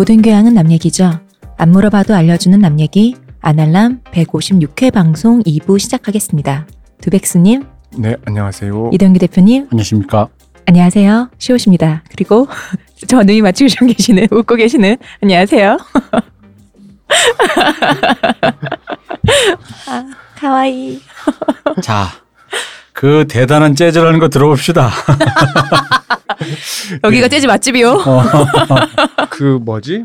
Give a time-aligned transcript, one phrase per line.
[0.00, 1.20] 모든 교양은 남 얘기죠.
[1.58, 6.66] 안 물어봐도 알려주는 남 얘기 아날람 156회 방송 2부 시작하겠습니다.
[7.02, 7.66] 두백수님,
[7.98, 8.92] 네, 안녕하세요.
[8.94, 10.28] 이동규 대표님, 안녕하십니까.
[10.64, 11.28] 안녕하세요.
[11.36, 12.02] 시옷입니다.
[12.08, 12.48] 그리고
[13.08, 15.76] 저 눈이 맞추고 계시는 웃고 계시는 안녕하세요.
[19.86, 20.98] 아, 가와이.
[21.82, 22.06] 자,
[23.00, 24.90] 그 대단한 재즈라는 거 들어봅시다.
[27.02, 27.92] 여기가 재즈 맛집이요.
[27.92, 28.22] 어,
[29.30, 30.04] 그 뭐지?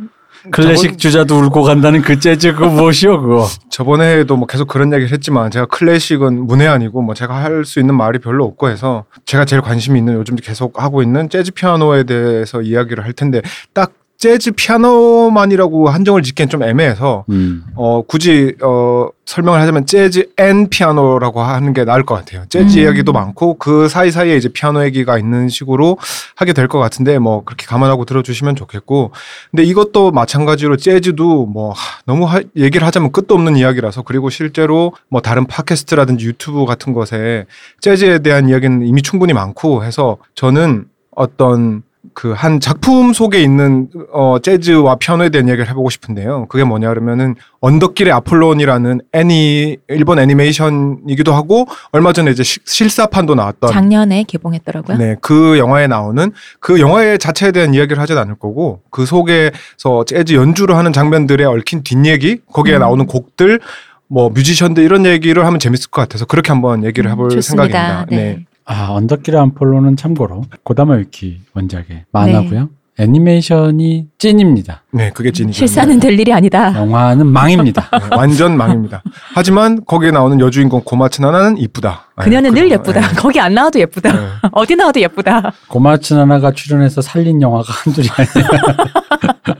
[0.51, 3.47] 클래식 저번- 주자도 울고 간다는 그 재즈 그거 무엇이요 그거.
[3.69, 8.19] 저번에도 뭐 계속 그런 얘기를 했지만 제가 클래식은 문외한이고 뭐 제가 할 수 있는 말이
[8.19, 13.03] 별로 없고 해서 제가 제일 관심이 있는 요즘 계속 하고 있는 재즈 피아노에 대해서 이야기를
[13.03, 13.41] 할 텐데
[13.73, 17.63] 딱 재즈 피아노만이라고 한정을 짓기엔 좀 애매해서 음.
[17.75, 22.45] 어 굳이 어 설명을 하자면 재즈 and 피아노라고 하는 게 나을 것 같아요.
[22.49, 22.83] 재즈 음.
[22.83, 25.97] 이야기도 많고 그 사이사이에 이제 피아노 얘기가 있는 식으로
[26.35, 29.11] 하게 될 것 같은데 뭐 그렇게 감안하고 들어주시면 좋겠고
[29.51, 34.93] 근데 이것도 마찬가지로 재즈도 뭐 하, 너무 하- 얘기를 하자면 끝도 없는 이야기라서 그리고 실제로
[35.09, 37.45] 뭐 다른 팟캐스트라든지 유튜브 같은 것에
[37.81, 40.85] 재즈에 대한 이야기는 이미 충분히 많고 해서 저는
[41.15, 41.83] 어떤
[42.15, 46.47] 그 한 작품 속에 있는 어 재즈와 피아노에 대한 이야기를 해보고 싶은데요.
[46.47, 53.69] 그게 뭐냐 그러면은 언덕길의 아폴론이라는 애니 일본 애니메이션이기도 하고 얼마 전에 이제 시- 실사판도 나왔던
[53.69, 54.97] 작년에 개봉했더라고요.
[54.97, 60.33] 네, 그 영화에 나오는 그 영화의 자체에 대한 이야기를 하진 않을 거고 그 속에서 재즈
[60.33, 62.79] 연주를 하는 장면들에 얽힌 뒷얘기 거기에 음.
[62.79, 63.59] 나오는 곡들
[64.07, 67.63] 뭐 뮤지션들 이런 얘기를 하면 재밌을 것 같아서 그렇게 한번 얘기를 해볼 음, 좋습니다.
[67.67, 68.05] 생각입니다.
[68.09, 68.45] 네.
[68.65, 72.69] 아 언덕길 안폴로는 참고로 고다마 유키 원작의 만화고요.
[72.97, 74.83] 애니메이션이 찐입니다.
[74.91, 75.57] 네, 그게 찐이죠.
[75.57, 76.73] 실사는 될 일이 아니다.
[76.75, 77.89] 영화는 망입니다.
[77.91, 79.03] 네, 완전 망입니다.
[79.33, 82.07] 하지만 거기에 나오는 여주인공 고마츠 나나는 이쁘다.
[82.17, 82.73] 네, 그녀는 늘 그런 거.
[82.91, 83.07] 예쁘다.
[83.09, 83.15] 네.
[83.15, 84.11] 거기 안 나와도 예쁘다.
[84.13, 84.27] 네.
[84.53, 85.51] 어디 나와도 예쁘다.
[85.67, 88.49] 고마츠 나나가 출연해서 살린 영화가 한둘이 아니라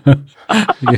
[0.82, 0.98] 이게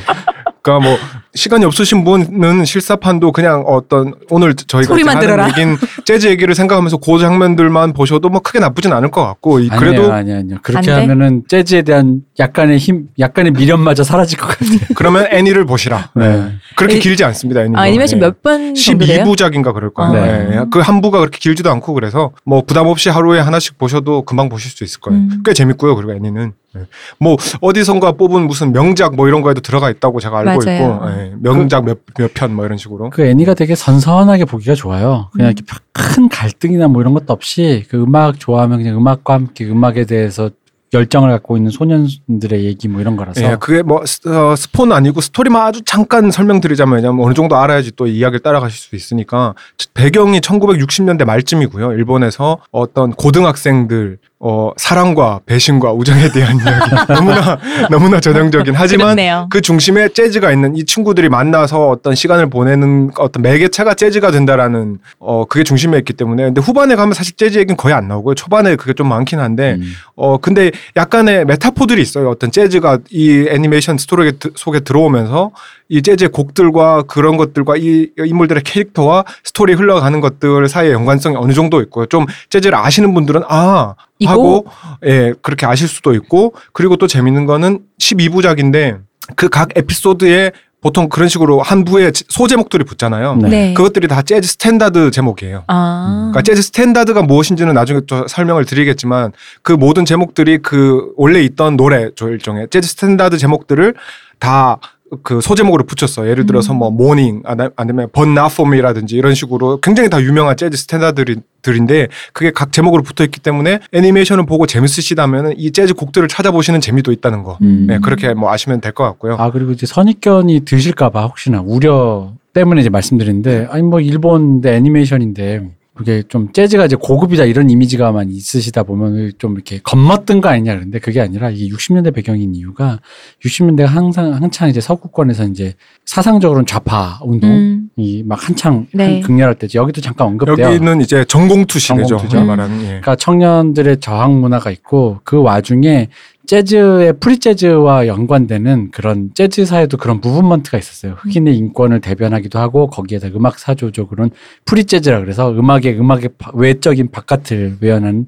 [0.61, 0.97] 그러니까 뭐
[1.33, 5.47] 시간이 없으신 분은 실사판도 그냥 어떤 오늘 저희가 하는 들어라.
[5.47, 9.79] 얘긴 재즈 얘기를 생각하면서 그 장면들만 보셔도 뭐 크게 나쁘진 않을 것 같고 이- 아니에요,
[9.79, 10.55] 그래도 아니요, 아니요.
[10.55, 10.91] 안 그렇게 돼?
[10.93, 14.77] 하면은 재즈에 대한 약간의 힘, 약간의 미련마저 사라질 것 같아요.
[14.95, 16.11] 그러면 애니를 보시라.
[16.15, 16.51] 네.
[16.75, 17.61] 그렇게 애- 길지 않습니다.
[17.61, 17.79] 애니도.
[17.79, 18.27] 아, 애니메이션 네.
[18.27, 19.23] 몇번 정도래요?
[19.23, 20.11] 12부작인가 그럴 거예요.
[20.23, 20.27] 아.
[20.49, 20.65] 네.
[20.69, 24.69] 그 한 부가 그렇게 길지도 않고 그래서 뭐 부담 없이 하루에 하나씩 보셔도 금방 보실
[24.71, 25.19] 수 있을 거예요.
[25.19, 25.41] 음.
[25.43, 25.95] 꽤 재밌고요.
[25.95, 26.81] 그리고 애니는 네.
[27.19, 30.83] 뭐 어디선가 뽑은 무슨 명작 뭐 이런 거에도 들어가 있다고 제가 알고 맞아요.
[30.99, 31.33] 있고 네.
[31.41, 33.09] 명작 몇몇편 뭐 이런 식으로.
[33.09, 35.29] 그 애니가 되게 선선하게 보기가 좋아요.
[35.33, 35.53] 그냥 음.
[35.57, 40.51] 이렇게 큰 갈등이나 뭐 이런 것도 없이 그 음악 좋아하면 그냥 음악과 함께 음악에 대해서
[40.93, 45.21] 열정을 갖고 있는 소년들의 얘기 뭐 이런 거라서 예, 그게 뭐 스, 어, 스포는 아니고
[45.21, 49.53] 스토리만 아주 잠깐 설명드리자면 왜냐면 어느 정도 알아야지 또이 이야기를 따라가실 수 있으니까
[49.93, 51.93] 배경이 1960년대 말쯤이고요.
[51.93, 57.57] 일본에서 어떤 고등학생들 어, 사랑과 배신과 우정에 대한 이야기 너무나
[57.89, 59.47] 너무나 전형적인 하지만 그렇네요.
[59.49, 65.45] 그 중심에 재즈가 있는 이 친구들이 만나서 어떤 시간을 보내는 어떤 매개체가 재즈가 된다라는 어
[65.45, 68.35] 그게 중심에 있기 때문에 근데 후반에 가면 사실 재즈 얘기는 거의 안 나오고요.
[68.35, 69.93] 초반에 그게 좀 많긴 한데 음.
[70.15, 72.29] 어 근데 약간의 메타포들이 있어요.
[72.29, 75.51] 어떤 재즈가 이 애니메이션 스토리 속에 들어오면서
[75.89, 81.81] 이 재즈의 곡들과 그런 것들과 이 인물들의 캐릭터와 스토리 흘러가는 것들 사이의 연관성이 어느 정도
[81.81, 82.05] 있고요.
[82.07, 84.31] 좀 재즈를 아시는 분들은 아 이거?
[84.31, 84.65] 하고
[85.05, 88.99] 예 그렇게 아실 수도 있고 그리고 또 재밌는 거는 12부작인데
[89.35, 90.51] 그 각 에피소드에
[90.87, 93.35] 보통 그런 식으로 한 부에 소제목들이 붙잖아요.
[93.41, 93.49] 네.
[93.49, 93.73] 네.
[93.73, 95.65] 그것들이 다 재즈 스탠다드 제목이에요.
[95.67, 96.29] 아.
[96.31, 99.33] 그러니까 재즈 스탠다드가 무엇인지는 나중에 또 설명을 드리겠지만
[99.63, 103.95] 그 모든 제목들이 그 원래 있던 노래 조 일종의 재즈 스탠다드 제목들을
[104.39, 104.79] 다
[105.23, 106.27] 그 소제목으로 붙였어.
[106.27, 106.77] 예를 들어서 음.
[106.79, 107.43] 뭐 모닝
[107.75, 113.79] 아니면 번나폼이라든지 이런 식으로 굉장히 다 유명한 재즈 스탠다드들인데 그게 각 제목으로 붙어 있기 때문에
[113.93, 117.57] 애니메이션을 보고 재밌으시다면 이 재즈 곡들을 찾아보시는 재미도 있다는 거.
[117.61, 117.85] 음.
[117.87, 119.35] 네, 그렇게 뭐 아시면 될 것 같고요.
[119.37, 126.23] 아 그리고 이제 선입견이 드실까봐 혹시나 우려 때문에 이제 말씀드리는데 아니 뭐 일본인데 애니메이션인데 그게
[126.27, 131.19] 좀 재즈가 이제 고급이다 이런 이미지가만 있으시다 보면 좀 이렇게 겁먹던 거 아니냐 그런데 그게
[131.19, 132.99] 아니라 이게 60년대 배경인 이유가
[133.43, 135.73] 60년대가 항상 한창 이제 서구권에서 이제
[136.05, 138.27] 사상적으로는 좌파 운동 이 음.
[138.27, 139.19] 막 한창 네.
[139.21, 139.79] 극렬할 때죠.
[139.79, 140.67] 여기도 잠깐 언급돼요.
[140.67, 142.03] 여기는 이제 전공투 시대죠.
[142.07, 142.37] 전공투죠.
[142.37, 142.81] 우리가 말하는.
[142.81, 142.85] 예.
[142.87, 146.09] 그러니까 청년들의 저항 문화가 있고 그 와중에
[146.45, 151.15] 재즈의 프리 재즈와 연관되는 그런 재즈 사에도 그런 movement가 있었어요.
[151.17, 154.29] 흑인의 인권을 대변하기도 하고 거기에다 음악 사조적으로는
[154.63, 158.27] 프리 재즈라 그래서 음악의 음악의 바- 외적인 바깥을 외연한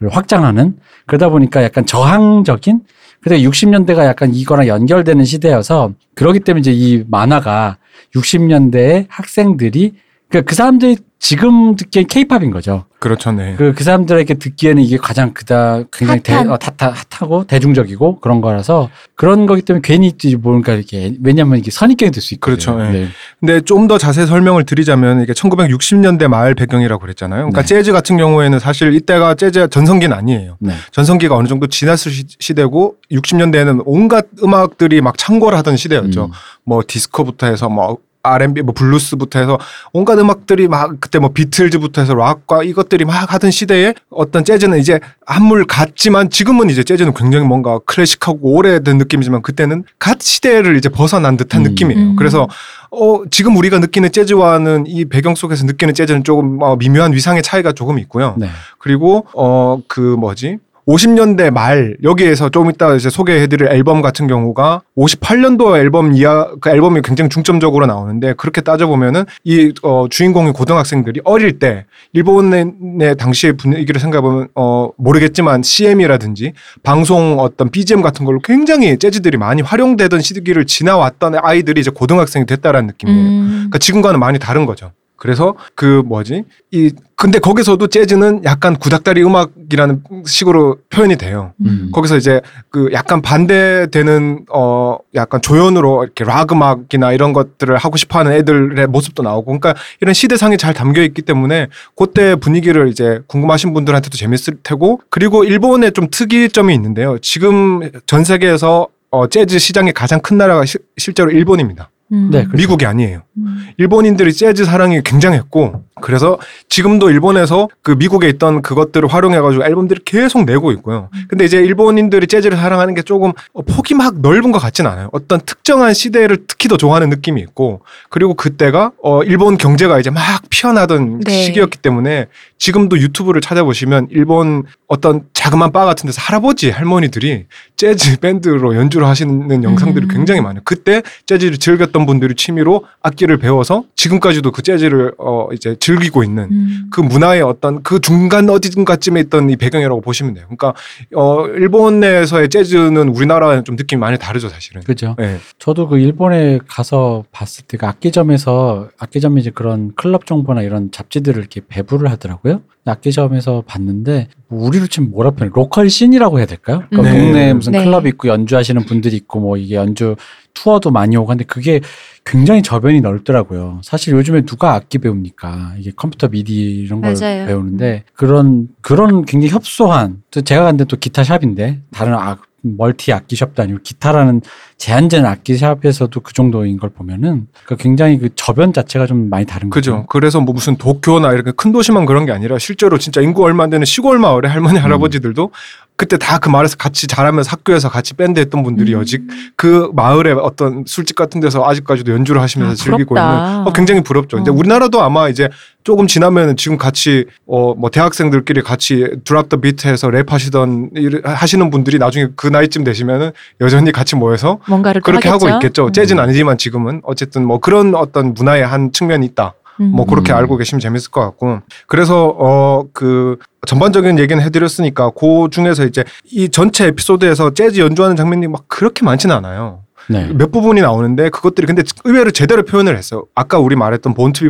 [0.00, 0.76] 를 확장하는
[1.06, 2.82] 그러다 보니까 약간 저항적인
[3.20, 7.78] 근데 60년대가 약간 이거랑 연결되는 시대여서 그러기 때문에 이제 이 만화가
[8.14, 9.94] 60년대의 학생들이
[10.28, 12.84] 그러니까 그 사람들이 지금 듣기엔 케이팝인 거죠.
[13.00, 13.54] 그렇죠, 네.
[13.58, 16.50] 그, 그 사람들에게 듣기에는 이게 가장 그다 굉장히 대, 핫한.
[16.50, 22.12] 어, 핫하, 핫하고 대중적이고 그런 거라서 그런 거기 때문에 괜히 뭔가 이렇게 왜냐면 이게 선입견이
[22.12, 22.56] 될 수 있거든요.
[22.76, 23.00] 그렇죠, 예.
[23.00, 23.08] 네.
[23.40, 27.38] 근데 좀 더 자세히 설명을 드리자면 이게 1960년대 말 배경이라고 그랬잖아요.
[27.50, 27.66] 그러니까 네.
[27.66, 30.56] 재즈 같은 경우에는 사실 이때가 재즈 전성기는 아니에요.
[30.60, 30.72] 네.
[30.92, 36.26] 전성기가 어느 정도 지났을 시- 시대고 60년대에는 온갖 음악들이 막 창궐하던 시대였죠.
[36.26, 36.30] 음.
[36.64, 39.58] 뭐 디스코부터 해서 뭐 R&B, 뭐 블루스부터 해서
[39.92, 45.00] 온갖 음악들이 막 그때 뭐 비틀즈부터 해서 락과 이것들이 막 하던 시대에 어떤 재즈는 이제
[45.26, 51.36] 한물 같지만 지금은 이제 재즈는 굉장히 뭔가 클래식하고 오래된 느낌이지만 그때는 갓 시대를 이제 벗어난
[51.36, 51.70] 듯한 음.
[51.70, 52.00] 느낌이에요.
[52.00, 52.16] 음.
[52.16, 52.48] 그래서
[52.90, 57.72] 어 지금 우리가 느끼는 재즈와는 이 배경 속에서 느끼는 재즈는 조금 어, 미묘한 위상의 차이가
[57.72, 58.34] 조금 있고요.
[58.38, 58.48] 네.
[58.78, 65.76] 그리고 어 그 뭐지 50년대 말 여기에서 좀 이따 이제 소개해드릴 앨범 같은 경우가 58년도
[65.76, 71.58] 앨범 이야 그 앨범이 굉장히 중점적으로 나오는데 그렇게 따져 보면은 이 어, 주인공의 고등학생들이 어릴
[71.58, 78.98] 때 일본의 당시의 분위기를 생각해 보면 어 모르겠지만 CM이라든지 방송 어떤 BGM 같은 걸로 굉장히
[78.98, 83.28] 재즈들이 많이 활용되던 시기를 지나왔던 아이들이 이제 고등학생이 됐다라는 느낌이에요.
[83.28, 83.48] 음.
[83.50, 84.92] 그러니까 지금과는 많이 다른 거죠.
[85.18, 91.52] 그래서 그 뭐지 이 근데 거기서도 재즈는 약간 구닥다리 음악이라는 식으로 표현이 돼요.
[91.66, 91.90] 음.
[91.92, 98.20] 거기서 이제 그 약간 반대되는 어 약간 조연으로 이렇게 락 음악이나 이런 것들을 하고 싶어
[98.20, 101.66] 하는 애들의 모습도 나오고 그러니까 이런 시대상이 잘 담겨 있기 때문에
[101.96, 107.18] 그때 분위기를 이제 궁금하신 분들한테도 재밌을 테고 그리고 일본의 좀 특이점이 있는데요.
[107.18, 111.90] 지금 전 세계에서 어 재즈 시장이 가장 큰 나라가 시- 실제로 일본입니다.
[112.12, 112.30] 음.
[112.30, 112.56] 네, 그렇죠.
[112.56, 113.22] 미국이 아니에요.
[113.36, 113.68] 음.
[113.76, 116.38] 일본인들이 재즈 사랑이 굉장했고 그래서
[116.68, 121.10] 지금도 일본에서 그 미국에 있던 그것들을 활용해가지고 앨범들을 계속 내고 있고요.
[121.28, 125.08] 근데 이제 일본인들이 재즈를 사랑하는 게 조금 어, 폭이 막 넓은 것 같진 않아요.
[125.12, 130.42] 어떤 특정한 시대를 특히 더 좋아하는 느낌이 있고 그리고 그때가 어 일본 경제가 이제 막
[130.50, 131.32] 피어나던 네.
[131.44, 132.26] 시기였기 때문에
[132.58, 137.46] 지금도 유튜브를 찾아보시면 일본 어떤 자그마한 바 같은 데서 할아버지 할머니들이
[137.76, 140.08] 재즈 밴드로 연주를 하시는 영상들이 음.
[140.08, 140.60] 굉장히 많아요.
[140.64, 146.90] 그때 재즈를 즐겼던 분들이 취미로 악기를 배워서 지금까지도 그 재즈를 어 이제 즐기고 있는 음.
[146.92, 150.44] 그 문화의 어떤 그 중간 어딘가쯤에 있던 이 배경이라고 보시면 돼요.
[150.48, 150.74] 그러니까
[151.14, 154.82] 어 일본 내에서의 재즈는 우리나라와는 좀 느낌이 많이 다르죠, 사실은.
[154.82, 155.14] 그죠.
[155.18, 155.38] 네.
[155.58, 161.38] 저도 그 일본에 가서 봤을 때 그 악기점에서 악기점에 이제 그런 클럽 정보나 이런 잡지들을
[161.38, 162.62] 이렇게 배부를 하더라고요.
[162.88, 165.52] 악기점에서 봤는데 뭐 우리로 치면 뭐라 표현?
[165.54, 166.84] local scene이라고 해야 될까요?
[166.90, 167.18] 그러니까 네.
[167.18, 167.84] 동네에 무슨 네.
[167.84, 170.16] 클럽 있고 연주하시는 분들이 있고 뭐 이게 연주
[170.54, 171.80] 투어도 많이 오고 근데 그게
[172.24, 173.80] 굉장히 저변이 넓더라고요.
[173.82, 175.74] 사실 요즘에 누가 악기 배웁니까?
[175.78, 177.46] 이게 컴퓨터 미디 이런 걸 맞아요.
[177.46, 183.36] 배우는데 그런 그런 굉장히 협소한 또 제가 갔는데 또 기타 샵인데 다른 악 멀티 악기
[183.36, 184.42] 샵도 아니고 기타라는
[184.76, 189.70] 제한된 악기 샵에서도 그 정도인 걸 보면은 그 굉장히 그 저변 자체가 좀 많이 다른
[189.70, 189.92] 그죠.
[189.92, 190.06] 거죠.
[190.06, 193.70] 그래서 뭐 무슨 도쿄나 이렇게 큰 도시만 그런 게 아니라 실제로 진짜 인구 얼마 안
[193.70, 195.50] 되는 시골 마을의 할머니 할아버지들도
[195.98, 199.00] 그때 다 그 마을에서 같이 자라면서 학교에서 같이 밴드 했던 분들이 음.
[199.00, 199.22] 여직
[199.56, 203.16] 그 마을의 어떤 술집 같은 데서 아직까지도 연주를 하시면서 아, 즐기고.
[203.18, 203.28] 있는
[203.66, 204.38] 어, 굉장히 부럽죠.
[204.38, 204.54] 이제 어.
[204.54, 205.48] 우리나라도 아마 이제
[205.82, 211.68] 조금 지나면 지금 같이 어 뭐 대학생들끼리 같이 drop the beat해서 랩 하시던 일- 하시는
[211.70, 215.48] 분들이 나중에 그 나이쯤 되시면은 여전히 같이 모여서 뭔가를 또 그렇게 하고?
[215.48, 215.86] 있겠죠.
[215.88, 215.92] 음.
[215.92, 219.54] 재즈는 아니지만 지금은 어쨌든 뭐 그런 어떤 문화의 한 측면이 있다.
[219.78, 220.06] 뭐 음.
[220.06, 220.38] 그렇게 음.
[220.38, 226.48] 알고 계시면 재밌을 것 같고 그래서 어 그 전반적인 얘기는 해드렸으니까 그 중에서 이제 이
[226.48, 229.82] 전체 에피소드에서 재즈 연주하는 장면이 막 그렇게 많지는 않아요.
[230.08, 230.30] 네.
[230.34, 233.24] 몇 부분이 나오는데 그것들이 근데 의외로 제대로 표현을 했어요.
[233.34, 234.48] 아까 우리 말했던 Born to Be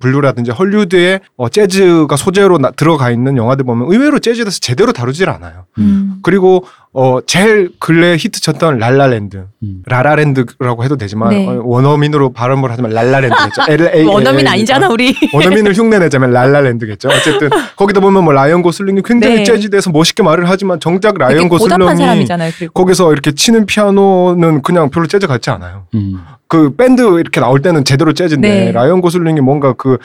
[0.00, 5.28] Blue라든지 헐리우드의 어, 재즈가 소재로 나- 들어가 있는 영화들 보면 의외로 재즈에 대해서 제대로 다루질
[5.30, 5.64] 않아요.
[5.78, 6.16] 음.
[6.22, 9.82] 그리고 어 제일 근래 히트 쳤던 랄라랜드, 음.
[9.86, 11.46] 라라랜드라고 해도 되지만 네.
[11.46, 13.62] 어, 원어민으로 발음을 하자면 랄라랜드겠죠.
[13.68, 14.06] L-A-L-L.
[14.08, 15.14] 원어민 아니잖아 우리.
[15.32, 17.08] 원어민을 흉내내자면 랄라랜드겠죠.
[17.08, 19.44] 어쨌든 거기다 보면 뭐 라이언 고슬링이 굉장히 네.
[19.44, 22.50] 재즈에 대해서 멋있게 말을 하지만 정작 라이언 고슬링이 사람이잖아요.
[22.58, 25.86] 그리고 거기서 이렇게 치는 피아노는 그냥 별로 재즈 같지 않아요.
[25.94, 26.20] 음.
[26.46, 28.72] 그 밴드 이렇게 나올 때는 제대로 재즈인데 네.
[28.72, 29.98] 라이언 고슬링이 뭔가 그,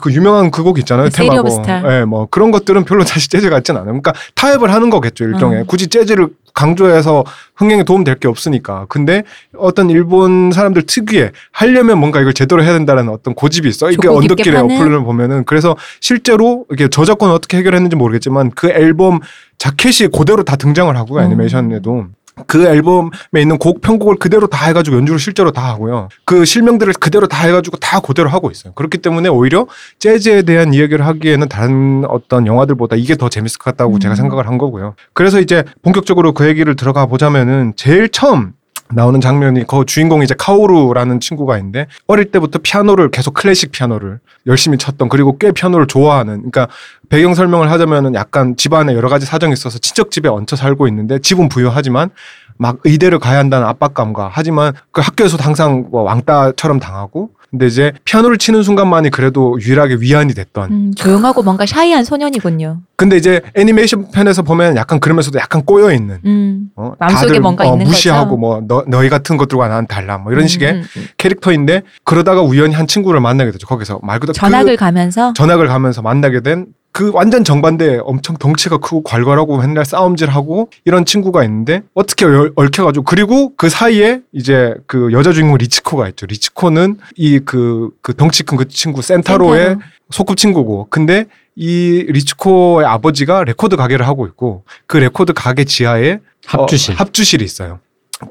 [0.00, 1.08] 그 유명한 그 곡 있잖아요.
[1.10, 1.64] 세리 테마곡.
[1.90, 3.86] 예, 뭐 그런 것들은 별로 다시 재즈 같진 않아요.
[3.86, 5.60] 그러니까 타협을 하는 거겠죠, 일종의.
[5.60, 5.66] 음.
[5.66, 7.24] 굳이 재즈를 강조해서
[7.56, 8.86] 흥행에 도움 될 게 없으니까.
[8.88, 9.22] 근데
[9.56, 13.90] 어떤 일본 사람들 특유의 하려면 뭔가 이걸 제대로 해야 된다는 어떤 고집이 있어.
[13.90, 14.60] 이게 언덕길의?
[14.60, 19.20] 어플을 보면은 그래서 실제로 이게 저작권 어떻게 해결했는지 모르겠지만 그 앨범
[19.58, 21.26] 자켓이 그대로 다 등장을 하고요, 음.
[21.26, 22.06] 애니메이션에도.
[22.46, 26.08] 그 앨범에 있는 곡 편곡을 그대로 다 해가지고 연주를 실제로 다 하고요.
[26.26, 28.74] 그 실명들을 그대로 다 해가지고 다 그대로 하고 있어요.
[28.74, 29.66] 그렇기 때문에 오히려
[29.98, 34.00] 재즈에 대한 이야기를 하기에는 다른 어떤 영화들보다 이게 더 재밌을 것 같다고 음.
[34.00, 34.94] 제가 생각을 한 거고요.
[35.14, 38.52] 그래서 이제 본격적으로 그 얘기를 들어가 보자면은 제일 처음
[38.92, 44.78] 나오는 장면이 그 주인공이 이제 카오루라는 친구가 있는데 어릴 때부터 피아노를 계속 클래식 피아노를 열심히
[44.78, 46.68] 쳤던 그리고 꽤 피아노를 좋아하는 그러니까
[47.08, 51.48] 배경 설명을 하자면은 약간 집안에 여러 가지 사정이 있어서 친척 집에 얹혀 살고 있는데 집은
[51.48, 52.10] 부유하지만
[52.58, 58.36] 막 의대를 가야 한다는 압박감과 하지만 그 학교에서도 항상 뭐 왕따처럼 당하고 근데 이제 피아노를
[58.36, 62.80] 치는 순간만이 그래도 유일하게 위안이 됐던 음, 조용하고 뭔가 샤이한 소년이군요.
[62.96, 66.68] 근데 이제 애니메이션 편에서 보면 약간 그러면서도 약간 꼬여 있는 음.
[66.76, 68.36] 어, 마음속에 뭔가 어, 있는 무시하고 거죠.
[68.36, 71.06] 뭐 너, 너희 같은 것들과 나는 달라 뭐 이런 음, 식의 음, 음.
[71.16, 76.02] 캐릭터인데 그러다가 우연히 한 친구를 만나게 되죠 거기서 말 그대로 전학을 그 가면서 전학을 가면서
[76.02, 82.24] 만나게 된 그 완전 정반대 엄청 덩치가 크고 괄괄하고 맨날 싸움질하고 이런 친구가 있는데 어떻게
[82.24, 88.56] 얽- 얽혀가지고 그리고 그 사이에 이제 그 여자 주인공 리치코가 있죠 리치코는 이그그 덩치 큰
[88.56, 89.80] 그 친구 센타로의 센타로.
[90.10, 96.94] 소꿉 친구고 근데 이 리치코의 아버지가 레코드 가게를 하고 있고 그 레코드 가게 지하에 합주실.
[96.94, 97.80] 어, 합주실이 있어요.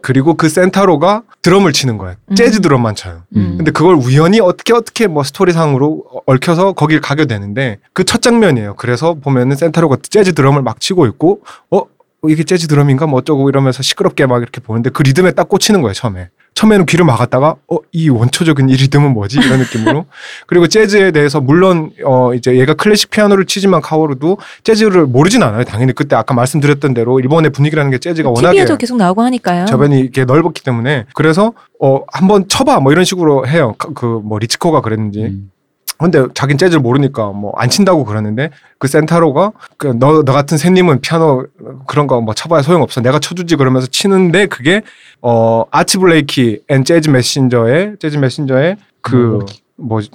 [0.01, 2.15] 그리고 그 센타로가 드럼을 치는 거예요.
[2.31, 2.35] 음.
[2.35, 3.21] 재즈 드럼만 쳐요.
[3.35, 3.53] 음.
[3.57, 8.75] 근데 그걸 우연히 어떻게 어떻게 뭐 스토리상으로 얽혀서 거길 가게 되는데 그 첫 장면이에요.
[8.75, 11.81] 그래서 보면은 센타로가 재즈 드럼을 막 치고 있고 어
[12.27, 15.93] 이게 재즈 드럼인가 뭐 어쩌고 이러면서 시끄럽게 막 이렇게 보는데 그 리듬에 딱 꽂히는 거예요
[15.93, 16.29] 처음에.
[16.55, 19.39] 처음에는 귀를 막았다가 어 이 원초적인 이 리듬은 뭐지?
[19.39, 20.05] 이런 느낌으로.
[20.47, 25.93] 그리고 재즈에 대해서 물론 어 이제 얘가 클래식 피아노를 치지만 카오루도 재즈를 모르진 않아요 당연히.
[25.93, 29.65] 그때 아까 말씀드렸던 대로 일본의 분위기라는 게 재즈가 워낙에 TV에도 계속 나오고 하니까요.
[29.65, 31.05] 저변이 이렇게 넓었기 때문에.
[31.13, 33.75] 그래서 어 한번 쳐봐 뭐 이런 식으로 해요.
[33.77, 35.21] 그 뭐 리치코가 그랬는지.
[35.23, 35.51] 음.
[35.97, 38.49] 근데 자긴 재즈를 모르니까 뭐 안 친다고 그러는데
[38.79, 41.45] 그 센타로가 그 너 너 같은 샌님은 피아노
[41.87, 43.01] 그런 거 뭐 쳐봐야 소용없어.
[43.01, 44.81] 내가 쳐주지 그러면서 치는데 그게
[45.21, 49.45] 어 아트 블레이키 앤 재즈 메신저의 재즈 메신저의 그뭐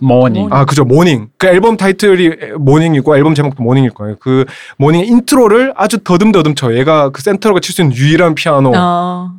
[0.01, 0.49] Moanin'.
[0.51, 0.85] 아 그죠.
[0.85, 1.29] Moanin'.
[1.39, 4.17] 그 앨범 타이틀이 Moanin'이고 앨범 제목도 Moanin'일 거예요.
[4.21, 4.45] 그
[4.79, 8.73] Moanin' 인트로를 아주 더듬더듬 쳐 얘가 그 센타로가 칠 수 있는 유일한 피아노.
[8.75, 9.33] 어.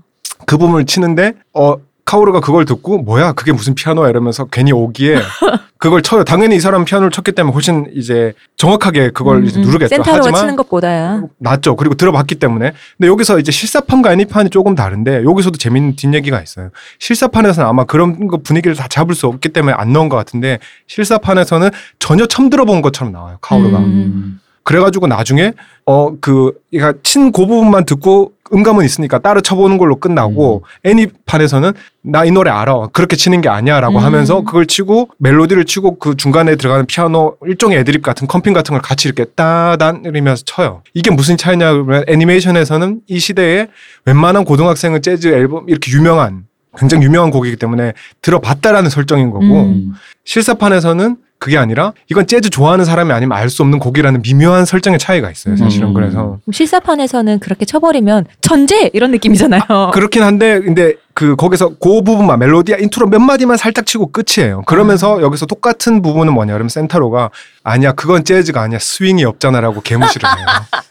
[0.45, 1.75] 그 부분을 치는데 어
[2.11, 5.15] 카오루가 그걸 듣고 뭐야 그게 무슨 피아노야 이러면서 괜히 오기에
[5.77, 6.25] 그걸 쳐요.
[6.25, 9.63] 당연히 이 사람 피아노를 쳤기 때문에 훨씬 이제 정확하게 그걸 음, 이제 음.
[9.63, 9.95] 누르겠죠.
[9.95, 11.23] 센타로가 하지만 치는 것보다야.
[11.37, 11.77] 낫죠.
[11.77, 12.73] 그리고 들어봤기 때문에.
[12.97, 16.69] 근데 여기서 이제 실사판과 애니판이 조금 다른데 여기서도 재밌는 뒷얘기가 있어요.
[16.99, 21.69] 실사판에서는 아마 그런 거 분위기를 다 잡을 수 없기 때문에 안 넣은 것 같은데 실사판에서는
[21.97, 23.37] 전혀 처음 들어본 것처럼 나와요.
[23.39, 23.79] 카오르가.
[23.79, 23.85] 음.
[23.85, 24.39] 음.
[24.63, 25.53] 그래가지고 나중에
[25.85, 32.49] 어그 얘가 친그 부분만 듣고 음감은 있으니까 따로 쳐보는 걸로 끝나고 애니판에서는 나 이 노래
[32.49, 32.87] 알아.
[32.93, 34.03] 그렇게 치는 게 아니야라고 음.
[34.03, 38.81] 하면서 그걸 치고 멜로디를 치고 그 중간에 들어가는 피아노 일종의 애드립 같은 컴핑 같은 걸
[38.81, 40.81] 같이 이렇게 따단이면서 쳐요.
[40.93, 43.67] 이게 무슨 차이냐 그러면 애니메이션에서는 이 시대에
[44.05, 46.45] 웬만한 고등학생은 재즈 앨범 이렇게 유명한
[46.77, 49.93] 굉장히 유명한 곡이기 때문에 들어봤다라는 설정인 거고 음.
[50.25, 55.31] 실사판에서는 그게 아니라 이건 재즈 좋아하는 사람이 아니면 알 수 없는 곡이라는 미묘한 설정의 차이가
[55.31, 55.57] 있어요.
[55.57, 55.93] 사실은 음.
[55.95, 59.61] 그래서 실사판에서는 그렇게 쳐버리면 천재 이런 느낌이잖아요.
[59.91, 64.61] 그렇긴 한데 근데 그 거기서 그 부분만 멜로디야 인트로 몇 마디만 살짝 치고 끝이에요.
[64.67, 65.21] 그러면서 아.
[65.23, 67.31] 여기서 똑같은 부분은 뭐냐 그러면 센타로가
[67.63, 70.45] 아니야 그건 재즈가 아니야 스윙이 없잖아라고 개무시를 해요.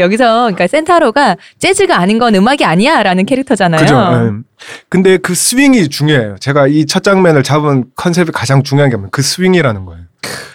[0.00, 3.80] 여기서 그러니까 센타로가 재즈가 아닌 건 음악이 아니야라는 캐릭터잖아요.
[3.80, 3.96] 그죠?
[3.96, 4.30] 예.
[4.88, 6.36] 근데 그 스윙이 중요해요.
[6.40, 10.02] 제가 이 첫 장면을 잡은 컨셉이 가장 중요한 게 뭐냐면 그 스윙이라는 거예요.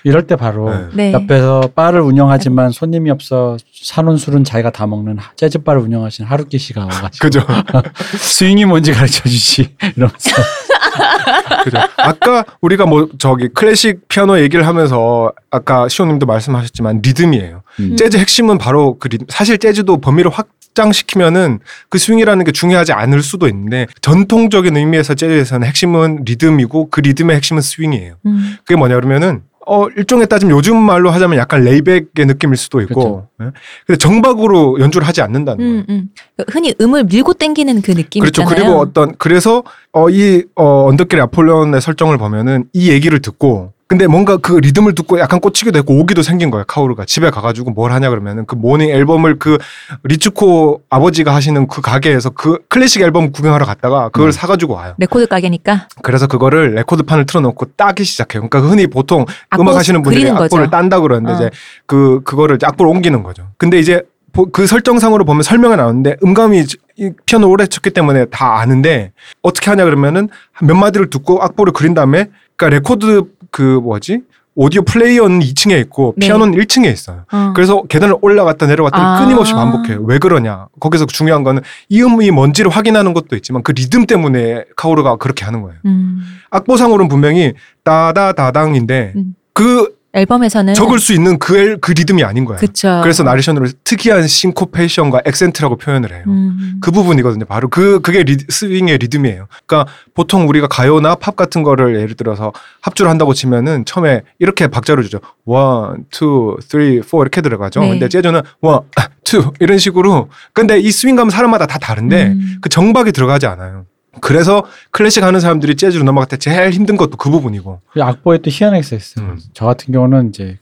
[0.03, 0.87] 이럴 때 바로 네.
[0.93, 1.11] 네.
[1.13, 6.57] 옆에서 바를 운영하지만 손님이 없어 사놓은 술은 자기가 다 먹는 하- 재즈 바를 운영하시는 하루키
[6.57, 7.45] 씨가 와가지고 그죠?
[8.17, 10.29] 스윙이 뭔지 가르쳐 주지 이러면서
[11.63, 11.77] 그죠.
[11.97, 17.63] 아까 우리가 뭐 저기 클래식 피아노 얘기를 하면서 아까 시호님도 말씀하셨지만 리듬이에요.
[17.79, 17.95] 음.
[17.95, 19.27] 재즈 핵심은 바로 그 리듬.
[19.29, 26.23] 사실 재즈도 범위를 확장시키면은 그 스윙이라는 게 중요하지 않을 수도 있는데 전통적인 의미에서 재즈에서는 핵심은
[26.25, 28.15] 리듬이고 그 리듬의 핵심은 스윙이에요.
[28.25, 28.57] 음.
[28.65, 33.27] 그게 뭐냐 그러면은 어 일종의 따지면 요즘 말로 하자면 약간 lay back의 느낌일 수도 있고.
[33.41, 33.51] 예?
[33.85, 35.73] 근데 정박으로 연주를 하지 않는다는 거예요.
[35.81, 36.09] 음, 음.
[36.49, 38.41] 흔히 음을 밀고 땡기는 그 느낌 그렇죠.
[38.41, 38.63] 있잖아요.
[38.63, 44.53] 그리고 어떤 그래서 어이 어, 언덕길의 아폴론의 설정을 보면은 이 얘기를 듣고 근데 뭔가 그
[44.53, 46.63] 리듬을 듣고 약간 꽂히기도 했고 오기도 생긴 거예요.
[46.65, 49.57] 카오르가 집에 가가지고 뭘 하냐 그러면은 그 Moanin' 앨범을 그
[50.03, 54.31] 리츠코 아버지가 하시는 그 가게에서 그 클래식 앨범 구경하러 갔다가 그걸 음.
[54.31, 54.93] 사가지고 와요.
[54.97, 58.47] 레코드 가게니까 그래서 그거를 레코드판을 틀어놓고 따기 시작해요.
[58.47, 59.25] 그러니까 흔히 보통
[59.59, 60.69] 음악 하시는 분들이 악보를 거죠.
[60.69, 61.35] 딴다 그러는데 어.
[61.35, 61.49] 이제
[61.85, 63.49] 그 그거를 이제 악보를 옮기는 거죠.
[63.57, 66.63] 근데 이제 보- 그 설정상으로 보면 설명이 나오는데 음감이
[66.95, 70.29] 이 피아노 오래 쳤기 때문에 다 아는데 어떻게 하냐 그러면은
[70.61, 74.21] 몇 마디를 듣고 악보를 그린 다음에 그러니까 레코드 그 뭐지
[74.55, 76.27] 오디오 플레이어는 2층에 있고 네.
[76.27, 77.23] 피아노는 1층에 있어요.
[77.31, 77.53] 어.
[77.55, 79.21] 그래서 계단을 올라갔다 내려갔다 아.
[79.21, 80.01] 끊임없이 반복해요.
[80.03, 80.67] 왜 그러냐?
[80.79, 85.61] 거기서 중요한 거는 이 음이 뭔지를 확인하는 것도 있지만 그 리듬 때문에 카오르가 그렇게 하는
[85.61, 85.77] 거예요.
[85.85, 86.21] 음.
[86.49, 87.53] 악보상으로는 분명히
[87.83, 89.35] 따다다당인데 음.
[89.53, 92.57] 그 앨범에서는 적을 수 있는 그, 엘- 그 리듬이 아닌 거야.
[92.57, 92.99] 그쵸.
[93.01, 96.23] 그래서 나레이션으로 특이한 싱코페이션과 액센트라고 표현을 해요.
[96.27, 96.79] 음.
[96.81, 97.45] 그 부분이거든요.
[97.45, 99.47] 바로 그 그게 리, 스윙의 리듬이에요.
[99.65, 102.51] 그러니까 보통 우리가 가요나 팝 같은 거를 예를 들어서
[102.81, 105.19] 합주를 한다고 치면은 처음에 이렇게 박자를 주죠.
[105.45, 107.79] one, two, three, four 이렇게 들어가죠.
[107.79, 107.89] 네.
[107.89, 108.81] 근데 재즈는 one,
[109.23, 110.27] two 이런 식으로.
[110.53, 112.57] 근데 이 스윙감은 사람마다 다 다른데 음.
[112.61, 113.85] 그 정박이 들어가지 않아요.
[114.19, 117.79] 그래서 클래식 하는 사람들이 재즈로 넘어갈 때 제일 힘든 것도 그 부분이고.
[117.93, 119.25] 그 악보에 또 희한하게 써 있어요.
[119.25, 119.39] 음.
[119.53, 120.59] 저 같은 경우는 이제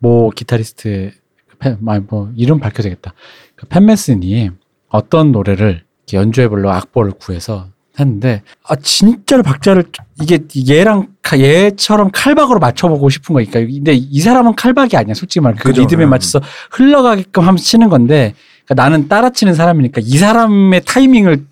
[0.00, 1.12] 그 모 기타리스트의
[1.48, 3.14] 그 팬, 아니 뭐 이름 밝혀야 되겠다.
[3.54, 4.50] 그 팻 메스니
[4.88, 7.68] 어떤 노래를 연주해 보려고 악보를 구해서
[8.00, 9.84] 했는데 아 진짜로 박자를
[10.20, 15.56] 이게 얘랑 카- 얘처럼 칼박으로 맞춰보고 싶은 거니까 근데 이 사람은 칼박이 아니야 솔직히 말해
[15.58, 15.82] 그 그죠.
[15.82, 16.10] 리듬에 음.
[16.10, 18.34] 맞춰서 흘러가게끔 하면서 치는 건데
[18.64, 21.44] 그러니까 나는 따라 치는 사람이니까 이 사람의 타이밍을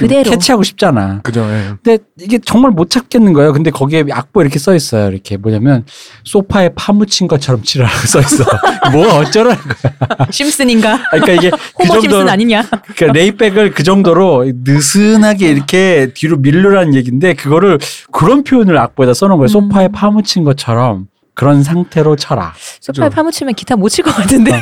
[0.00, 0.30] 그 그대로.
[0.30, 1.20] 캐치하고 싶잖아.
[1.22, 1.40] 그죠.
[1.42, 1.72] 예.
[1.82, 3.52] 근데 이게 정말 못 찾겠는 거예요.
[3.52, 5.08] 근데 거기에 악보 이렇게 써 있어요.
[5.10, 5.84] 이렇게 뭐냐면
[6.24, 8.44] 소파에 파묻힌 것처럼 치라고 써 있어.
[8.92, 10.26] 뭐 어쩌라는 거야.
[10.30, 10.94] 심슨인가?
[10.94, 12.62] 아, 그러니까 이게 그 호머 심슨 아니냐?
[12.96, 17.78] 그러니까 lay back을 그 정도로 느슨하게 이렇게 뒤로 밀르라는 얘기인데 그거를
[18.12, 19.44] 그런 표현을 악보에다 써놓은 거예요.
[19.46, 19.48] 음.
[19.48, 22.52] 소파에 파묻힌 것처럼 그런 상태로 쳐라.
[22.80, 23.14] 소파에 그죠.
[23.14, 24.60] 파묻히면 기타 못 칠 것 같은데.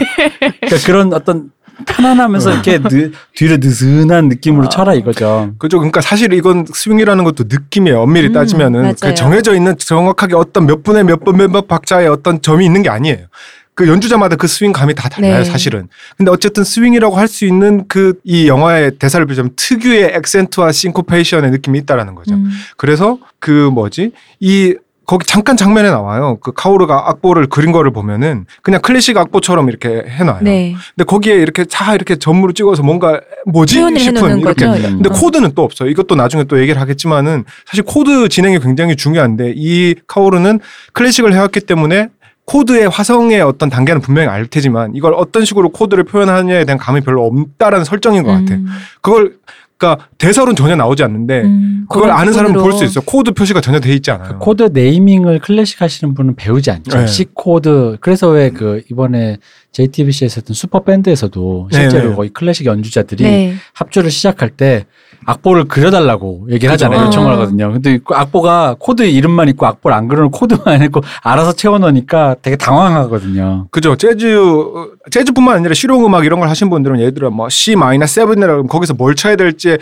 [0.61, 1.51] 그러니까 그런 어떤
[1.87, 5.53] 편안하면서 이렇게 느, 뒤로 느슨한 느낌으로 쳐라 이거죠.
[5.59, 5.79] 그죠.
[5.79, 8.01] 그러니까 사실 이건 스윙이라는 것도 느낌이에요.
[8.03, 8.95] 엄밀히 음, 따지면은.
[9.01, 13.27] 그 정해져 있는 정확하게 어떤 몇 분에 몇번몇번 박자의 어떤 점이 있는 게 아니에요.
[13.75, 15.45] 그 연주자마다 그 스윙 감이 다 달라요, 네.
[15.45, 15.87] 사실은.
[16.17, 21.79] 근데 어쨌든 스윙이라고 할 수 있는 그 이 영화의 대사를 빌자면 특유의 액센트와 싱코페이션의 느낌이
[21.81, 22.35] 있다라는 거죠.
[22.35, 22.51] 음.
[22.77, 24.11] 그래서 그 뭐지?
[24.41, 24.75] 이
[25.09, 26.37] 거기 잠깐 장면에 나와요.
[26.43, 30.41] 그 카오르가 악보를 그린 거를 보면은 그냥 클래식 악보처럼 이렇게 해놔요.
[30.43, 30.75] 네.
[30.95, 34.83] 근데 거기에 이렇게 자 이렇게 점을 찍어서 뭔가 뭐지 싶은 이렇게 거죠.
[34.83, 35.13] 근데 어.
[35.15, 35.89] 코드는 또 없어요.
[35.89, 40.61] 이것도 나중에 또 얘기를 하겠지만은 사실 코드 진행이 굉장히 중요한데 이 카오르는
[40.93, 42.11] 클래식을 해왔기 때문에
[42.45, 47.25] 코드의 화성의 어떤 단계는 분명히 알 테지만 이걸 어떤 식으로 코드를 표현하느냐에 대한 감이 별로
[47.25, 48.57] 없다라는 설정인 것 같아.
[48.57, 48.67] 음.
[49.01, 49.37] 그걸
[49.79, 52.73] 그러니까 대사로는 전혀 나오지 않는데 음, 그걸 아는 사람은 볼.
[52.73, 53.01] 수 있어.
[53.01, 54.33] 코드 표시가 전혀 돼 있지 않아요.
[54.33, 56.99] 그 코드 naming을 클래식 하시는 분은 배우지 않죠.
[56.99, 57.07] 네.
[57.07, 57.97] C 코드.
[58.01, 59.37] 그래서 왜 그 이번에
[59.73, 62.17] JTBC에서 했던 슈퍼 밴드에서도 실제로 네, 네.
[62.17, 63.55] 거의 클래식 연주자들이 네.
[63.75, 64.87] 합주를 시작할 때
[65.25, 66.73] 악보를 그려달라고 얘기를.
[66.73, 67.07] 하잖아요.
[67.07, 67.35] 요청을 어.
[67.35, 67.73] 하거든요.
[67.73, 73.67] 근데 그 악보가 코드 이름만 있고 악보를 안 그려놓고 코드만 있고 알아서 채워넣으니까 되게 당황하거든요.
[73.71, 73.97] 그죠.
[73.97, 78.07] 재즈 어, 재즈뿐만 아니라 실용 음악 이런 걸 하신 분들은 예를 들어 뭐 C 마이너
[78.07, 79.77] 7이라 그러면 거기서 뭘 쳐야 될지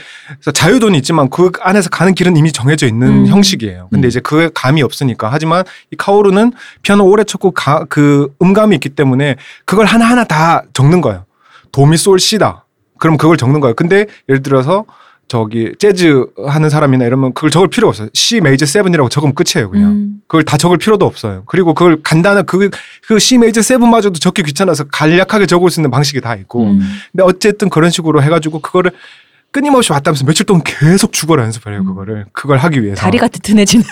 [0.53, 3.27] 자유도는 있지만 그 안에서 가는 길은 이미 정해져 있는 음.
[3.27, 3.89] 형식이에요.
[3.91, 4.09] 근데 음.
[4.09, 9.37] 이제 그 감이 없으니까 하지만 이 카오르는 피아노 오래 쳤고 가, 그 음감이 있기 때문에
[9.65, 11.25] 그걸 하나하나 다 적는 거예요.
[11.71, 12.65] 도미솔 시다.
[12.99, 13.75] 그럼 그걸 적는 거예요.
[13.75, 14.85] 근데 예를 들어서
[15.29, 18.09] 저기 재즈 하는 사람이나 이러면 그걸 적을 필요 없어요.
[18.15, 19.91] C 메이저 7이라고 적으면 끝이에요, 그냥.
[19.91, 20.21] 음.
[20.29, 21.43] 그걸 다 적을 필요도 없어요.
[21.47, 22.71] 그리고 그걸 간단한 그,
[23.07, 26.65] 그 C 메이저 세븐마저도 적기 귀찮아서 간략하게 적을 수 있는 방식이 다 있고.
[26.65, 26.81] 음.
[27.11, 28.93] 근데 어쨌든 그런 식으로 해가지고 그거를
[29.53, 31.87] 끊임없이 왔다면서 며칠 동안 계속 죽어라 연습을 해요, 음.
[31.87, 32.27] 그거를.
[32.33, 33.01] 그걸 하기 위해서.
[33.01, 33.85] 다리가 튼튼해지는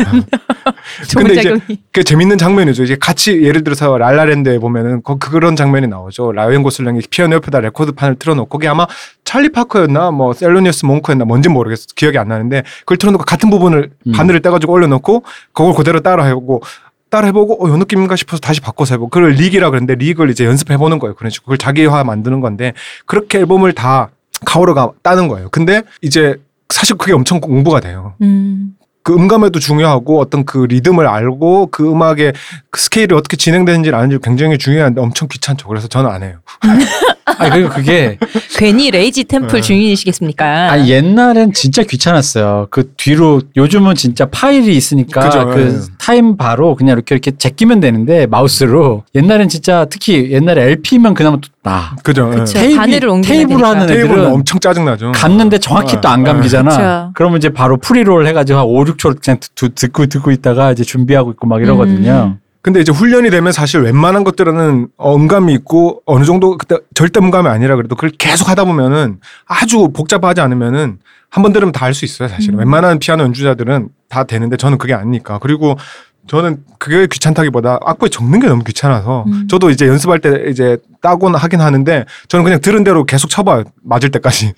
[1.08, 1.56] 좋은 근데 이제.
[1.90, 2.82] 그 재밌는 장면이죠.
[2.84, 6.32] 이제 같이 예를 들어서 라라랜드에 보면은 거- 그런 장면이 나오죠.
[6.32, 8.86] 라이언 고슬링이 피아노 옆에다 레코드판을 틀어놓고 거기 아마
[9.24, 11.86] 찰리 파커였나 뭐 셀로니어스 몽크였나 뭔지 모르겠어.
[11.96, 14.12] 기억이 안 나는데 그걸 틀어놓고 같은 부분을 음.
[14.12, 16.62] 바늘을 떼가지고 올려놓고 그걸 그대로 따라해보고
[17.08, 21.14] 따라해보고 어, 요 느낌인가 싶어서 다시 바꿔서 해보고 그걸 lick이라 그러는데 lick을 이제 연습해보는 거예요.
[21.14, 22.74] 그런 식으로 그걸 자기화 만드는 건데
[23.06, 24.10] 그렇게 앨범을 다
[24.44, 25.48] 카오르가 따는 거예요.
[25.50, 26.36] 근데 이제
[26.68, 28.14] 사실 그게 엄청 공부가 돼요.
[28.22, 28.76] 음.
[29.04, 32.32] 그 음감에도 중요하고 어떤 그 리듬을 알고 그 음악의
[32.70, 35.68] 그 스케일이 어떻게 진행되는지 아는지 굉장히 중요한데 엄청 귀찮죠.
[35.68, 36.38] 그래서 저는 안 해요.
[37.38, 38.18] 아니 그리고 그게
[38.56, 39.60] 괜히 레이지 템플 네.
[39.60, 40.72] 주인이시겠습니까?
[40.72, 42.68] 아 옛날엔 진짜 귀찮았어요.
[42.70, 45.94] 그 뒤로 요즘은 진짜 파일이 있으니까 그죠, 그 예.
[45.98, 51.48] 타임 바로 그냥 이렇게 이렇게 제끼면 되는데 마우스로 옛날엔 진짜 특히 옛날에 LP면 그나마 또
[51.64, 51.96] 나.
[52.04, 52.30] 그죠.
[52.34, 52.38] 예.
[52.38, 52.58] 그쵸.
[52.76, 53.68] 바늘을 옮기면 테이프로 되니까.
[53.70, 55.12] 하는 테이프는 애들은 엄청 짜증나죠.
[55.12, 56.24] 갔는데 정확히 또안 예.
[56.24, 56.70] 감기잖아.
[56.70, 57.10] 그쵸.
[57.14, 61.30] 그러면 이제 바로 프리롤 해가지고 한 5, 6초 그냥 듣- 듣고 듣고 있다가 이제 준비하고
[61.32, 62.36] 있고 막 이러거든요.
[62.62, 67.48] 근데 이제 훈련이 되면 사실 웬만한 것들은 어, 음감이 있고 어느 정도 그때 절대 음감이
[67.48, 70.98] 아니라 그래도 그걸 계속 하다 보면은 아주 복잡하지 않으면은
[71.30, 72.28] 한 번 들으면 다알수 있어요.
[72.28, 72.58] 사실은 음.
[72.60, 75.38] 웬만한 피아노 연주자들은 다 되는데 저는 그게 아니니까.
[75.40, 75.76] 그리고
[76.26, 79.46] 저는 그게 귀찮다기보다 악보에 적는 게 너무 귀찮아서 음.
[79.48, 84.10] 저도 이제 연습할 때 이제 따곤 하긴 하는데 저는 그냥 들은 대로 계속 쳐봐요 맞을
[84.10, 84.54] 때까지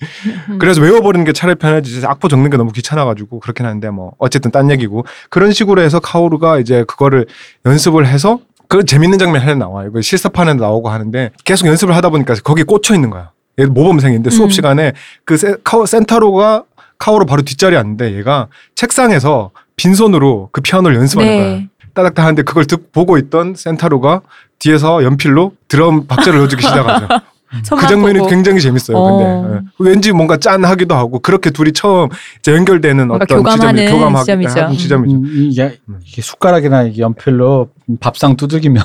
[0.49, 0.57] 음.
[0.59, 4.71] 그래서 외워버리는 게 차라리 편하지 악보 적는 게 너무 귀찮아가지고 그렇긴 하는데 뭐 어쨌든 딴
[4.71, 7.25] 얘기고 그런 식으로 해서 카오루가 이제 그거를
[7.65, 9.91] 연습을 해서 그 재밌는 장면이 하나 나와요.
[9.91, 13.31] 그 실사판에 나오고 하는데 계속 연습을 하다 보니까 거기에 꽂혀 있는 거야.
[13.59, 14.49] 얘 모범생인데 수업 음.
[14.49, 14.93] 시간에
[15.25, 16.63] 그 세, 카오, 센타로가
[16.99, 21.45] 카오로 바로 뒷자리에 앉는데 얘가 책상에서 빈손으로 그 피아노를 연습하는 거야.
[21.45, 21.67] 네.
[21.93, 24.21] 따닥따닥 하는데 그걸 듣 보고 있던 센타로가
[24.59, 27.07] 뒤에서 연필로 드럼 박자를 넣어주기 시작하죠.
[27.79, 28.29] 그 장면이 보고.
[28.29, 28.97] 굉장히 재밌어요.
[28.97, 29.17] 어.
[29.17, 29.61] 근데 예.
[29.79, 32.09] 왠지 뭔가 짠하기도 하고 그렇게 둘이 처음
[32.39, 34.59] 이제 연결되는 어떤 교감하는 지점이 교감하기 지점이죠.
[34.59, 35.15] 하는 지점이죠.
[35.15, 37.69] 음, 이게, 이게 숟가락이나 이게 연필로
[38.01, 38.83] 밥상 두들기면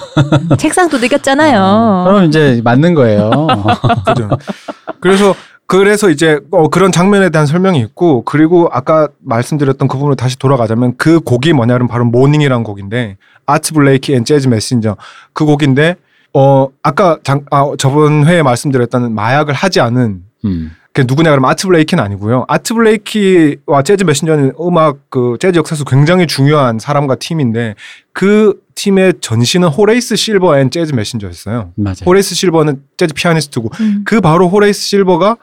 [0.59, 1.61] 책상도 느꼈잖아요.
[1.61, 2.05] 어.
[2.07, 3.31] 그럼 이제 맞는 거예요.
[4.07, 4.29] 그죠.
[5.01, 5.35] 그래서
[5.73, 10.93] 그래서 이제 어, 그런 장면에 대한 설명이 있고 그리고 아까 말씀드렸던 그 부분으로 다시 돌아가자면
[10.99, 14.99] 그 곡이 뭐냐면 바로 Moanin'이라는 곡인데 아트 블레이키 and 재즈 메신저
[15.33, 15.97] 그 곡인데
[16.35, 20.73] 어 아까 장, 아, 저번 회에 말씀드렸던 마약을 하지 않은 음.
[20.93, 22.45] 그 누구냐 그러면 아트 블레이키는 아니고요.
[22.49, 27.77] 아트 블레이키와 재즈 메신저는 음악 그 재즈 역사에서 굉장히 중요한 사람과 팀인데
[28.13, 31.73] 그 팀의 전신은 호레이스 실버 and 재즈 메신저였어요.
[31.77, 31.97] 맞아요.
[32.05, 34.03] 호레이스 실버는 재즈 피아니스트고 음.
[34.05, 35.39] 그 바로 호레이스 실버가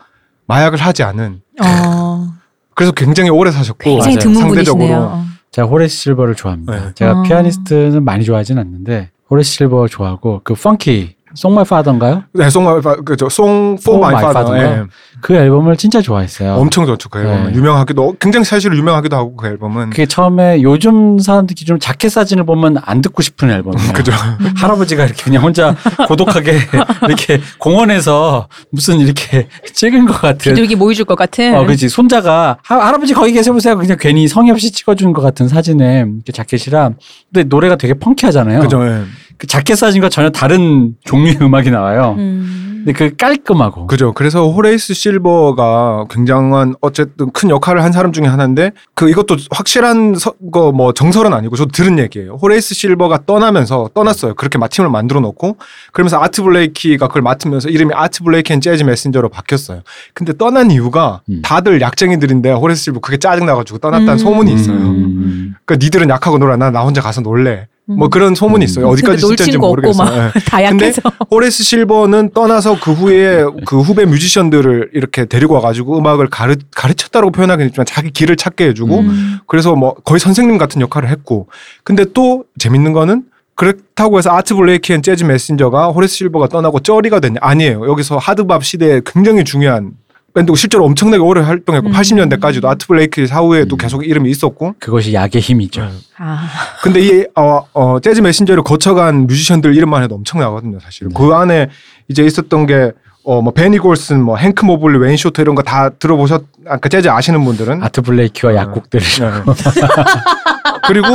[0.50, 2.34] 마약을 하지 않은 어,
[2.74, 4.98] 그래서 굉장히 오래 사셨고 굉장히 상대적으로 분이시네요.
[4.98, 5.24] 어.
[5.52, 6.76] 제가 호레스 실버를 좋아합니다.
[6.76, 6.92] 네.
[6.96, 7.24] 제가 어.
[7.24, 12.24] 피아니스트는 많이 좋아하진 않는데 호레스 실버 좋아하고 그 펑키 Song My Father인가요?
[12.34, 12.66] 네, Song
[13.06, 14.88] 그죠 송 For 포 마이 My 파더 Father인가?
[15.22, 16.54] 그 앨범을 진짜 좋아했어요.
[16.56, 17.58] 엄청 좋죠 그 앨범은 네.
[17.58, 22.78] 유명하기도 굉장히 사실 유명하기도 하고 그 앨범은 그게 처음에 요즘 사람들 기준 자켓 사진을 보면
[22.84, 23.94] 안 듣고 싶은 앨범이에요.
[23.94, 24.12] 그죠
[24.58, 25.76] 할아버지가 이렇게 그냥 혼자
[26.08, 26.54] 고독하게
[27.08, 30.54] 이렇게 공원에서 무슨 이렇게 찍은 것 같은.
[30.54, 31.56] 비둘기 모이 줄 것 같은.
[31.56, 31.90] 어, 그렇지.
[31.90, 33.78] 손자가 하, 할아버지 거기 계셔보세요.
[33.78, 36.96] 그냥 괜히 성의 없이 찍어준 것 같은 사진에 이렇게 자켓이랑.
[37.34, 38.62] 근데 노래가 되게 펑키하잖아요.
[38.62, 39.04] 그죠 예.
[39.40, 42.16] 그 자켓 사진과 전혀 다른 종류의 음악이 나와요.
[42.20, 42.66] 음.
[42.86, 43.88] 근데 그 깔끔하고.
[43.88, 44.14] 그죠.
[44.14, 50.16] 그래서 호레이스 실버가 굉장한 어쨌든 큰 역할을 한 사람 중에 하나인데 그 이것도 확실한
[50.52, 52.36] 거 뭐 정설은 아니고 저도 들은 얘기예요.
[52.42, 54.36] 호레이스 실버가 떠나면서 떠났어요.
[54.36, 55.58] 그렇게 팀을 만들어 놓고
[55.92, 59.82] 그러면서 아트 블레이키가 그걸 맡으면서 이름이 아트 블레이키 and 재즈 메신저로 바뀌었어요.
[60.14, 61.42] 근데 떠난 이유가 음.
[61.44, 64.18] 다들 약쟁이들인데 호레이스 실버 그게 짜증 나가지고 떠났다는 음.
[64.18, 64.78] 소문이 있어요.
[64.78, 65.54] 음.
[65.66, 67.68] 그러니까 니들은 약하고 놀아 나 나 혼자 가서 놀래.
[67.90, 68.10] 뭐 음.
[68.10, 68.86] 그런 소문이 있어요.
[68.86, 68.92] 음.
[68.92, 70.08] 어디까지 근데 놀 진짜인지 모르겠어요.
[70.08, 70.40] 막 예.
[70.42, 71.02] 다 약해서.
[71.32, 77.70] 호레스 실버는 떠나서 그 후에 그 후배 뮤지션들을 이렇게 데리고 와가지고 음악을 가르, 가르쳤다고 표현하기는
[77.70, 79.40] 있지만 자기 길을 찾게 해주고 음.
[79.48, 81.48] 그래서 뭐 거의 선생님 같은 역할을 했고
[81.84, 83.24] 근데 또 재밌는 거는
[83.56, 88.44] 그렇다고 해서 아트 블레이키 and 재즈 메신저가 호레스 실버가 떠나고 쩌리가 됐냐 아니에요 여기서 hard
[88.44, 89.92] bop 시대에 굉장히 중요한
[90.34, 91.94] 밴드고 실제로 엄청나게 오래 활동했고 음.
[91.94, 93.78] 80년대까지도 아트 블레이키 사후에도 음.
[93.78, 95.90] 계속 이름이 있었고 그것이 약의 힘이죠.
[96.18, 96.48] 아,
[96.84, 101.08] 근데 이 어, 어, 재즈 메신저를 거쳐간 뮤지션들 이름만 해도 엄청나거든요, 사실.
[101.08, 101.14] 네.
[101.16, 101.70] 그 안에
[102.08, 102.92] 이제 있었던 게
[103.24, 107.10] 어, 뭐 베니 골슨, 뭐 행크 모블리, 웨인 쇼터 이런 거 다 들어보셨 아까 재즈
[107.10, 108.56] 아시는 분들은 아트 블레이키와 어.
[108.56, 109.06] 약곡들을.
[109.06, 109.26] 네.
[110.88, 111.08] 그리고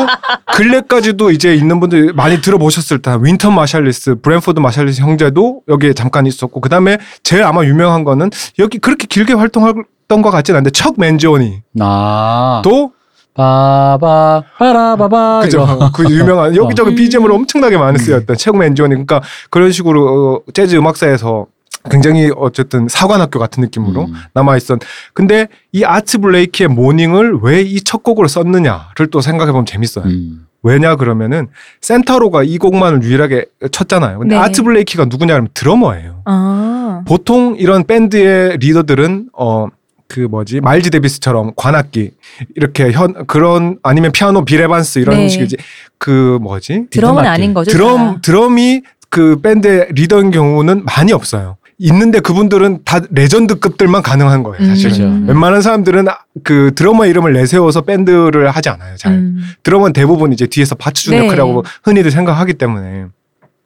[0.55, 6.61] 근래까지도 이제 있는 분들 많이 들어보셨을 때 윈턴 마샬리스, 브랜포드 마샬리스 형제도 여기에 잠깐 있었고
[6.61, 12.62] 그다음에 제일 아마 유명한 거는 여기 그렇게 길게 활동했던 것 같진 않은데 척 맨지오니 아.
[12.64, 12.92] 도
[13.35, 15.66] 바바 바라바바 그죠.
[15.92, 16.94] 그 유명한 여기저기 음.
[16.94, 21.46] BGM으로 엄청나게 많이 쓰였던 척 맨지오니 그러니까 그런 식으로 어, 재즈 음악사에서
[21.90, 24.14] 굉장히 어쨌든 사관학교 같은 느낌으로 음.
[24.33, 24.79] 남아 있었.
[25.12, 30.05] 근데 이 아트 블레이키의 Moanin'을 왜 이 첫 곡으로 썼느냐를 또 생각해 보면 재밌어요.
[30.07, 30.47] 음.
[30.62, 31.49] 왜냐 그러면은
[31.83, 34.18] 센타로가 이 곡만을 유일하게 쳤잖아요.
[34.18, 34.40] 근데 네.
[34.40, 36.23] 아트 블레이키가 누구냐 하면 드러머예요.
[36.25, 37.03] 아.
[37.07, 39.68] 보통 이런 밴드의 리더들은 어
[40.07, 42.11] 그 뭐지 마일즈 데비스처럼 관악기
[42.55, 45.29] 이렇게 현 그런 아니면 피아노 빌 에반스 이런 네.
[45.29, 45.57] 식이지
[45.99, 47.55] 그 뭐지 드럼은 아닌.
[47.55, 47.70] 거죠.
[47.73, 48.20] 드럼 다.
[48.20, 51.57] 드럼이 그 밴드의 리더인 경우는 많이 없어요.
[51.78, 54.64] 있는데 그분들은 다 레전드급들만 가능한 거예요.
[54.66, 55.00] 사실은.
[55.00, 55.28] 음.
[55.28, 56.06] 웬만한 사람들은
[56.44, 58.96] 그 드러머 이름을 내세워서 밴드를 하지 않아요.
[58.96, 59.12] 잘.
[59.12, 59.42] 음.
[59.62, 61.24] 드럼은 대부분 이제 뒤에서 받쳐주는 네.
[61.24, 63.06] 역할이라고 흔히들 생각하기 때문에.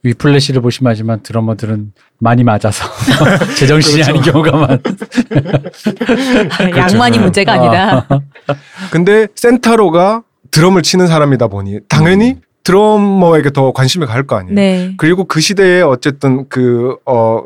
[0.04, 2.84] 위플래시를 보시면 알지만 드러머들은 많이 맞아서
[3.58, 4.10] 제정신이 그렇죠.
[4.10, 4.80] 아닌 경우가 많.
[6.76, 8.06] 양만이 문제가 아니다.
[8.90, 12.40] 근데 센타로가 드럼을 치는 사람이다 보니 당연히 음.
[12.62, 14.54] 드러머에게 더 관심이 갈 거 아니에요.
[14.54, 14.94] 네.
[14.98, 17.42] 그리고 그 시대에 어쨌든 그, 어,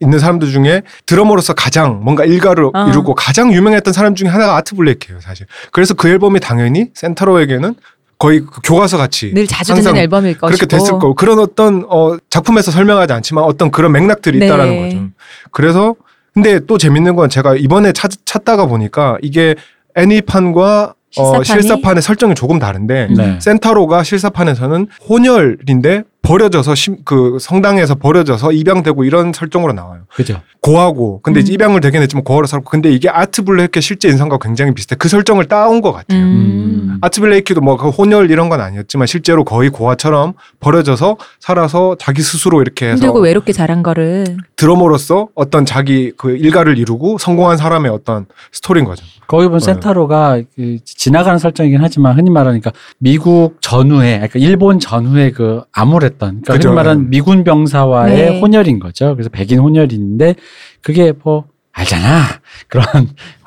[0.00, 2.88] 있는 사람들 중에 드러머로서 가장 뭔가 일가를 어.
[2.88, 5.46] 이루고 가장 유명했던 사람 중에 하나가 아트 블레이크예요, 사실.
[5.72, 7.74] 그래서 그 앨범이 당연히 센타로에게는
[8.18, 10.46] 거의 그 교과서 같이 늘 자주 듣는 앨범일 것이고.
[10.46, 14.46] 그렇게 됐을 거고 그런 어떤 어 작품에서 설명하지 않지만 어떤 그런 맥락들이 네.
[14.46, 15.08] 있다라는 거죠.
[15.50, 15.94] 그래서
[16.32, 19.54] 근데 또 재밌는 건 제가 이번에 찾, 찾다가 보니까 이게
[19.94, 21.44] 애니판과 어, 실사판이?
[21.62, 23.14] 실사판의 설정이 조금 다른데 음.
[23.14, 23.38] 네.
[23.40, 30.02] 센타로가 실사판에서는 혼혈인데 버려져서 심, 그 성당에서 버려져서 입양되고 이런 설정으로 나와요.
[30.12, 30.40] 그죠.
[30.60, 31.44] 고하고 근데 음.
[31.48, 34.96] 입양을 되긴 했지만 고아로 살고 근데 이게 아트 블레이크의 실제 인상과 굉장히 비슷해.
[34.98, 36.20] 그 설정을 따온 것 같아요.
[36.20, 36.98] 음.
[37.00, 42.86] 아트 블레이크도 뭐그 혼혈 이런 건 아니었지만 실제로 거의 고아처럼 버려져서 살아서 자기 스스로 이렇게
[42.86, 48.84] 해서 힘들고 외롭게 자란 거를 드러머로서 어떤 자기 그 일가를 이루고 성공한 사람의 어떤 스토리인
[48.84, 49.04] 거죠.
[49.28, 49.64] 거기 보면 네.
[49.64, 56.42] 센타로가 그 지나가는 설정이긴 하지만 흔히 말하니까 미국 전후에 그러니까 일본 전후에 그 암울 했던
[56.42, 56.68] 그러니까 그죠.
[56.68, 58.40] 흔히 말하는 미군 병사와의 네.
[58.40, 59.14] 혼혈인 거죠.
[59.14, 60.34] 그래서 백인 혼혈인데
[60.82, 62.22] 그게 뭐 알잖아
[62.68, 62.84] 그런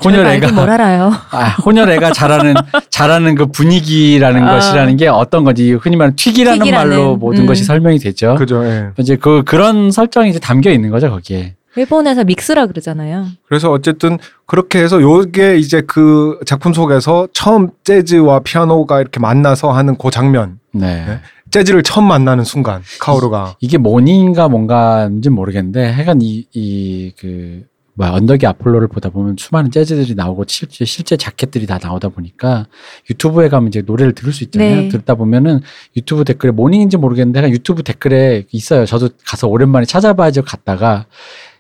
[0.04, 1.12] 혼혈애가 뭘 알아요.
[1.32, 2.54] 아, 혼혈애가 잘하는
[2.90, 4.56] 잘하는 그 분위기라는 아.
[4.56, 7.46] 것이라는 게 어떤 건지 흔히 말하는 튀기라는 튀기라는, 말로 모든 음.
[7.48, 8.36] 것이 설명이 되죠.
[8.36, 8.64] 그죠.
[8.66, 8.90] 예.
[8.98, 11.56] 이제 그 그런 설정이 이제 담겨 있는 거죠 거기에.
[11.76, 13.28] 일본에서 믹스라 그러잖아요.
[13.48, 19.96] 그래서 어쨌든 그렇게 해서 요게 이제 그 작품 속에서 처음 재즈와 피아노가 이렇게 만나서 하는
[19.96, 20.60] 그 장면.
[20.74, 21.06] 네.
[21.06, 21.20] 네.
[21.52, 27.68] 재즈를 처음 만나는 순간 카오루가 이게 모닝인가 뭔가인지 모르겠는데 하여간 이이그
[28.00, 32.68] 뭐야 언덕길의 아폴론을 보다 보면 수많은 재즈들이 나오고 실제 실제 자켓들이 다 나오다 보니까
[33.10, 34.84] 유튜브에 가면 이제 노래를 들을 수 있잖아요.
[34.84, 34.88] 네.
[34.88, 35.60] 듣다 보면은
[35.98, 38.86] 유튜브 댓글에 Moanin'인지 모르겠는데 하여간 유튜브 댓글에 있어요.
[38.86, 40.44] 저도 가서 오랜만에 찾아봐야죠.
[40.44, 41.08] 갔다가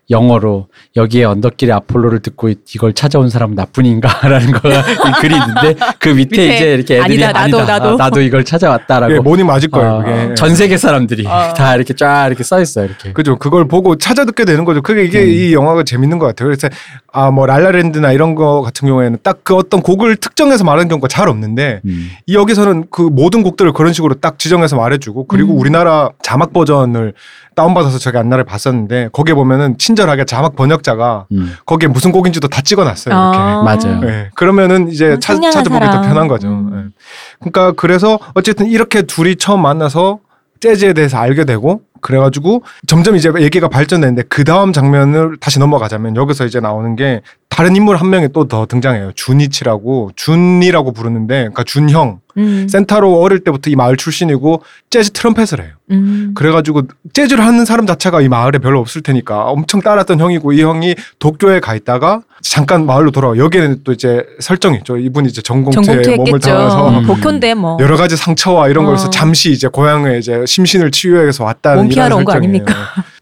[0.10, 6.42] 영어로 여기에 언덕길의 아폴론을 듣고 이걸 찾아온 사람은 나뿐인가라는 거가 이 글이 있는데 그 밑에,
[6.42, 7.90] 밑에 이제 이렇게 애들이 아니다, 나도, 아니다, 나도.
[7.90, 9.90] 아, 나도 이걸 찾아왔다라고 예, Moanin' 맞을 거예요.
[9.96, 10.34] 어, 그게.
[10.36, 11.54] 전 세계 사람들이 어.
[11.58, 12.86] 다 이렇게 쫙 이렇게 써 있어요.
[12.86, 13.14] 이렇게.
[13.14, 13.38] 그죠.
[13.38, 14.82] 그걸 보고 찾아 듣게 되는 거죠.
[14.82, 15.28] 그게 이게 음.
[15.30, 16.48] 이 영화가 재밌는 것 같아요.
[16.48, 16.70] 그래서
[17.12, 21.28] 아 뭐 랄라랜드나 이런 거 같은 경우에는 딱 그 어떤 곡을 특정해서 말하는 경우가 잘
[21.30, 22.10] 없는데 음.
[22.28, 25.60] 이 여기서는 그 모든 곡들을 그런 식으로 딱 지정해서 말해주고 그리고 음.
[25.60, 27.14] 우리나라 자막 버전을
[27.56, 31.54] 다운받아서 제가 옛날에 봤었는데 거기에 보면은 친 절하게 자막 번역자가 음.
[31.66, 33.14] 거기에 무슨 곡인지도 다 찍어놨어요.
[33.14, 33.38] 이렇게.
[33.38, 33.62] 아.
[33.64, 34.00] 맞아요.
[34.00, 34.30] 네.
[34.34, 36.08] 그러면은 이제 아, 찾, 상냥한 찾아보기 더 사람.
[36.08, 36.48] 편한 거죠.
[36.48, 36.70] 음.
[36.74, 37.06] 네.
[37.40, 40.20] 그러니까 그래서 어쨌든 이렇게 둘이 처음 만나서
[40.62, 46.46] 재즈에 대해서 알게 되고 그래가지고 점점 이제 얘기가 발전되는데 그 다음 장면을 다시 넘어가자면 여기서
[46.46, 49.12] 이제 나오는 게 다른 인물 한 명이 또 더 등장해요.
[49.16, 52.68] 준이치라고 준이라고 부르는데 그러니까 준형 음.
[52.70, 55.74] 센타로 어릴 때부터 이 마을 출신이고 재즈 트럼펫을 해요.
[55.92, 56.32] 음.
[56.36, 60.96] 그래가지고 재즈를 하는 사람 자체가 이 마을에 별로 없을 테니까 엄청 따랐던 형이고 이 형이
[61.20, 64.98] 도쿄에 가 있다가 잠깐 마을로 돌아와 여기에는 또 이제 설정이 있죠.
[64.98, 67.06] 이분이 이제 전공투에 몸을 담아서 음.
[67.08, 69.10] 복현대 뭐 여러 가지 상처와 이런 거에서 어.
[69.10, 72.32] 잠시 이제 고향에 이제 심신을 치유하기 위해서 왔다는 이런 설정이에요.
[72.38, 72.74] 아닙니까?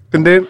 [0.09, 0.41] 근데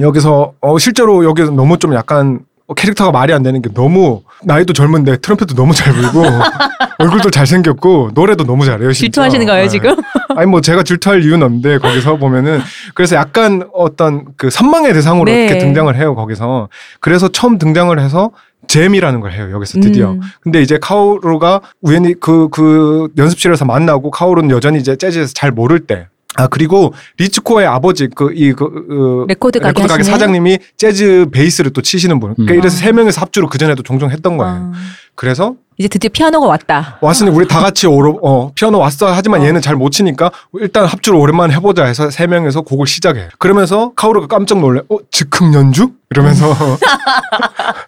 [0.00, 4.72] 여기서 어 실제로 여기서 너무 좀 약간 어, 캐릭터가 말이 안 되는 게 너무 나이도
[4.72, 6.22] 젊은데 트럼펫도 너무 잘 불고
[6.98, 8.92] 얼굴도 잘 생겼고 노래도 너무 잘해요.
[8.92, 9.04] 진짜.
[9.06, 9.68] 질투하시는 거예요 네.
[9.68, 9.96] 지금?
[10.36, 12.60] 아니 뭐 제가 질투할 이유는 없는데 거기서 보면은
[12.94, 15.44] 그래서 약간 어떤 그 선망의 대상으로 네.
[15.46, 16.68] 이렇게 등장을 해요 거기서
[17.00, 18.30] 그래서 처음 등장을 해서
[18.66, 20.20] 잼이라는 걸 해요 여기서 드디어 음.
[20.40, 26.08] 근데 이제 카오루가 우연히 그, 그 연습실에서 만나고 카오루는 여전히 이제 재즈에서 잘 모를 때.
[26.36, 30.04] 아, 그리고 리츠코의 아버지, 그, 이, 그, 그 레코드 가게 가게 하시네?
[30.04, 32.34] 사장님이 재즈 베이스를 또 치시는 분.
[32.34, 32.58] 그러니까 음.
[32.58, 34.54] 이래서 세 명에서 합주로 그 전에도 종종 했던 거예요.
[34.54, 34.72] 아,
[35.14, 36.98] 그래서 이제 드디어 피아노가 왔다.
[37.00, 39.10] 왔으니 우리 다 같이 오로, 어, 피아노 왔어.
[39.12, 39.44] 하지만 어.
[39.46, 43.28] 얘는 잘 못 치니까 일단 합주로 오랜만에 해보자 해서 세 명에서 곡을 시작해.
[43.38, 44.80] 그러면서 카오루가 깜짝 놀래.
[44.90, 45.90] 어, 즉흥 연주?
[46.10, 46.52] 이러면서.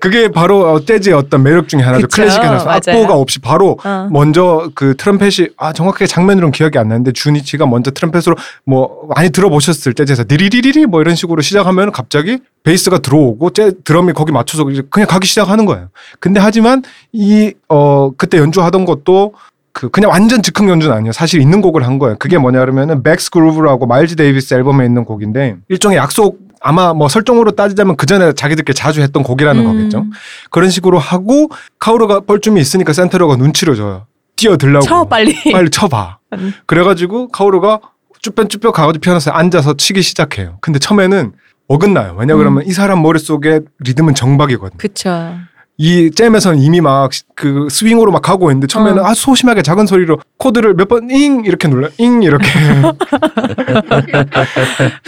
[0.00, 2.02] 그게 바로 어, 재즈의 어떤 매력 중에 하나죠.
[2.06, 2.22] 그쵸.
[2.22, 2.68] 클래식에서.
[2.68, 4.08] 악보가 없이 바로 어.
[4.10, 9.94] 먼저 그 트럼펫이 아 정확하게 장면으로는 기억이 안 나는데 준이치가 먼저 트럼펫으로 뭐 많이 들어보셨을
[9.94, 15.26] 재즈에서 니리리리리 뭐 이런 식으로 시작하면 갑자기 베이스가 들어오고 재 드럼이 거기 맞춰서 그냥 가기
[15.26, 15.88] 시작하는 거예요.
[16.20, 19.34] 근데 하지만 이 어 그때 연주하던 것도
[19.72, 21.12] 그 그냥 완전 즉흥 연주는 아니에요.
[21.12, 22.16] 사실 있는 곡을 한 거예요.
[22.18, 27.52] 그게 뭐냐 그러면은 Bags' Groove라고 마일즈 데이비스 앨범에 있는 곡인데 일종의 약속 아마 뭐 설정으로
[27.52, 29.66] 따지자면 그 전에 자기들끼리 자주 했던 곡이라는 음.
[29.66, 30.04] 거겠죠.
[30.50, 31.48] 그런 식으로 하고
[31.78, 34.06] 카오루가 뻘쭘이 있으니까 센타로가 눈치를 줘요.
[34.34, 34.84] 뛰어들라고.
[34.84, 35.34] 쳐 빨리.
[35.52, 36.18] 빨리 쳐봐.
[36.34, 36.52] 음.
[36.66, 37.80] 그래가지고 카오루가
[38.20, 40.58] 쭈뼛쭈뼛 가가지고 피아노에 앉아서 치기 시작해요.
[40.60, 41.32] 근데 처음에는
[41.68, 42.16] 어긋나요.
[42.18, 44.78] 왜냐 그러면 이 사람 머릿속에 리듬은 정박이거든요.
[44.78, 45.34] 그쵸.
[45.78, 49.06] 이 잼에서는 이미 막 그 스윙으로 막 가고 있는데 처음에는 어.
[49.08, 52.48] 아 소심하게 작은 소리로 코드를 몇 번 잉 이렇게 눌러 잉 이렇게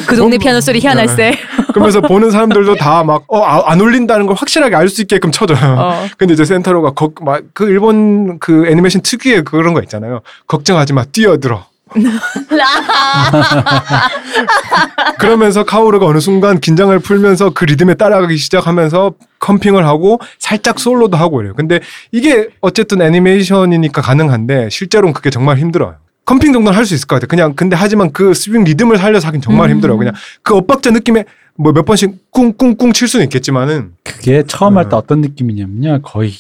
[0.07, 1.35] 그 동네 피아노 소리 희한할세.
[1.73, 5.77] 그러면서 보는 사람들도 다 막 어안 울린다는 걸 확실하게 알 수 있게끔 쳐줘요.
[5.79, 6.07] 어.
[6.19, 10.21] 근데 이제 센터로가 막 그 일본 그 애니메이션 특유의 그런 거 있잖아요.
[10.49, 11.65] 걱정하지 마 뛰어들어.
[15.19, 21.41] 그러면서 카오르가 어느 순간 긴장을 풀면서 그 리듬에 따라가기 시작하면서 컴핑을 하고 살짝 솔로도 하고
[21.41, 21.55] 이래요.
[21.55, 21.81] 근데
[22.13, 25.97] 이게 어쨌든 애니메이션이니까 가능한데 실제로는 그게 정말 힘들어요.
[26.25, 27.29] 컴핑 정도는 할 수 있을 것 같아요.
[27.29, 29.77] 그냥 근데 하지만 그 스윙 리듬을 살려서 하긴 정말 음.
[29.77, 29.97] 힘들어요.
[29.99, 31.25] 그냥 그 엇박자 느낌에
[31.57, 34.99] 뭐 몇 번씩 꿍꿍꿍 칠 수는 있겠지만은 그게 처음 할때 어.
[34.99, 36.01] 어떤 느낌이냐면요.
[36.03, 36.33] 거의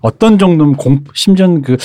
[0.00, 1.76] 어떤 정도면 공 심지어 그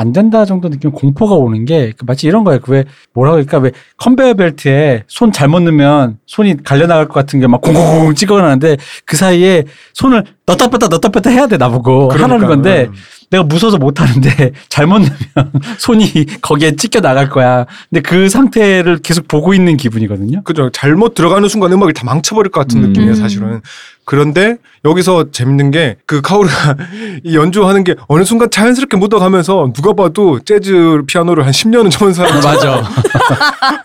[0.00, 2.60] 안 된다 정도 느낌 공포가 오는 게그 마치 이런 거예요.
[2.60, 2.84] 그 왜
[3.14, 7.60] 뭐라 그럴까 왜 컨베이어 벨트에 손 잘못 넣으면 손이 갈려 나갈 것 같은 게 막
[7.60, 12.86] 공공공 찍어나는데 그 사이에 손을 넣다 뺐다 넣다 뺐다 해야 돼 나보고 하라는 그러니까, 건데
[12.90, 12.94] 음.
[13.30, 17.66] 내가 무서워서 못 하는데 잘못 넣으면 손이 거기에 찢겨 나갈 거야.
[17.90, 20.42] 근데 그 상태를 계속 보고 있는 기분이거든요.
[20.44, 20.70] 그죠.
[20.72, 22.88] 잘못 들어가는 순간 음악을 다 망쳐버릴 것 같은 음.
[22.88, 23.16] 느낌이에요, 음.
[23.16, 23.60] 사실은.
[24.06, 26.76] 그런데 여기서 재밌는 게 그 카오르가
[27.24, 32.40] 이 연주하는 게 어느 순간 자연스럽게 묻어가면서 누가 봐도 재즈 피아노를 한 10년은 쳐본 사람
[32.40, 32.82] 맞아.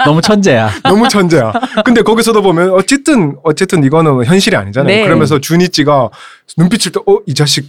[0.05, 0.69] 너무 천재야.
[0.83, 1.51] 너무 천재야.
[1.83, 4.95] 근데 거기서도 보면 어쨌든 어쨌든 이거는 현실이 아니잖아요.
[4.95, 5.03] 네.
[5.03, 6.09] 그러면서 주니찌가
[6.57, 7.65] 눈빛을 또 어 이 자식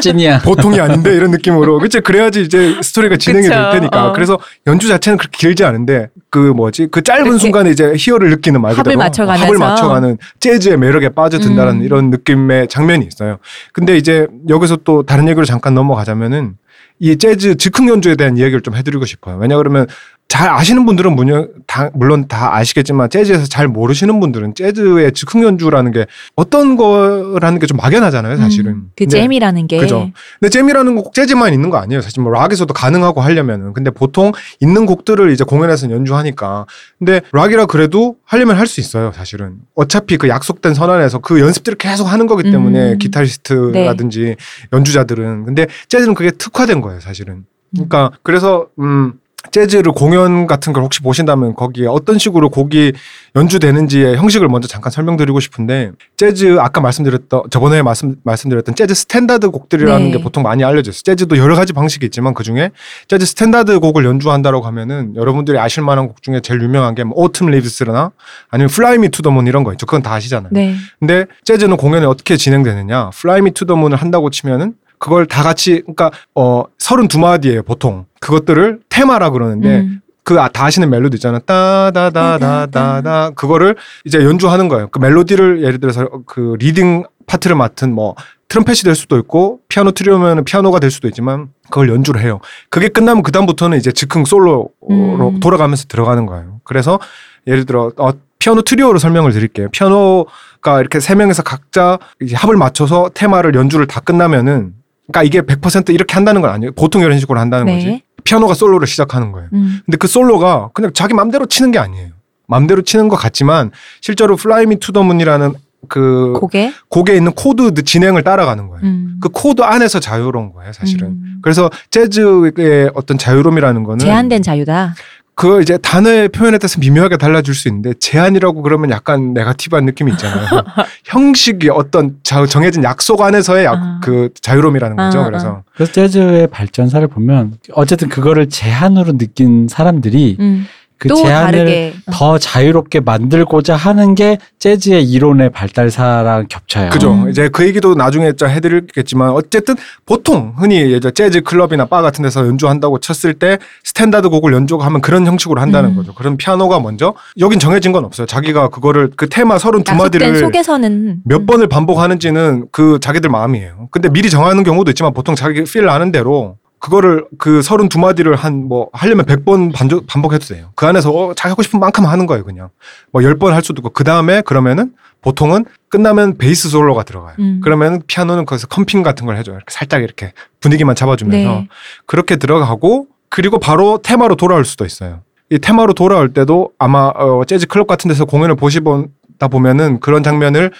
[0.00, 0.40] 찐이야.
[0.44, 3.54] 보통이 아닌데 이런 느낌으로 그치 그래야지 이제 스토리가 진행이 그쵸.
[3.54, 4.12] 될 테니까 어.
[4.12, 8.72] 그래서 연주 자체는 그렇게 길지 않은데 그 뭐지 그 짧은 순간에 이제 희열을 느끼는 말
[8.72, 9.46] 합을 그대로 맞춰가면서.
[9.46, 11.82] 합을 맞춰가는 재즈의 매력에 빠져든다는 음.
[11.82, 13.38] 이런 느낌의 장면이 있어요.
[13.72, 16.56] 근데 이제 여기서 또 다른 얘기로 잠깐 넘어가자면은
[17.00, 19.36] 이 재즈 즉흥 연주에 대한 이야기를 좀 해드리고 싶어요.
[19.36, 19.86] 왜냐 그러면
[20.34, 25.92] 잘 아시는 분들은 물론 다, 물론 다 아시겠지만 재즈에서 잘 모르시는 분들은 재즈의 즉흥 연주라는
[25.92, 28.72] 게 어떤 거라는 게 좀 막연하잖아요, 사실은.
[28.72, 30.10] 음, 그 잼이라는 게 그죠.
[30.40, 32.00] 근데 잼이라는 건 꼭 재즈만 있는 거 아니에요.
[32.00, 33.74] 사실 뭐 락에서도 가능하고 하려면은.
[33.74, 36.66] 근데 보통 있는 곡들을 이제 공연에서 연주하니까.
[36.98, 39.12] 근데 락이라 그래도 하려면 할 수 있어요.
[39.14, 39.58] 사실은.
[39.76, 42.98] 어차피 그 약속된 선언에서 그 연습들을 계속 하는 거기 때문에 음.
[42.98, 44.34] 기타리스트라든지
[44.72, 45.44] 연주자들은.
[45.44, 46.98] 근데 재즈는 그게 특화된 거예요.
[46.98, 47.44] 사실은.
[47.72, 49.12] 그러니까 그래서 음.
[49.54, 52.92] 재즈를 공연 같은 걸 혹시 보신다면 거기에 어떤 식으로 곡이
[53.36, 60.06] 연주되는지의 형식을 먼저 잠깐 설명드리고 싶은데 재즈 아까 말씀드렸던 저번에 말씀 말씀드렸던 재즈 스탠다드 곡들이라는
[60.06, 60.10] 네.
[60.10, 61.02] 게 보통 많이 알려져 있어요.
[61.04, 62.72] 재즈도 여러 가지 방식이 있지만 그 중에
[63.06, 67.48] 재즈 스탠다드 곡을 연주한다라고 하면은 여러분들이 아실 만한 곡 중에 제일 유명한 게 뭐 Autumn
[67.48, 68.10] Leaves나
[68.50, 69.86] 아니면 Fly Me to the Moon 이런 거 있죠.
[69.86, 70.50] 그건 다 아시잖아요.
[70.50, 70.74] 네.
[70.98, 73.10] 근데 재즈는 공연이 어떻게 진행되느냐?
[73.10, 78.06] Fly Me to the Moon을 한다고 치면은 그걸 다 같이 그러니까 어 32마디예요, 보통.
[78.20, 80.00] 그것들을 테마라 그러는데 음.
[80.22, 81.40] 그다 아시는 멜로디 있잖아.
[81.40, 84.88] 따다다다다다 그거를 이제 연주하는 거예요.
[84.88, 88.14] 그 멜로디를 예를 들어서 그 leading 파트를 맡은 뭐
[88.48, 92.40] 트럼펫이 될 수도 있고 피아노 트리오면 피아노가 될 수도 있지만 그걸 연주를 해요.
[92.70, 95.38] 그게 끝나면 그 다음부터는 이제 즉흥 솔로로 음.
[95.40, 96.60] 돌아가면서 들어가는 거예요.
[96.64, 96.98] 그래서
[97.46, 99.68] 예를 들어 어, 피아노 트리오로 설명을 드릴게요.
[99.70, 104.72] 피아노가 이렇게 세 명에서 각자 이제 합을 맞춰서 테마를 연주를 다 끝나면은
[105.12, 106.72] 그러니까 이게 100% 이렇게 한다는 건 아니에요.
[106.72, 107.74] 보통 이런 식으로 한다는 네.
[107.76, 108.02] 거지.
[108.24, 109.48] 피아노가 솔로를 시작하는 거예요.
[109.52, 109.80] 음.
[109.84, 112.10] 근데 그 솔로가 그냥 자기 맘대로 치는 게 아니에요.
[112.46, 115.52] 맘대로 치는 것 같지만 실제로 Fly Me to the Moon이라는
[115.88, 116.72] 그 고개.
[116.88, 118.82] 곡에 있는 코드 진행을 따라가는 거예요.
[118.84, 119.18] 음.
[119.20, 121.08] 그 코드 안에서 자유로운 거예요, 사실은.
[121.08, 121.38] 음.
[121.42, 124.94] 그래서 재즈의 어떤 자유로움이라는 거는 제한된 자유다.
[125.36, 130.46] 그거 이제 단어의 표현에 따라서 미묘하게 달라질 수 있는데 제한이라고 그러면 약간 negative한 느낌이 있잖아요.
[131.04, 134.00] 형식이 어떤 자- 정해진 약속 안에서의 약- 아.
[134.02, 135.20] 그 자유로움이라는 거죠.
[135.20, 140.66] 아, 그래서 그래서 재즈의 발전사를 보면 어쨌든 그거를 제한으로 느낀 사람들이 음.
[140.98, 141.94] 그또 제한을 다르게.
[142.06, 142.10] 어.
[142.12, 146.90] 더 자유롭게 만들고자 하는 게 재즈의 이론의 발달사랑 겹쳐요.
[146.90, 147.12] 그죠.
[147.12, 147.30] 음.
[147.30, 149.74] 이제 그 얘기도 나중에 좀 해드리겠지만 어쨌든
[150.06, 155.26] 보통 흔히 이제 재즈 클럽이나 바 같은 데서 연주한다고 쳤을 때 standard 곡을 연주하면 그런
[155.26, 155.96] 형식으로 한다는 음.
[155.96, 156.14] 거죠.
[156.14, 158.26] 그럼 피아노가 먼저 여긴 정해진 건 없어요.
[158.26, 161.46] 자기가 그거를 그 테마 서른 두 약속된 마디를 속에서는 몇 음.
[161.46, 163.88] 번을 반복하는지는 그 자기들 마음이에요.
[163.90, 168.36] 근데 미리 정하는 경우도 있지만 보통 자기 필 나는 대로 그거를 그 서른 두 마디를
[168.36, 170.70] 한 뭐 하려면 백번 반복해도 돼요.
[170.74, 172.68] 그 안에서 어, 자기 하고 싶은 만큼 하는 거예요, 그냥.
[173.12, 174.92] 뭐열번할 수도 있고 그 다음에 그러면은
[175.22, 177.36] 보통은 끝나면 베이스 솔로가 들어가요.
[177.38, 177.60] 음.
[177.64, 179.56] 그러면 피아노는 거기서 컴핑 같은 걸 해줘요.
[179.56, 181.68] 이렇게 살짝 이렇게 분위기만 잡아주면서 네.
[182.06, 185.22] 그렇게 들어가고 그리고 바로 테마로 돌아올 수도 있어요.
[185.50, 190.70] 이 테마로 돌아올 때도 아마 어, 재즈 클럽 같은 데서 공연을 보시다 보면은 그런 장면을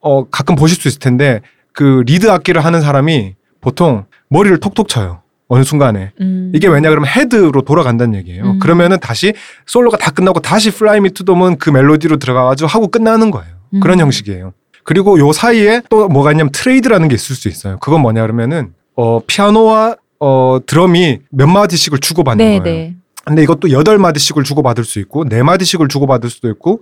[0.00, 1.40] 어, 가끔 보실 수 있을 텐데
[1.72, 5.23] 그 리드 악기를 하는 사람이 보통 머리를 톡톡 쳐요.
[5.54, 6.10] 어느 순간에.
[6.20, 6.50] 음.
[6.54, 8.44] 이게 왜냐 그러면 헤드로 돌아간다는 얘기예요.
[8.44, 8.58] 음.
[8.58, 9.32] 그러면은 다시
[9.66, 13.54] 솔로가 다 끝나고 다시 Fly Me to the Moon 그 멜로디로 들어가가지고 하고 끝나는 거예요.
[13.80, 14.06] 그런 음.
[14.06, 14.52] 형식이에요.
[14.82, 17.78] 그리고 요 사이에 또 뭐가 있냐면 트레이드라는 게 있을 수 있어요.
[17.78, 22.62] 그건 뭐냐 그러면은 어 피아노와 어 드럼이 몇 마디씩을 주고받는 네, 거예요.
[22.64, 22.94] 네.
[23.24, 26.80] 근데 이것도 여덟 마디씩을 주고받을 수 있고 네 마디씩을 주고받을 수도 있고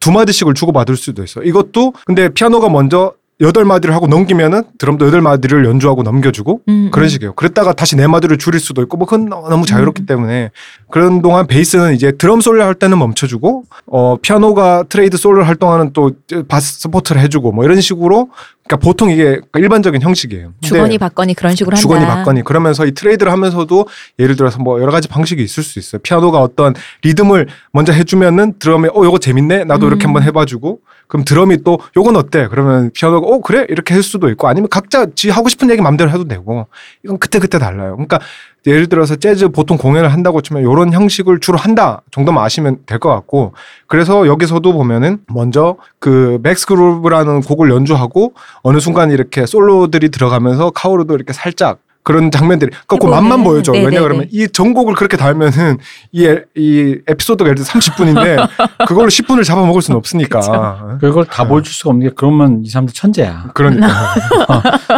[0.00, 1.40] 두 마디씩을 주고받을 수도 있어.
[1.40, 6.90] 요 이것도 근데 피아노가 먼저 여덟 마디를 하고 넘기면은 드럼도 여덟 마디를 연주하고 넘겨주고 음,
[6.92, 7.08] 그런 음.
[7.08, 7.34] 식이에요.
[7.34, 10.06] 그랬다가 다시 네 마디를 줄일 수도 있고 뭐 그건 너무 자유롭기 음.
[10.06, 10.50] 때문에
[10.90, 15.92] 그런 동안 베이스는 이제 드럼 솔로 할 때는 멈춰주고 어 피아노가 트레이드 솔로 할 동안은
[15.92, 16.12] 또
[16.46, 18.30] 베이스 support를 해주고 뭐 이런 식으로
[18.66, 20.52] 그러니까 보통 이게 일반적인 형식이에요.
[20.60, 21.80] 주거니 받거니 그런 식으로 한다.
[21.80, 23.88] 주거니 받거니 그러면서 이 트레이드를 하면서도
[24.20, 26.00] 예를 들어서 뭐 여러 가지 방식이 있을 수 있어요.
[26.02, 30.08] 피아노가 어떤 리듬을 먼저 해주면은 드럼이 어 이거 재밌네 나도 이렇게 음.
[30.08, 30.78] 한번 해봐주고
[31.08, 32.48] 그럼 드럼이 또 요건 어때?
[32.48, 36.10] 그러면 피아노가 어 그래 이렇게 할 수도 있고 아니면 각자 지 하고 싶은 얘기 마음대로
[36.10, 36.66] 해도 되고
[37.04, 37.92] 이건 그때 그때 달라요.
[37.96, 38.18] 그러니까
[38.66, 43.08] 예를 들어서 재즈 보통 공연을 한다고 치면 이런 형식을 주로 한다 정도만 아시면 될 것
[43.10, 43.52] 같고
[43.88, 51.14] 그래서 여기서도 보면은 먼저 그 Bags' Groove라는 곡을 연주하고 어느 순간 이렇게 솔로들이 들어가면서 카오루도
[51.14, 53.72] 이렇게 살짝 그런 장면들이 그러니까 그 맛만 보여줘.
[53.72, 53.88] 네네네.
[53.90, 55.78] 왜냐 그러면 이 전곡을 그렇게 달면은
[56.10, 58.48] 이, 에- 이 에피소드가 예를 들어 30분인데
[58.88, 60.98] 그걸로 10분을 잡아먹을 수는 없으니까.
[61.00, 63.50] 그걸 다 보여줄 수가 없는 게 그러면 이 사람들 천재야.
[63.54, 64.14] 그러니까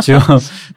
[0.02, 0.20] 지금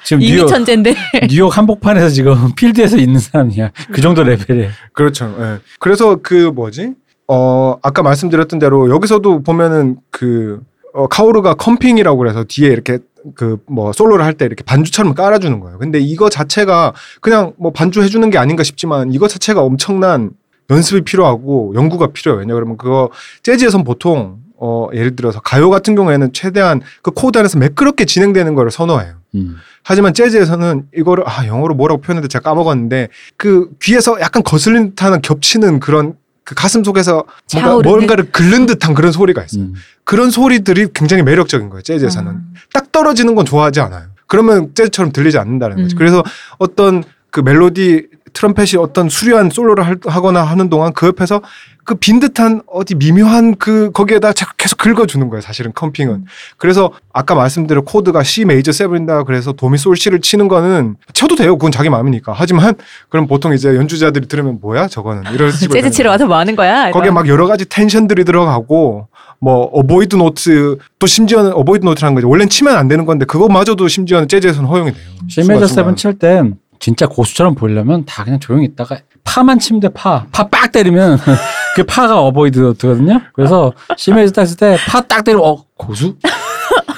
[0.04, 0.96] 지금 이미 뉴욕 천재인데.
[1.30, 3.72] 뉴욕 한복판에서 지금 필드에서 있는 사람이야.
[3.92, 4.70] 그 정도 레벨에.
[4.94, 5.34] 그렇죠.
[5.40, 5.60] 예.
[5.80, 6.94] 그래서 그 뭐지?
[7.30, 10.60] 어 아까 말씀드렸던 대로 여기서도 보면은 그
[10.94, 13.00] 어, 카오르가 컴핑이라고 그래서 뒤에 이렇게
[13.36, 15.78] 그 뭐 솔로를 할 때 이렇게 반주처럼 깔아주는 거예요.
[15.80, 20.32] 근데 이거 자체가 그냥 뭐 반주 해주는 게 아닌가 싶지만 이거 자체가 엄청난
[20.70, 22.40] 연습이 필요하고 연구가 필요해요.
[22.42, 23.10] 왜냐 그러면 그거
[23.44, 28.72] 재즈에선 보통 어 예를 들어서 가요 같은 경우에는 최대한 그 코드 안에서 매끄럽게 진행되는 거를
[28.72, 29.14] 선호해요.
[29.36, 29.58] 음.
[29.84, 35.80] 하지만 재즈에서는 이거를 아 영어로 뭐라고 표현했는데 제가 까먹었는데 그 귀에서 약간 거슬린 듯한 겹치는
[35.80, 36.16] 그런
[36.48, 37.90] 그 가슴 속에서 뭔가?
[37.90, 39.64] 뭔가를 긁는 듯한 그런 소리가 있어요.
[39.64, 39.74] 음.
[40.06, 41.82] 그런 소리들이 굉장히 매력적인 거예요.
[41.82, 42.54] 재즈에서는 음.
[42.72, 44.06] 딱 떨어지는 건 좋아하지 않아요.
[44.28, 45.96] 그러면 재즈처럼 들리지 않는다는 거죠.
[45.96, 45.98] 음.
[45.98, 46.24] 그래서
[46.58, 48.08] 어떤 그 멜로디
[48.42, 51.42] 트럼펫이 어떤 수려한 솔로를 할- 하거나 하는 동안 그 옆에서
[51.84, 55.42] 그 빈 듯한 어디 미묘한 그 거기에다 자꾸 계속 긁어주는 거예요.
[55.42, 56.14] 사실은 컴핑은.
[56.14, 56.26] 음.
[56.58, 61.58] 그래서 아까 말씀드린 코드가 C 메이저 세븐이다 그래서 도미 솔 C를 치는 거는 쳐도 돼요.
[61.58, 62.34] 그건 자기 마음이니까.
[62.36, 62.76] 하지만
[63.10, 66.92] 그럼 보통 이제 연주자들이 들으면 뭐야 저거는 이럴 수 재즈 치러 와서 뭐 하는 거야?
[66.92, 69.08] 거기에 막 여러 가지 tension들이 들어가고
[69.40, 72.28] 뭐 avoid note 또 심지어는 avoid note라는 거죠.
[72.30, 75.04] 원래는 치면 안 되는 건데 그것마저도 심지어는 재즈에서는 허용이 돼요.
[75.30, 80.26] 시메저 순간, 세븐 칠땐 진짜 고수처럼 보이려면 다 그냥 조용히 있다가 파만 돼 파.
[80.32, 81.20] 파 빡 때리면
[81.76, 83.22] 그 파가 avoid note거든요.
[83.34, 86.16] 그래서 딱 했을 때 파 딱 때리면 어 고수?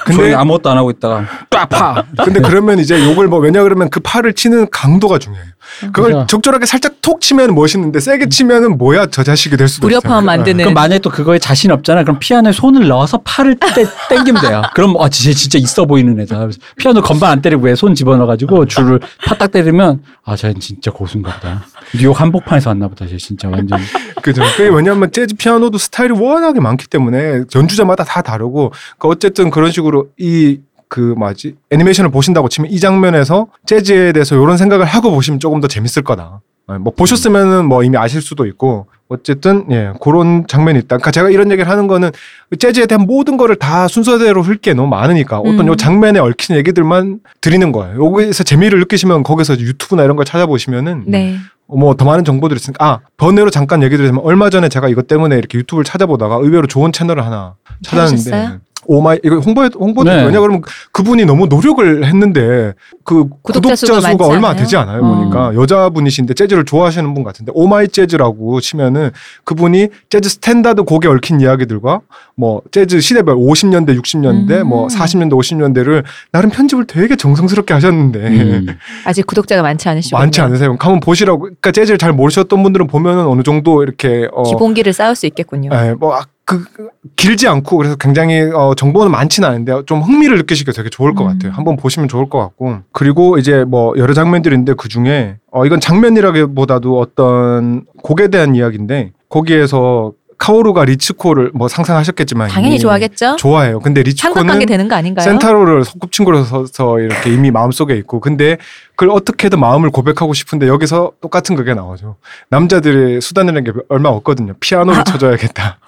[0.04, 2.04] 근데- 아무것도 안 하고 있다가 딱 파.
[2.24, 5.46] 근데 그러면 이제 욕을 뭐 왜냐 그러면 그 파를 치는 강도가 중요해요.
[5.92, 6.26] 그걸 그죠.
[6.28, 10.00] 적절하게 살짝 톡 치면 멋있는데 세게 치면은 뭐야 저 자식이 될 수도 있어요.
[10.00, 10.64] 불협화음 만드는.
[10.64, 12.02] 그럼 만약에 또 그거에 자신 없잖아.
[12.02, 14.62] 그럼 피아노에 손을 넣어서 팔을 떼, 땡기면 돼요.
[14.74, 16.48] 그럼 아 진짜 진짜 있어 보이는 애다.
[16.76, 21.62] 피아노 건반 안 때리고 왜 손 집어넣어가지고 줄을 파딱 때리면 아 쟤는 진짜 고수인가 보다.
[21.94, 23.06] 뉴욕 한복판에서 왔나 보다.
[23.06, 23.78] 쟤 진짜 완전.
[24.22, 24.42] 그죠.
[24.58, 30.60] 왜냐하면 재즈 피아노도 스타일이 워낙에 많기 때문에 연주자마다 다 다르고 그 어쨌든 그런 식으로 이
[30.90, 35.68] 그 뭐지 애니메이션을 보신다고 치면 이 장면에서 재즈에 대해서 이런 생각을 하고 보시면 조금 더
[35.68, 36.40] 재밌을 거다.
[36.66, 40.96] 어, 뭐 보셨으면은 뭐 이미 아실 수도 있고 어쨌든 예 그런 장면이 있다.
[40.96, 42.10] 그러니까 제가 이런 얘기를 하는 거는
[42.58, 45.66] 재즈에 대한 모든 거를 다 순서대로 훑게 너무 많으니까 어떤 음.
[45.68, 48.04] 요 장면에 얽힌 얘기들만 드리는 거예요.
[48.04, 51.36] 여기서 재미를 느끼시면 거기서 유튜브나 이런 걸 찾아보시면은 네.
[51.68, 55.58] 뭐더 많은 정보들이 있으니까 아 번외로 잠깐 얘기 드리자면 얼마 전에 제가 이것 때문에 이렇게
[55.58, 58.58] 유튜브를 찾아보다가 의외로 좋은 채널을 하나 찾았는데?
[58.90, 60.24] 오마이 이거 홍보 홍보도 네.
[60.24, 62.74] 왜냐 그러면 그분이 너무 노력을 했는데
[63.04, 64.54] 그 구독자 구독자, 수가 수가, 얼마?
[64.56, 65.14] 되지 않아요 어.
[65.14, 69.10] 보니까 여자분이신데 재즈를 좋아하시는 분 같은데 Oh My Jazz라고 치면은
[69.44, 72.00] 그분이 재즈 standard 곡에 얽힌 이야기들과
[72.34, 74.66] 뭐 재즈 시대별 50년대 60년대 음.
[74.66, 78.66] 뭐 40년대 50년대를 나름 편집을 되게 정성스럽게 하셨는데 음.
[79.06, 80.70] 아직 구독자가 많지 않으시고 많지 않으세요.
[80.80, 81.40] 한번 보시라고.
[81.40, 85.70] 그러니까 재즈를 잘 모르셨던 분들은 보면은 어느 정도 이렇게 어 기본기를 쌓을 수 있겠군요.
[85.72, 86.18] 예, 뭐
[86.50, 91.24] 그 길지 않고 그래서 굉장히 어 정보는 많지는 않은데 좀 흥미를 느끼시기 되게 좋을 것
[91.24, 91.28] 음.
[91.28, 91.52] 같아요.
[91.52, 92.78] 한번 보시면 좋을 것 같고.
[92.92, 100.12] 그리고 이제 뭐 여러 장면들인데 그 중에 어 이건 장면이라기보다도 어떤 곡에 대한 이야기인데 거기에서
[100.40, 103.36] 카오루가 리츠코를 뭐 상상하셨겠지만 당연히 좋아하겠죠.
[103.36, 103.78] 좋아해요.
[103.80, 105.22] 근데 리츠코는 되는 거 아닌가요?
[105.24, 108.56] 센타로를 소꿉친구로서 이렇게 이미 마음속에 있고 근데
[108.96, 112.16] 그걸 어떻게든 마음을 고백하고 싶은데 여기서 똑같은 그게 나오죠.
[112.48, 114.54] 남자들의 수단이라는 게 얼마 없거든요.
[114.60, 115.78] 피아노를 쳐줘야겠다.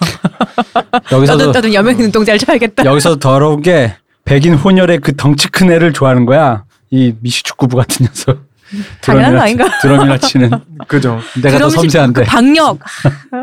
[1.11, 2.85] 여기서도 나도 나도 여명 눈동자를 쳐야겠다.
[2.85, 3.97] 여기서 더러운 게
[4.27, 6.65] 백인 혼혈의 그 덩치 큰 애를 좋아하는 거야.
[6.91, 8.52] 이 미식축구부 같은 녀석.
[9.01, 9.65] 당연한 거 드럼이나 아닌가?
[9.65, 10.51] 치- 드럼이나 치는
[10.89, 11.19] 그죠.
[11.43, 12.79] 내가 더 섬세한데 그 박력.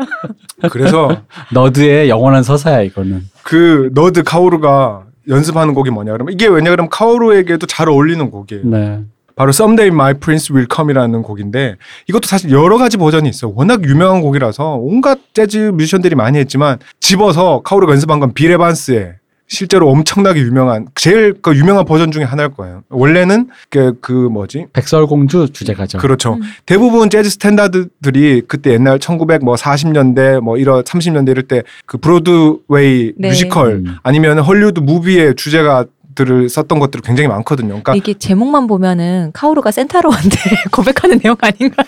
[0.70, 1.22] 그래서
[1.52, 3.22] nerd의 영원한 서사야 이거는.
[3.42, 8.64] 그 nerd 카오루가 연습하는 곡이 뭐냐 그러면 이게 왜냐 그러면 카오루에게도 잘 어울리는 곡이에요.
[8.64, 9.00] 네.
[9.36, 11.76] 바로 Someday My Prince Will Come이라는 곡인데
[12.08, 13.52] 이것도 사실 여러 가지 버전이 있어요.
[13.54, 19.14] 워낙 유명한 곡이라서 온갖 재즈 뮤지션들이 많이 했지만 여기서 카오루가 연습한 건 빌 에반스의
[19.50, 22.82] 실제로 엄청나게 유명한 제일 그 유명한 버전 중에 하나일 거예요.
[22.88, 24.66] 원래는 그, 그 뭐지?
[24.72, 25.98] 백설공주 주제가죠.
[25.98, 26.34] 그렇죠.
[26.34, 26.40] 음.
[26.64, 33.28] 대부분 재즈 standard들이 그때 옛날 1940년대 뭐 이런 30년대 이럴 때 그 브로드웨이 네.
[33.30, 33.96] 뮤지컬 음.
[34.04, 37.68] 아니면 헐리우드 무비의 주제가 들을 썼던 것들이 굉장히 많거든요.
[37.68, 40.38] 그러니까 이게 제목만 보면은 카오루가 센타로한테
[40.70, 41.86] 고백하는 내용 아닌가요?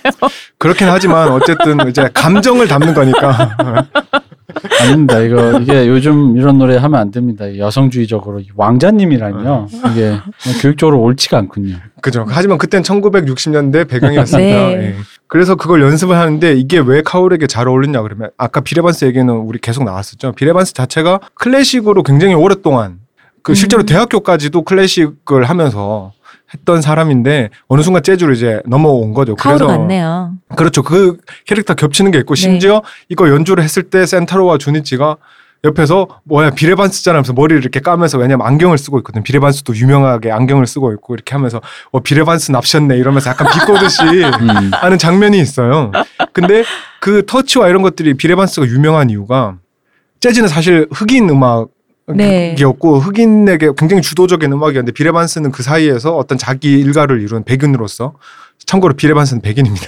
[0.58, 3.56] 그렇긴 하지만 어쨌든 이제 감정을 담는 거니까
[4.80, 5.18] 아닙니다.
[5.20, 7.56] 이거 이게 요즘 이런 노래 하면 안 됩니다.
[7.56, 9.68] 여성주의적으로 왕자님이라뇨.
[9.90, 10.16] 이게
[10.60, 11.76] 교육적으로 옳지가 않군요.
[12.00, 12.24] 그죠.
[12.28, 14.56] 하지만 그땐 1960년대 배경이었습니다.
[14.56, 14.72] 네.
[14.74, 14.94] 예.
[15.26, 19.84] 그래서 그걸 연습을 하는데 이게 왜 카울에게 잘 어울리냐 그러면 아까 비레반스 얘기는 우리 계속
[19.84, 20.32] 나왔었죠.
[20.32, 22.98] 비레반스 자체가 클래식으로 굉장히 오랫동안
[23.42, 23.86] 그 실제로 음.
[23.86, 26.12] 대학교까지도 클래식을 하면서
[26.54, 29.34] 했던 사람인데 어느 순간 재즈로 이제 넘어온 거죠.
[29.36, 30.32] 카오로 같네요.
[30.56, 30.82] 그렇죠.
[30.82, 32.40] 그 캐릭터 겹치는 게 있고 네.
[32.40, 35.16] 심지어 이거 연주를 했을 때 센타로와 주니치가
[35.64, 39.22] 옆에서 뭐야 비레반스잖아 하면서 머리를 이렇게 까면서 왜냐면 안경을 쓰고 있거든.
[39.22, 41.60] 비레반스도 유명하게 안경을 쓰고 있고 이렇게 하면서
[41.92, 44.70] 어 비레반스 납셨네 이러면서 약간 비꼬듯이 음.
[44.72, 45.92] 하는 장면이 있어요.
[46.32, 46.64] 근데
[47.00, 49.56] 그 터치와 이런 것들이 비레반스가 유명한 이유가
[50.20, 51.81] 재즈는 사실 흑인 음악 네.
[52.58, 58.14] 이었고 흑인에게 굉장히 주도적인 음악이었는데 빌 에반스는 그 사이에서 어떤 자기 일가를 이룬 백인으로서
[58.66, 59.86] 참고로 빌 에반스는 백인입니다.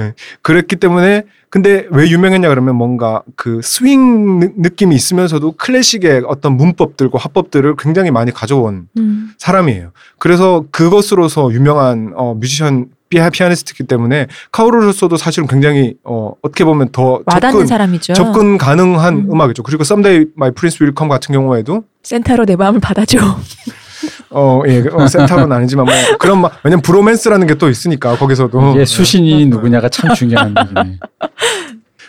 [0.00, 0.14] 예.
[0.42, 7.18] 그랬기 때문에 근데 왜 유명했냐 그러면 뭔가 그 스윙 느- 느낌이 있으면서도 클래식의 어떤 문법들과
[7.18, 9.32] 화법들을 굉장히 많이 가져온 음.
[9.38, 9.92] 사람이에요.
[10.18, 17.20] 그래서 그것으로서 유명한 어, 뮤지션 피아- 피아니스트이기 때문에 카오루로서도 사실은 굉장히 어, 어떻게 보면 더
[17.30, 18.14] 접근 사람이죠.
[18.14, 19.28] 접근 가능한 음.
[19.32, 19.40] 음.
[19.40, 23.18] 악이죠 그리고 Someday My Prince Will Come 같은 경우에도 센타로 내 마음을 받아줘.
[24.30, 28.84] 어, 예, 어, 센타로는 아니지만 뭐 그런 막 왜냐면 브로맨스라는 게 또 있으니까 거기서도 이게
[28.86, 30.98] 수신이 누구냐가 참 중요한 얘기네.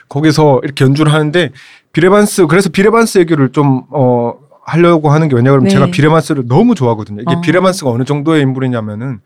[0.09, 1.51] 거기서 이렇게 연주를 하는데
[1.91, 4.33] 빌 에반스 그래서 빌 에반스 얘기를 좀 어.
[4.65, 5.69] 하려고 하는 게 왜냐하면 네.
[5.69, 7.21] 제가 빌 에반스를 너무 좋아하거든요.
[7.21, 7.41] 이게 어.
[7.41, 9.19] 빌 에반스가 어느 정도의 인물이냐면은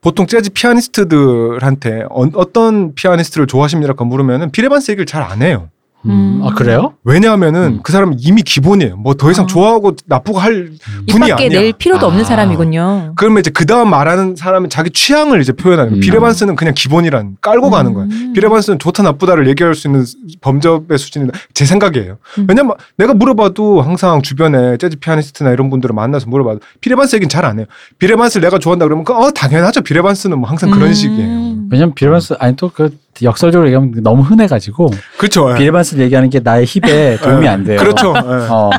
[0.00, 5.68] 보통 재즈 피아니스트들한테 어, 떤 피아니스트를 좋아하십니까 물으면은 빌 에반스 얘기를 잘 안 해요.
[6.06, 6.40] 음.
[6.44, 6.94] 아 그래요?
[7.04, 7.80] 왜냐하면은 음.
[7.82, 8.96] 그 사람은 이미 기본이에요.
[8.96, 9.46] 뭐 더 이상 어.
[9.46, 10.78] 좋아하고 나쁘고 할입
[11.08, 11.48] 분이 아니야.
[11.48, 12.24] 낼 필요도 없는 아.
[12.24, 13.12] 사람이군요.
[13.16, 15.98] 그러면 이제 그 다음 말하는 사람은 자기 취향을 이제 표현하는 거예요.
[15.98, 16.00] 음.
[16.00, 18.08] 비레반스는 그냥 기본이란 깔고 가는 거예요.
[18.10, 18.32] 음.
[18.34, 20.04] 비레반스는 좋다 나쁘다를 얘기할 수 있는
[20.40, 22.18] 범접의 수준이 제 생각이에요.
[22.38, 22.46] 음.
[22.48, 27.58] 왜냐면 내가 물어봐도 항상 주변에 재즈 피아니스트나 이런 분들을 만나서 물어봐도 비레반스 얘기는 잘 안
[27.58, 27.66] 해요.
[27.98, 29.82] 비레반스를 내가 좋아한다 그러면 그, 어 당연하죠.
[29.82, 30.92] 비레반스는 뭐 항상 그런 음.
[30.94, 31.53] 식이에요.
[31.70, 32.90] 왜냐면 비레반스 아니 또 그
[33.22, 35.52] 역설적으로 얘기하면 너무 흔해가지고 그렇죠.
[35.52, 35.54] 예.
[35.56, 37.48] 비레반스 얘기하는 게 나의 힙에 도움이 예.
[37.48, 37.78] 안 돼요.
[37.78, 38.12] 그렇죠.
[38.16, 38.48] 예.
[38.50, 38.70] 어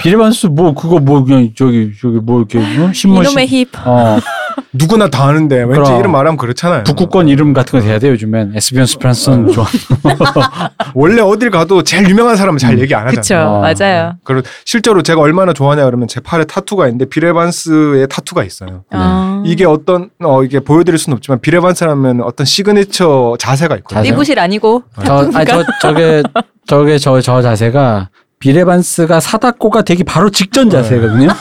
[0.00, 2.92] 비레반스 뭐 그거 뭐 그냥 저기 저기 뭐 이렇게 어?
[2.92, 3.68] 신문 이놈의 힙.
[3.86, 4.18] 어
[4.74, 5.98] 누구나 다 아는데 왠지 그럼.
[6.00, 6.82] 이름 말하면 그렇잖아요.
[6.84, 9.64] 북구권 이름 같은 거 돼야 돼 요즘엔 에스비언 스프란슨 좋아.
[10.94, 12.80] 원래 어딜 가도 제일 유명한 사람은 잘 음.
[12.80, 13.48] 얘기 안 하잖아요.
[13.48, 13.60] 어.
[13.60, 14.14] 맞아요.
[14.24, 18.84] 그리고 실제로 제가 얼마나 좋아하냐 그러면 제 팔에 타투가 있는데 비레반스의 타투가 있어요.
[18.90, 19.42] 아.
[19.46, 24.02] 이게 어떤 어 이게 보여드릴 수는 없지만 비레반스라면 어떤 시그니처 자세가 있거든요.
[24.02, 24.82] 삐부실 아니고.
[25.04, 26.22] 저 아니 저 저게
[26.66, 28.08] 저게 저 저 자세가
[28.40, 31.28] 비레반스가 사다코가 되기 바로 직전 자세거든요.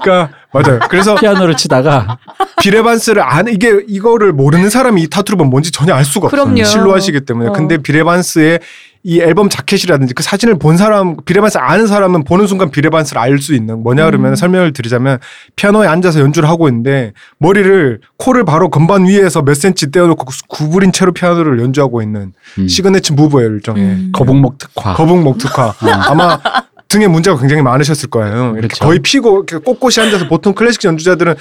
[0.00, 0.78] 그러니까 맞아요.
[0.88, 2.18] 그래서 피아노를 치다가
[2.60, 6.44] 비레반스를 안 이게 이거를 모르는 사람이 이 타투를 보면 뭔지 전혀 알 수가 없어요.
[6.44, 6.64] 그럼요.
[6.64, 7.48] 실로하시기 때문에.
[7.48, 7.52] 어.
[7.52, 8.60] 근데 비레반스의
[9.04, 13.52] 이 앨범 자켓이라든지 그 사진을 본 사람 비레반스 아는 사람은 보는 순간 비레반스를 알 수
[13.54, 14.36] 있는 뭐냐 그러면 음.
[14.36, 15.18] 설명을 드리자면
[15.56, 21.10] 피아노에 앉아서 연주를 하고 있는데 머리를 코를 바로 건반 위에서 몇 센치 떼어놓고 구부린 채로
[21.12, 24.12] 피아노를 연주하고 있는 음, 시그네처 무브예요 일종의 음.
[24.12, 24.94] 거북목 특화.
[24.94, 25.74] 거북목 특화
[26.06, 26.38] 아마
[26.92, 28.52] 등에 문제가 굉장히 많으셨을 거예요.
[28.52, 28.84] 이렇게 그렇죠.
[28.84, 31.34] 거의 피고 이렇게 꼿꼿이 앉아서 보통 클래식 연주자들은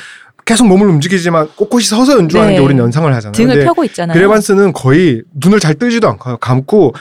[0.45, 2.57] 계속 몸을 움직이지만 꼿꼿이 서서 연주하는 네.
[2.57, 3.33] 게 우리는 연상을 하잖아요.
[3.33, 4.15] 등을 펴고 있잖아요.
[4.15, 6.95] 비레반스는 거의 눈을 잘 뜨지도 않고 감고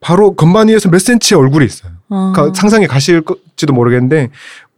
[0.00, 1.92] 바로 건반 위에서 몇 센치의 얼굴이 있어요.
[2.10, 2.32] 어.
[2.34, 4.28] 그러니까 상상이 가실지도 모르겠는데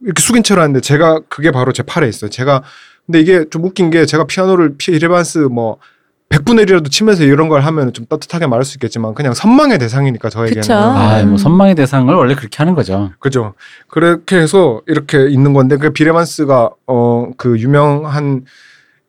[0.03, 2.29] 이렇게 숙인 채로 하는데 제가 그게 바로 제 팔에 있어요.
[2.29, 2.63] 제가
[3.05, 5.77] 근데 이게 좀 웃긴 게 제가 피아노를 비레반스 뭐
[6.29, 10.61] 100분의 1이라도 치면서 이런 걸 하면 좀 떳떳하게 말할 수 있겠지만 그냥 선망의 대상이니까 저에게는
[10.61, 10.73] 그쵸.
[10.73, 11.29] 아, 음.
[11.29, 13.11] 뭐 선망의 대상을 원래 그렇게 하는 거죠.
[13.19, 13.55] 그죠.
[13.87, 18.45] 그렇게 해서 이렇게 있는 건데 그 비레반스가 어 그 유명한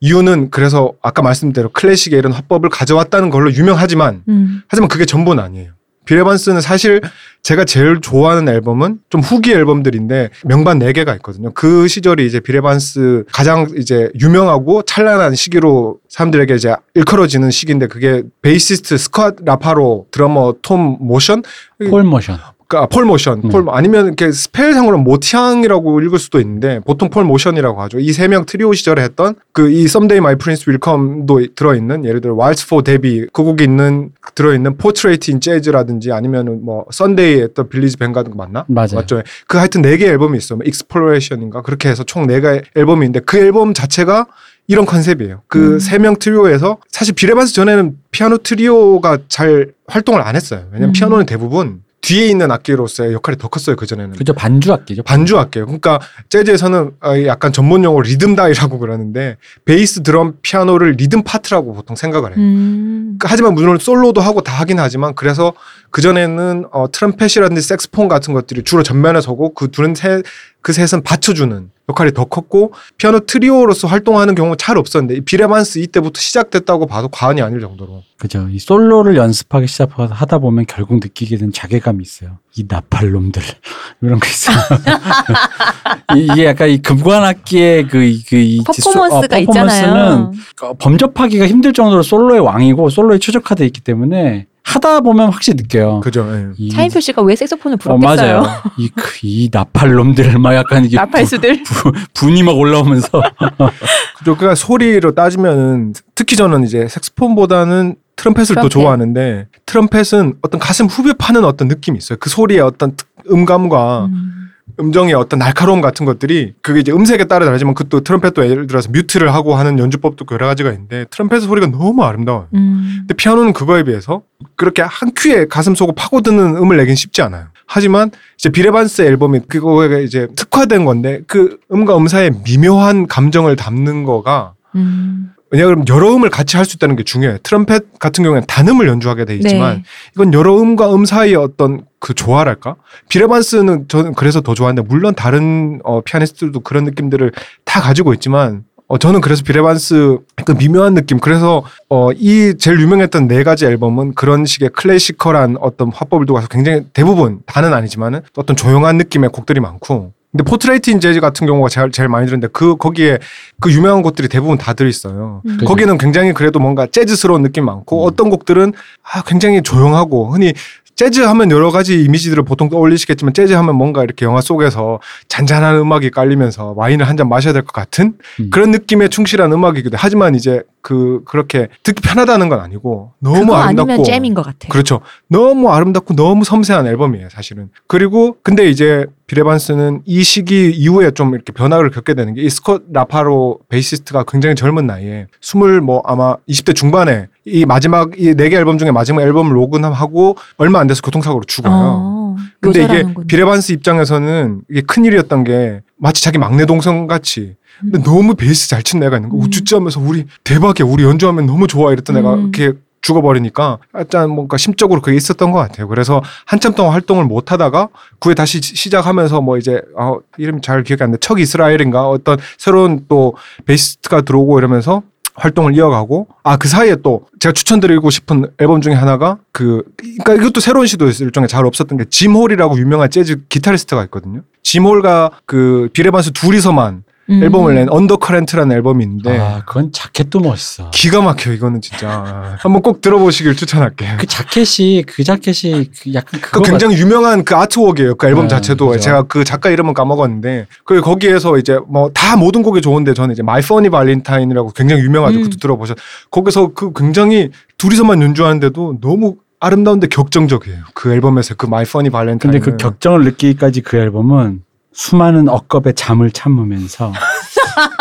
[0.01, 4.63] 이유는 그래서 아까 말씀대로 클래식의 이런 화법을 가져왔다는 걸로 유명하지만 음.
[4.69, 5.73] 하지만 그게 전부는 아니에요.
[6.11, 7.01] 빌 에반스는 사실
[7.43, 11.53] 제가 제일 좋아하는 앨범은 좀 후기 앨범들인데 명반 4개가 있거든요.
[11.53, 18.25] 그 시절이 이제 빌 에반스 가장 이제 유명하고 찬란한 시기로 사람들에게 이제 일컬어지는 시기인데 그게
[18.43, 21.45] 베이시스트 스콧 라파로 드러머 톰 모션
[21.89, 22.39] 폴 모션.
[22.71, 23.49] 그러니까 폴 모션, 음.
[23.51, 27.99] 폴 아니면 이렇게 스펠상으로 모티앙이라고 읽을 수도 있는데 보통 폴 모션이라고 하죠.
[27.99, 32.05] 이 세 명 트리오 시절에 했던 그 이 Someday My Prince Will Come도 들어 있는
[32.05, 36.85] 예를 들어 Waltz for Debby 그 곡이 있는 들어 있는 Portrait in Jazz라든지 아니면은 뭐
[36.93, 38.65] Sunday at the Village Vanguard 같은 거 맞나?
[38.69, 38.95] 맞아요.
[38.95, 39.23] 맞죠.
[39.49, 40.59] 그 하여튼 네 개 앨범이 있어요.
[40.59, 44.27] 뭐 Exploration인가 그렇게 해서 총 네 개 앨범이 있는데 그 앨범 자체가
[44.69, 45.43] 이런 컨셉이에요.
[45.49, 45.79] 그 음.
[45.81, 50.67] 세명 트리오에서 사실 빌 에반스 전에는 피아노 트리오가 잘 활동을 안 했어요.
[50.71, 50.93] 왜냐면 음.
[50.93, 54.17] 피아노는 대부분 뒤에 있는 악기로서의 역할이 더 컸어요 그 전에는.
[54.17, 55.03] 그죠 반주 악기죠.
[55.03, 55.67] 반주 악기예요.
[55.67, 61.97] 그러니까 재즈에서는 어, 약간 전문 용어로 리듬 다이라고 그러는데 베이스, 드럼, 피아노를 리듬 파트라고 보통
[61.97, 62.39] 생각을 해요.
[62.39, 63.17] 음.
[63.19, 65.53] 그 하지만 물론 솔로도 하고 다 하긴 하지만 그래서
[65.91, 70.23] 그 전에는 어, 트럼펫이라든지 색스폰 같은 것들이 주로 전면에 서고 그 둘은 세,
[70.63, 75.79] 그 셋은 받쳐주는 역할이 더 컸고 피아노 트리오로서 활동하는 경우는 잘 없었는데 이 빌 에반스
[75.81, 78.49] 이때부터 시작됐다고 봐도 과언이 아닐 정도로 그죠.
[78.51, 82.39] 이 솔로를 연습하기 시작하다 보면 결국 느끼게 된 자괴감이 있어요.
[82.57, 83.43] 이 나팔놈들
[84.03, 84.57] 이런 거 있어요.
[86.17, 90.33] 이- 이게 약간 이 금관악기의 그, 이- 그 이- 퍼포먼스가 어, 있잖아요.
[90.63, 96.01] 어, 범접하기가 힘들 정도로 솔로의 왕이고 솔로에 최적화돼 있기 때문에 하다 보면 확실히 느껴요.
[96.01, 96.27] 그죠.
[96.33, 96.47] 예.
[96.59, 98.41] 이- 차인표 씨가 왜 색소폰을 어, 불었겠어요?
[98.43, 98.63] 맞아요.
[98.79, 101.63] 이, 그- 이 나팔 놈들 막 약간 이게 나팔수들.
[101.65, 103.09] 부- 분이 막 올라오면서
[104.19, 104.37] 그죠.
[104.37, 108.71] 그러니까 소리로 따지면은 특히 저는 이제 색스폰보다는 트럼펫을 더 트럼펫.
[108.71, 112.19] 좋아하는데 트럼펫은 어떤 가슴 후벼 파는 어떤 느낌이 있어요.
[112.21, 114.50] 그 소리의 어떤 특- 음감과 음.
[114.81, 118.89] 음정의 어떤 날카로움 같은 것들이 그게 이제 음색에 따라 다르지만 그 또 트럼펫도 예를 들어서
[118.91, 122.47] 뮤트를 하고 하는 연주법도 여러 가지가 있는데 트럼펫 소리가 너무 아름다워요.
[122.55, 122.99] 음.
[123.01, 124.23] 근데 피아노는 그거에 비해서
[124.57, 127.47] 그렇게 한 큐에 가슴 속을 파고드는 음을 내긴 쉽지 않아요.
[127.67, 134.05] 하지만 이제 비레반스 앨범이 그거에 이제 특화된 건데 그 음과 음 사이의 미묘한 감정을 담는
[134.05, 135.33] 거가 음.
[135.51, 137.39] 왜냐하면 여러 음을 같이 할 수 있다는 게 중요해요.
[137.43, 139.83] 트럼펫 같은 경우에는 단음을 연주하게 돼 있지만 네.
[140.15, 142.77] 이건 여러 음과 음 사이의 어떤 그 조화랄까?
[143.09, 147.33] 비레반스는 저는 그래서 더 좋아하는데 물론 다른 어, 피아니스트들도 그런 느낌들을
[147.65, 153.29] 다 가지고 있지만 어, 저는 그래서 비레반스 그 미묘한 느낌 그래서 어, 이 제일 유명했던
[153.29, 158.57] 네 가지 앨범은 그런 식의 classical한 어떤 화법을 두고 가서 굉장히 대부분 다는 아니지만은 어떤
[158.57, 162.77] 조용한 느낌의 곡들이 많고 근데 Portrait in Jazz 같은 경우가 제일, 제일 많이 들었는데 그
[162.77, 163.19] 거기에
[163.61, 165.43] 그 유명한 곡들이 대부분 다 들어있어요.
[165.45, 165.59] 음.
[165.65, 168.09] 거기는 굉장히 그래도 뭔가 재즈스러운 느낌 많고 음.
[168.09, 168.73] 어떤 곡들은
[169.13, 170.55] 아, 굉장히 조용하고 흔히
[170.95, 176.11] 재즈 하면 여러 가지 이미지들을 보통 떠올리시겠지만 재즈 하면 뭔가 이렇게 영화 속에서 잔잔한 음악이
[176.11, 178.51] 깔리면서 와인을 한 잔 마셔야 될 것 같은 음.
[178.51, 179.99] 그런 느낌에 충실한 음악이거든요.
[180.01, 184.69] 하지만 이제 그 그렇게 듣기 편하다는 건 아니고 너무 아름답고 잼인 것 같아요.
[184.71, 185.01] 그렇죠.
[185.29, 187.69] 너무 아름답고 너무 섬세한 앨범이에요, 사실은.
[187.87, 192.49] 그리고 근데 이제 빌 에반스는 이 시기 이후에 좀 이렇게 변화를 겪게 되는 게 이
[192.51, 198.49] 스콧 라파로 베이시스트가 굉장히 젊은 나이에 스물 뭐 아마 20대 중반에 이 마지막 이 네
[198.49, 201.73] 개 앨범 중에 마지막 앨범을 녹음하고 얼마 안 돼서 교통사고로 죽어요.
[201.75, 203.05] 어, 근데 이게.
[203.29, 208.03] 빌 에반스 입장에서는 이게 큰 일이었던 게 마치 자기 막내 동생 같이 근데 음.
[208.03, 209.43] 너무 베이스 잘 친 애가 있는 거 음.
[209.43, 212.41] 우쭈쭈하면서 우리 대박이야 우리 연주하면 너무 좋아 이랬던 애가 음.
[212.55, 215.89] 이렇게 죽어버리니까 약간 뭔가 심적으로 그게 있었던 것 같아요.
[215.89, 217.89] 그래서 한참 동안 활동을 못 하다가
[218.19, 221.17] 그에 다시 시- 시작하면서 뭐 이제 아, 이름 잘 기억이 안 나.
[221.19, 223.35] 척 이스라엘인가 어떤 새로운 또
[223.65, 225.03] 베이스트가 들어오고 이러면서
[225.41, 230.61] 활동을 이어가고 아 그 사이에 또 제가 추천드리고 싶은 앨범 중에 하나가 그 그러니까 이것도
[230.61, 234.43] 새로운 시도였어요 일종의 잘 없었던 게 짐 홀이라고 유명한 재즈 기타리스트가 있거든요.
[234.63, 237.43] 짐 홀과 그 빌 에반스 둘이서만 음.
[237.43, 240.91] 앨범을 낸 Undercurrent라는 앨범이 있는데 아 그건 자켓도 멋있어.
[240.91, 244.17] 기가 막혀 이거는 진짜 한번 꼭 들어보시길 추천할게요.
[244.19, 248.17] 그 자켓이 그 자켓이 그 약간 그 굉장히 유명한 그 artwork이에요.
[248.17, 249.01] 그 앨범 네, 자체도 그죠.
[249.01, 253.43] 제가 그 작가 이름은 까먹었는데 그 거기에서 이제 뭐 다 모든 곡이 좋은데 저는 이제
[253.43, 255.39] My Funny Valentine이라고 굉장히 유명하죠.
[255.39, 255.43] 음.
[255.45, 255.97] 그것도 들어보셨.
[256.31, 260.79] 거기서 그 굉장히 둘이서만 연주하는데도 너무 아름다운데 격정적이에요.
[260.95, 262.39] 그 앨범에서 그 My Funny Valentine.
[262.53, 264.63] 근데 그 격정을 느끼기까지 그 앨범은
[264.93, 267.13] 수많은 억겁의 잠을 참으면서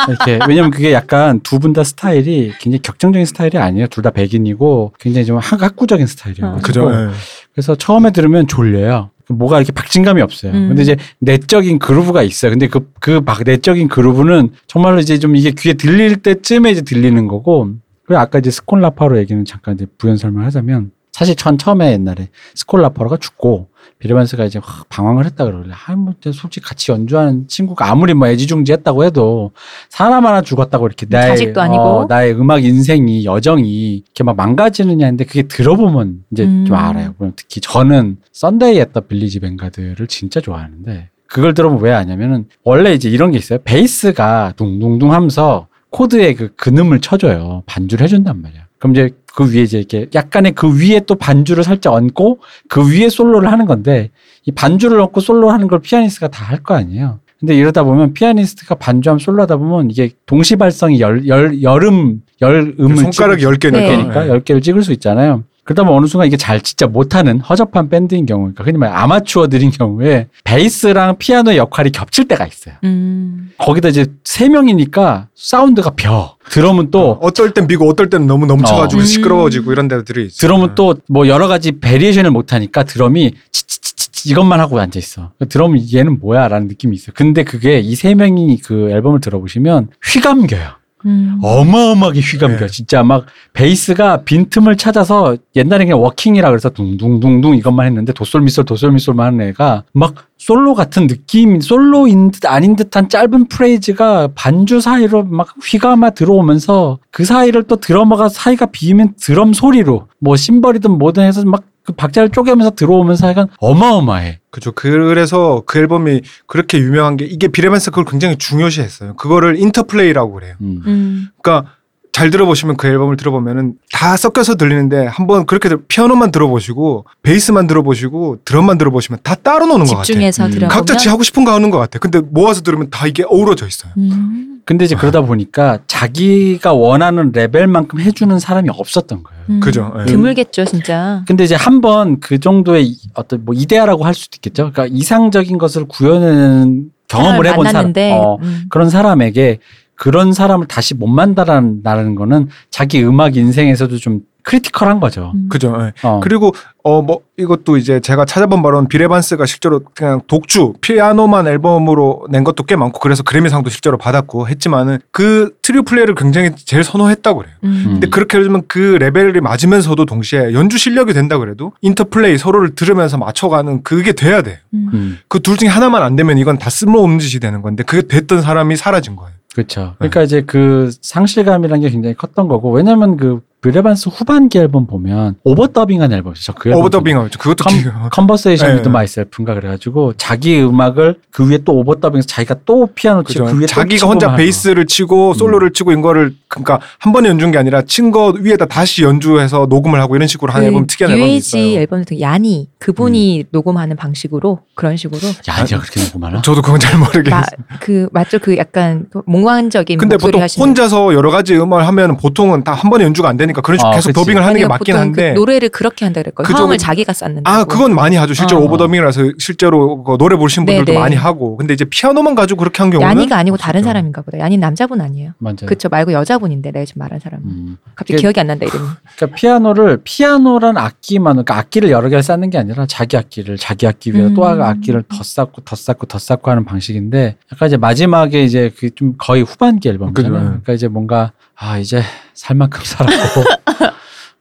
[0.07, 3.87] 이렇게 왜냐면 그게 약간 두 분 다 스타일이 굉장히 격정적인 스타일이 아니에요.
[3.87, 6.53] 둘 다 백인이고 굉장히 좀 학- 학구적인 스타일이에요.
[6.55, 6.57] 어.
[6.63, 6.89] 그죠.
[6.91, 7.09] 예.
[7.53, 9.11] 그래서 처음에 들으면 졸려요.
[9.29, 10.53] 뭐가 이렇게 박진감이 없어요.
[10.53, 10.69] 음.
[10.69, 12.49] 근데 이제 내적인 그루브가 있어요.
[12.51, 17.69] 근데 그, 그막 내적인 그루브는 정말로 이제 좀 이게 귀에 들릴 때쯤에 이제 들리는 거고.
[18.05, 22.29] 그리고 아까 이제 스콧 라파로 얘기는 잠깐 이제 부연 설명을 하자면 사실 전 처음에 옛날에
[22.55, 23.68] 스콧 라파로가 죽고
[23.99, 29.03] 빌 에반스가 이제 확 방황을 했다 그러길래 아뭐 솔직히 같이 연주하는 친구가 아무리 뭐 애지중지했다고
[29.03, 29.51] 해도
[29.89, 31.31] 사람 하나 죽었다고 이렇게 나의.
[31.77, 36.65] 어, 나의 음악 인생이 여정이 이렇게 막 망가지느냐 했는데 그게 들어보면 이제 음.
[36.65, 37.13] 좀 알아요.
[37.35, 43.09] 특히 저는 Sunday at the Village Vanguard를 진짜 좋아하는데 그걸 들어보면 왜 아냐면은 원래 이제
[43.09, 43.59] 이런 게 있어요.
[43.65, 47.63] 베이스가 둥둥둥 하면서 코드에 그 근음을 쳐줘요.
[47.65, 48.61] 반주를 해준단 말이야.
[48.77, 53.07] 그럼 이제 그 위에 이제 이렇게 약간의 그 위에 또 반주를 살짝 얹고 그 위에
[53.07, 54.09] 솔로를 하는 건데
[54.45, 57.19] 이 반주를 얹고 솔로 하는 걸 피아니스트가 다 할 거 아니에요.
[57.39, 62.75] 근데 이러다 보면 피아니스트가 반주하면 솔로 하다 보면 이게 동시 발성이 열, 열, 열음, 열음을
[62.75, 63.71] 그 손가락 찍을 수- 10개니까.
[63.71, 63.87] 네.
[63.95, 65.45] 개니까 열 개를 찍을 수 있잖아요.
[65.69, 69.69] 그러다 보면 어느 순간 이게 잘 진짜 못하는 허접한 밴드인 경우, 그러니까 흔히 말 아마추어들인
[69.69, 72.73] 경우에 베이스랑 피아노의 역할이 겹칠 때가 있어요.
[72.85, 73.51] 음.
[73.59, 76.37] 거기다 이제 세 명이니까 사운드가 벼.
[76.49, 79.05] 드럼은 또 어 떨 땐 비고 어떨 땐 너무 넘쳐가지고 어.
[79.05, 80.37] 시끄러워지고 이런 데들이 있어.
[80.39, 85.33] 드럼은 또 뭐 여러 가지 variation을 못 하니까 드럼이 치치치치 이것만 하고 앉아 있어.
[85.49, 87.11] 드럼 얘는 뭐야라는 느낌이 있어.
[87.13, 90.78] 근데 그게 이 세 명이 그 앨범을 들어보시면 휘감겨요.
[91.05, 91.39] 음.
[91.41, 92.59] 어마어마하게 휘감겨.
[92.59, 92.67] 네.
[92.67, 99.47] 진짜 막 베이스가 빈틈을 찾아서 옛날에 그냥 walking이라 그래서 둥둥둥둥 이것만 했는데 도솔미솔 도솔미솔만 하는
[99.47, 106.11] 애가 막 솔로 같은 느낌, 솔로인 듯 아닌 듯한 짧은 프레이즈가 반주 사이로 막 휘감아
[106.11, 111.93] 들어오면서 그 사이를 또 드러머가 사이가 비면 드럼 소리로 뭐 심벌이든 뭐든 해서 막 그
[111.93, 114.39] 박자를 쪼개면서 들어오면서 하여간 어마어마해.
[114.51, 114.71] 그죠.
[114.73, 119.15] 그래서 그 앨범이 그렇게 유명한 게 이게 비레반스 그걸 굉장히 중요시했어요.
[119.15, 120.55] 그거를 인터플레이라고 그래요.
[120.61, 120.81] 음.
[120.85, 121.27] 음.
[121.41, 121.71] 그러니까
[122.11, 128.39] 잘 들어보시면 그 앨범을 들어보면은 다 섞여서 들리는데 한번 그렇게 들- 피아노만 들어보시고 베이스만 들어보시고
[128.45, 130.03] 드럼만 들어보시면 다 따로 노는 것 같아요.
[130.03, 130.49] 집중해서 음.
[130.51, 131.99] 들어보면 각자 지 하고 싶은 거 하는 것 같아.
[131.99, 133.91] 근데 모아서 들으면 다 이게 어우러져 있어요.
[133.97, 134.58] 음.
[134.69, 139.43] 근데 이제 그러다 보니까 자기가 원하는 레벨만큼 해주는 사람이 없었던 거예요.
[139.49, 139.59] 음.
[139.61, 139.91] 그죠.
[140.01, 140.05] 예.
[140.05, 141.23] 드물겠죠, 진짜.
[141.27, 144.71] 근데 이제 한 번 그 정도의 이- 어떤 뭐 이데아라고 할 수도 있겠죠.
[144.71, 148.65] 그러니까 이상적인 것을 구현하는 경험을 해본 사람, 만났는데 어, 음.
[148.69, 149.57] 그런 사람에게
[149.95, 155.31] 그런 사람을 다시 못 만나라는 거는 자기 음악 인생에서도 좀 critical한 거죠.
[155.35, 155.47] 음.
[155.49, 155.77] 그죠.
[155.79, 155.93] 예.
[156.07, 156.19] 어.
[156.23, 162.27] 그리고 어 뭐 이것도 이제 제가 찾아본 바로는 빌 에반스가 실제로 그냥 독주 피아노만 앨범으로
[162.29, 167.39] 낸 것도 꽤 많고 그래서 그래미상도 실제로 받았고 했지만은 그 트리오 플레이를 굉장히 제일 선호했다고
[167.39, 167.53] 그래요.
[167.63, 167.69] 음.
[167.69, 167.83] 음.
[167.93, 173.83] 근데 그렇게 해주면 그 레벨이 맞으면서도 동시에 연주 실력이 된다 그래도 interplay 서로를 들으면서 맞춰가는
[173.83, 174.59] 그게 돼야 돼.
[174.73, 174.89] 음.
[174.93, 178.75] 음, 그둘 중에 하나만 안 되면 이건 다 쓸모없는 짓이 되는 건데 그게 됐던 사람이
[178.75, 179.31] 사라진 거예요.
[179.53, 179.95] 그렇죠.
[179.97, 185.35] 그러니까 이제 그 상실감이라는 게 굉장히 컸던 거고 왜냐면 그 빌 에반스 후반기 앨범 보면
[185.43, 186.53] overdubbing한 앨범이죠.
[186.53, 187.39] 그 있죠.
[187.39, 187.65] 그것도
[188.11, 188.77] Conversation 네.
[188.79, 193.53] With Myself인가 그래가지고 자기 음악을 그 위에 또 overdubbing해서 자기가 또 피아노 치고 그죠.
[193.53, 197.57] 그 위에 또 자기가 혼자 베이스를 치고 솔로를 치고 이거를 그러니까 한 번에 연주한 게
[197.57, 201.61] 아니라 친 거 위에다 다시 연주해서 녹음을 하고 이런 식으로 한 앨범 특이한 앨범이 있어요.
[201.61, 201.77] 음.
[201.79, 205.27] 앨범 같은 야니 그분이 녹음하는 방식으로 그런 식으로 거.
[205.51, 206.41] 야, 이제 그렇게 녹음하나?
[206.41, 207.29] 저도 그건 잘 모르겠어요.
[207.67, 212.17] 마, 그 맞죠 그 약간 그 몽환적인 근데 보통 하시는 혼자서 여러 가지 음악을 하면
[212.17, 214.19] 보통은 다 한 번에 연주가 안 되 니까 그런 식으로 아, 계속 그치.
[214.25, 216.53] 더빙을 하는 게 맞긴 보통 한데 그 노래를 그렇게 한다 그랬거든요.
[216.55, 218.33] 그쪽은- 화음을 자기가 쌌는데 아 그건 많이 하죠.
[218.33, 218.65] 실제로 어.
[218.65, 220.99] 오버더빙이라서 실제로 그 노래 부르신 분들도 네네.
[220.99, 223.89] 많이 하고 근데 이제 피아노만 가지고 그렇게 한 경우는 야니가 아니고 다른 없었죠.
[223.89, 224.39] 사람인가 보다.
[224.39, 225.33] 야니 남자분 아니에요.
[225.39, 225.55] 맞아요.
[225.65, 227.77] 그쵸 말고 여자분인데 내가 지금 말한 사람 은 음.
[227.95, 228.85] 갑자기 이게- 기억이 안 난다 이름이.
[229.17, 234.13] 그러니까 피아노를 피아노란 악기만 그러니까 악기를 여러 개를 쌓는 게 아니라 자기 악기를 자기 악기
[234.13, 234.33] 위에 음.
[234.35, 238.89] 또 악기를 더 쌓고 더 쌓고 더 쌓고 하는 방식인데 약간 이제 마지막에 이제 그
[238.95, 240.31] 좀 거의 후반기 앨범이잖아요.
[240.33, 240.45] 그죠.
[240.49, 242.01] 그러니까 이제 뭔가 아 이제
[242.39, 243.43] 살 만큼 살았고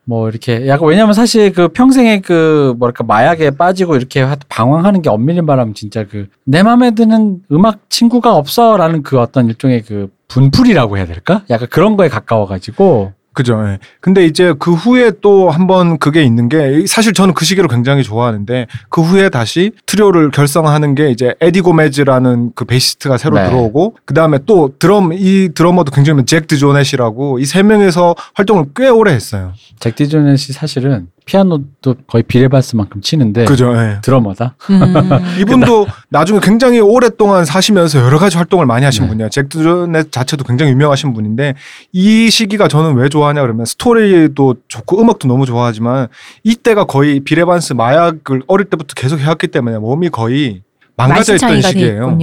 [0.05, 5.11] 뭐 이렇게 약간 왜냐면 사실 그 평생에 그 뭐랄까 마약에 빠지고 이렇게 하- 방황하는 게
[5.11, 10.96] 엄밀히 말하면 진짜 그 내 맘에 드는 음악 친구가 없어라는 그 어떤 일종의 그 분풀이라고
[10.96, 11.42] 해야 될까?
[11.51, 13.62] 약간 그런 거에 가까워 가지고 그죠.
[13.68, 13.78] 예.
[14.01, 18.03] 근데 이제 그 후에 또 한 번 그게 있는 게 사실 저는 그 시기를 굉장히
[18.03, 23.47] 좋아하는데 그 후에 다시 트리오를 결성하는 게 이제 에디 고메즈라는 그 베이시스트가 새로 네.
[23.47, 28.89] 들어오고 그 다음에 또 드럼 이 드러머도 굉장히 잭 드조넷이라고 이 세 명에서 활동을 꽤
[28.89, 29.53] 오래 했어요.
[29.78, 33.76] 잭 디조넷이 사실은 피아노도 거의 빌 에반스만큼 치는데 그죠.
[33.76, 33.99] 예.
[34.03, 34.57] 드러머다.
[34.70, 34.81] 음.
[35.39, 39.09] 이분도 나중에 굉장히 오랫동안 사시면서 여러 가지 활동을 많이 하신 네.
[39.11, 39.29] 분이에요.
[39.29, 41.55] 잭 드조넷 자체도 굉장히 유명하신 분인데
[41.93, 46.09] 이 시기가 저는 왜 좋아하냐 그러면 스토리도 좋고 음악도 너무 좋아하지만
[46.45, 50.62] 이때가 거의 빌 에반스 마약을 어릴 때부터 계속 해왔기 때문에 몸이 거의
[50.97, 52.16] 망가져 있던 시기예요.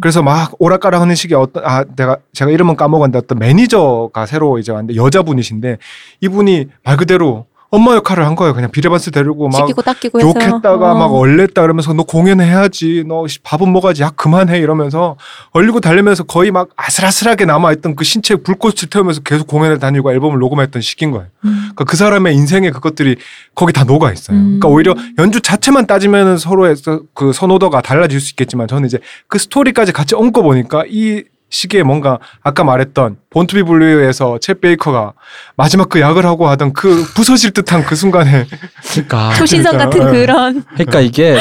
[0.00, 4.94] 그래서 막 오락가락하는 시기에 어떤 아 내가 제가 이름은 까먹었는데 어떤 매니저가 새로 이제 왔는데
[4.94, 5.78] 여자분이신데
[6.20, 8.52] 이분이 말 그대로 엄마 역할을 한 거예요.
[8.52, 10.94] 그냥 비레반스 데리고 막 씻기고 닦이고 욕했다가 어.
[10.94, 15.16] 막 얼렸다 그러면서 너 공연해야지 너 씨, 밥은 먹어야지 야 그만해 이러면서
[15.52, 20.82] 얼리고 달리면서 거의 막 아슬아슬하게 남아있던 그 신체에 불꽃을 태우면서 계속 공연을 다니고 앨범을 녹음했던
[20.82, 21.28] 시기인 거예요.
[21.46, 21.50] 음.
[21.72, 23.16] 그러니까 그 사람의 인생에 그것들이
[23.54, 24.36] 거기 다 녹아 있어요.
[24.36, 24.44] 음.
[24.60, 26.76] 그러니까 오히려 연주 자체만 따지면 서로의
[27.14, 28.98] 그 선호도가 달라질 수 있겠지만 저는 이제
[29.28, 34.60] 그 스토리까지 같이 얹고 보니까 이 시기에 뭔가 아까 말했던 Born to Be Blue에서 쳇
[34.62, 35.12] 베이커가
[35.54, 38.46] 마지막 그 약을 하고 하던 그 부서질 듯한 그 순간에
[38.90, 40.10] 그러니까 초신성 그러니까, 같은 어.
[40.10, 41.38] 그런 그러니까 이게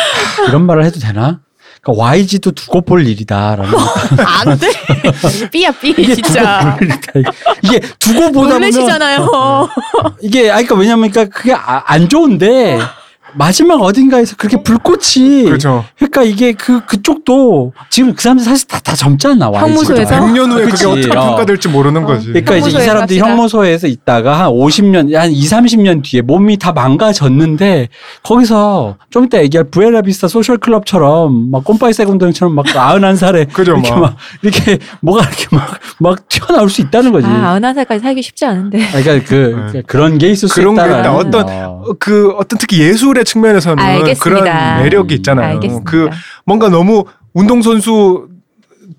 [0.50, 1.40] 이런 말을 해도 되나?
[1.82, 3.74] 그러니까 YG도 두고 볼 일이다라는
[4.46, 4.70] 안 돼
[5.50, 7.32] 삐야 삐 이게 진짜 두고.
[7.64, 9.28] 이게 두고 보다 보면 놀래시잖아요.
[10.22, 12.80] 이게 아니 그러니까 왜냐면 그러니까 그게 아- 안 좋은데
[13.34, 15.86] 마지막 어딘가에서 그렇게 불꽃이 그렇죠.
[15.98, 19.52] 그러니까 이게 그 그쪽도 지금 그 사람들 사실 다, 다 젊잖아.
[19.52, 20.16] 형무소에서?
[20.16, 20.86] 100년 후에 그게 그치.
[20.86, 21.22] 어떻게 어.
[21.28, 22.28] 평가될지 모르는 거지.
[22.28, 23.28] 그러니까 이제 이 사람들이 갑시다.
[23.30, 27.90] 형무소에서 있다가 한 50년, 한 2, 30년 뒤에 몸이 다 망가졌는데
[28.24, 34.00] 거기서 좀 이따 얘기할 부에라비스타 소셜 클럽처럼 막 꼼파이 세군동처럼 막 91살에 그죠, 이렇게 막.
[34.02, 37.28] 막 이렇게 뭐가 이렇게 막, 막 튀어나올 수 있다는 거지.
[37.28, 38.84] 아, 아흔 살까지 살기 쉽지 않은데.
[38.84, 39.84] 아, 그러니까 그 네.
[39.88, 41.14] 그런 게 있을 수 그런 게 있다.
[41.14, 41.84] 어떤 어.
[41.88, 44.20] 어, 그 어떤 특히 예술의 측면에서는 알겠습니다.
[44.20, 45.56] 그런 매력이 있잖아요.
[45.56, 45.90] 알겠습니다.
[45.90, 46.10] 그
[46.46, 48.28] 뭔가 너무 운동선수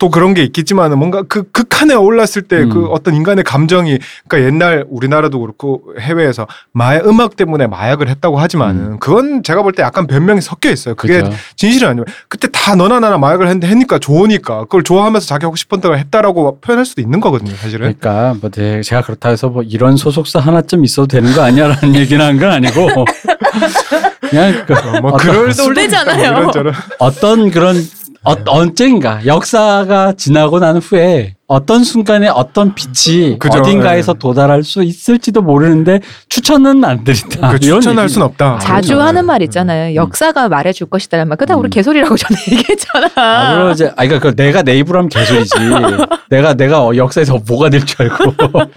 [0.03, 2.87] 또 그런 게 있겠지만 뭔가 그 극한에 올랐을 때그 음.
[2.91, 8.99] 어떤 인간의 감정이 그러니까 옛날 우리나라도 그렇고 해외에서 마약 음악 때문에 마약을 했다고 하지만은 음.
[8.99, 10.97] 그건 제가 볼 때 약간 변명이 섞여 있어요.
[10.97, 11.33] 그게 그죠.
[11.55, 15.81] 진실이 아니고 그때 다 너나 나나 마약을 했는데 했니까 좋으니까 그걸 좋아하면서 자기 하고 싶은
[15.81, 17.95] 대로 했다라고 표현할 수도 있는 거거든요, 사실은.
[17.97, 22.21] 그러니까 뭐 제- 제가 그렇다 해서 뭐 이런 소속사 하나쯤 있어도 되는 거 아니야라는 얘기는
[22.25, 22.89] 한 건 아니고
[24.29, 25.81] 그냥 그 어, 뭐 그럴 수도.
[25.81, 26.05] 있다,
[26.41, 26.51] 뭐.
[26.99, 27.77] 어떤 그런
[28.25, 34.19] 어, 언젠가 역사가 지나고 난 후에 어떤 순간에 어떤 빛이 그죠, 어딘가에서 예.
[34.19, 37.51] 도달할 수 있을지도 모르는데 추천은 안 드린다.
[37.51, 38.09] 그 추천할.
[38.09, 38.59] 순 없다.
[38.59, 39.03] 자주 그렇죠.
[39.07, 39.95] 하는 말 있잖아요.
[39.95, 41.37] 역사가 말해줄 것이다란 말.
[41.37, 41.71] 그다 우리 음.
[41.71, 43.11] 개소리라고 전에 얘기했잖아.
[43.17, 45.55] 아, 물론 이제, 아, 그러니까 그 내가 내 입으로 하면 개소리지.
[46.31, 48.33] 내가, 내가 어, 역사에서 뭐가 될 줄 알고.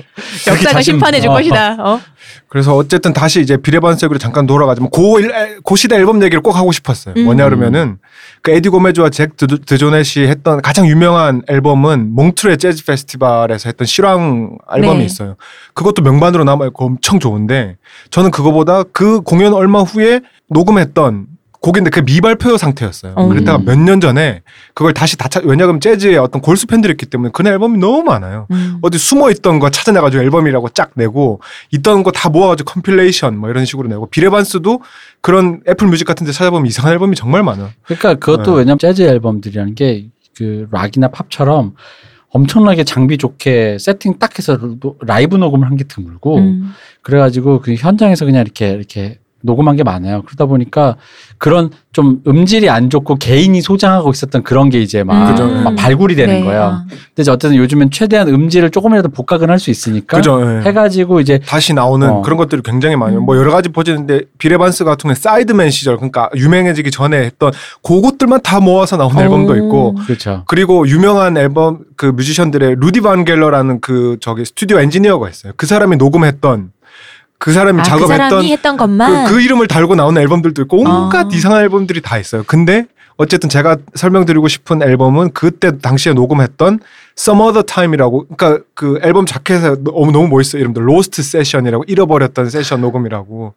[0.47, 1.33] 역사가 심판해줄 어.
[1.33, 1.77] 것이다.
[1.79, 2.01] 어?
[2.49, 5.31] 그래서 어쨌든 다시 이제 비레반색으로 잠깐 돌아가지만 고, 일-
[5.63, 7.13] 고 시대 앨범 얘기를 꼭 하고 싶었어요.
[7.17, 7.23] 음.
[7.25, 7.97] 뭐냐 그러면은
[8.41, 14.57] 그 에디 고메즈와 잭 드, 드조넷이 했던 가장 유명한 앨범은 몽트레 재즈 페스티벌에서 했던 실황
[14.75, 15.05] 앨범이 네.
[15.05, 15.35] 있어요.
[15.73, 17.77] 그것도 명반으로 남아있고 엄청 좋은데
[18.09, 21.27] 저는 그거보다 그 공연 얼마 후에 녹음했던
[21.61, 23.15] 곡인데 그 미발표 상태였어요.
[23.17, 23.29] 음.
[23.29, 24.43] 그랬다가 몇 년 전에
[24.75, 28.45] 그걸 다시 다 찾, 왜냐하면 재즈의 어떤 골수 팬들이 있기 때문에 그 앨범이 너무 많아요.
[28.51, 28.77] 음.
[28.83, 31.41] 어디 숨어 있던 거 찾아내가지고 앨범이라고 쫙 내고
[31.71, 34.81] 있던 거 다 모아가지고 compilation 뭐 이런 식으로 내고 빌 에반스도
[35.21, 37.69] 그런 Apple Music 같은 데 찾아보면 이상한 앨범이 정말 많아.
[37.85, 38.57] 그러니까 그것도 네.
[38.59, 40.05] 왜냐면 재즈 앨범들이라는 게
[40.37, 41.75] 그 락이나 팝처럼
[42.35, 46.71] 엄청나게 장비 좋게 세팅 딱 해서 로- 라이브 녹음을 한 게 드물고 음.
[47.01, 50.23] 그래가지고 그 현장에서 그냥 이렇게 이렇게 녹음한 게 많아요.
[50.25, 50.95] 그러다 보니까
[51.37, 55.47] 그런 좀 음질이 안 좋고 개인이 소장하고 있었던 그런 게 이제 막, 그죠.
[55.47, 56.61] 막 발굴이 되는 네, 거예요.
[56.61, 56.81] 어.
[56.87, 60.41] 근데 이제 어쨌든 요즘엔 최대한 음질을 조금이라도 복각은 할 수 있으니까 그죠?
[60.41, 60.67] 예.
[60.67, 62.21] 해가지고 이제 다시 나오는 어.
[62.21, 63.19] 그런 것들이 굉장히 많아요.
[63.19, 63.25] 음.
[63.25, 68.41] 뭐 여러 가지 버전인데 빌 에반스 같은 경우는 sideman 시절 그러니까 유명해지기 전에 했던 그것들만
[68.43, 69.55] 다 모아서 나온 앨범도 오.
[69.55, 70.43] 있고 그렇죠.
[70.47, 75.53] 그리고 유명한 앨범 그 뮤지션들의 루디 반 겔더라는 그 저기 스튜디오 엔지니어가 있어요.
[75.55, 76.71] 그 사람이 녹음했던
[77.37, 79.25] 그 사람이 아, 그 작업했던 사람이 했던 것만.
[79.25, 81.29] 그, 그 이름을 달고 나오는 앨범들도 있고 온갖 아.
[81.31, 82.43] 이상한 앨범들이 다 있어요.
[82.47, 82.85] 근데
[83.17, 86.79] 어쨌든 제가 설명드리고 싶은 앨범은 그때 당시에 녹음했던
[87.17, 90.59] Some Other Time이라고 그러니까 그 앨범 자켓에 너무 너무 멋있어요.
[90.61, 93.53] 이름들 Lost Session이라고 잃어버렸던 세션 녹음이라고.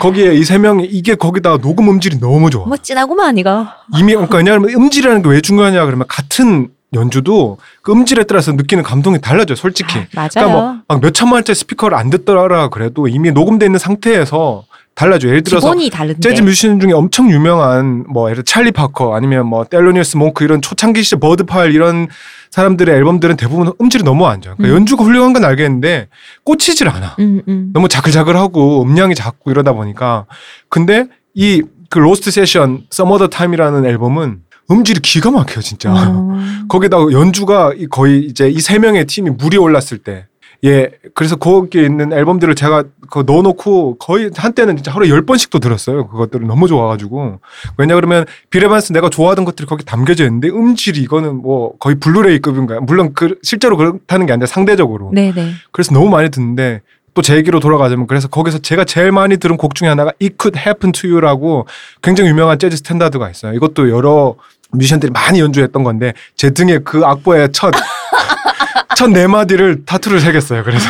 [0.00, 2.66] 거기에 이 세 명이 이게 거기다 녹음 음질이 너무 좋아.
[2.66, 3.66] 멋진하구만 이거.
[3.96, 9.20] 이미 그러니까 왜냐하면 음질이라는 게 왜 중요하냐 그러면 같은 연주도 그 음질에 따라서 느끼는 감동이
[9.20, 9.56] 달라져요.
[9.56, 10.00] 솔직히.
[10.14, 10.28] 맞아요.
[10.32, 14.64] 그러니까 뭐 몇 천만 원짜리 스피커를 안 듣더라 그래도 이미 녹음돼 있는 상태에서
[14.94, 15.30] 달라져요.
[15.30, 16.20] 예를 들어서 기본이 다른데.
[16.20, 20.60] 재즈 뮤지션 중에 엄청 유명한 뭐 예를 들어 찰리 파커 아니면 뭐 텔로니우스 몽크 이런
[20.60, 22.08] 초창기 시절 버드 파웰 이런
[22.50, 24.56] 사람들의 앨범들은 대부분 음질이 너무 안 좋아요.
[24.56, 24.80] 그러니까 음.
[24.80, 26.08] 연주가 훌륭한 건 알겠는데
[26.44, 27.16] 꽂히질 않아.
[27.20, 27.70] 음, 음.
[27.72, 30.26] 너무 자글자글하고 음량이 작고 이러다 보니까
[30.68, 31.62] 근데 이
[31.92, 34.38] 그 Lost Session Other Time이라는 앨범은
[34.70, 35.92] 음질이 기가 막혀요 진짜.
[35.92, 36.38] 어.
[36.68, 40.26] 거기다가 연주가 이 거의 이제 이 세 명의 팀이 물이 올랐을 때.
[40.64, 46.06] 예, 그래서 거기에 있는 앨범들을 제가 그 넣어놓고 거의 한때는 진짜 하루에 열 번씩도 들었어요.
[46.06, 47.40] 그것들은 너무 좋아가지고.
[47.78, 52.82] 왜냐 그러면 빌 에반스 내가 좋아하던 것들이 거기 담겨져 있는데 음질이 이거는 뭐 거의 블루레이급인가요?
[52.82, 55.10] 물론 그 실제로 그렇다는 게 아니라 상대적으로.
[55.12, 55.50] 네네.
[55.72, 56.80] 그래서 너무 많이 듣는데
[57.14, 60.58] 또 제 얘기로 돌아가자면 그래서 거기서 제가 제일 많이 들은 곡 중에 하나가 It Could
[60.58, 61.66] Happen to You라고
[62.02, 63.52] 굉장히 유명한 재즈 스탠다드가 있어요.
[63.54, 64.34] 이것도 여러
[64.70, 67.72] 뮤지션들이 많이 연주했던 건데 제 등에 그 악보의 첫
[68.96, 70.62] 첫 네 마디를 tattoo를 새겼어요.
[70.64, 70.88] 그래서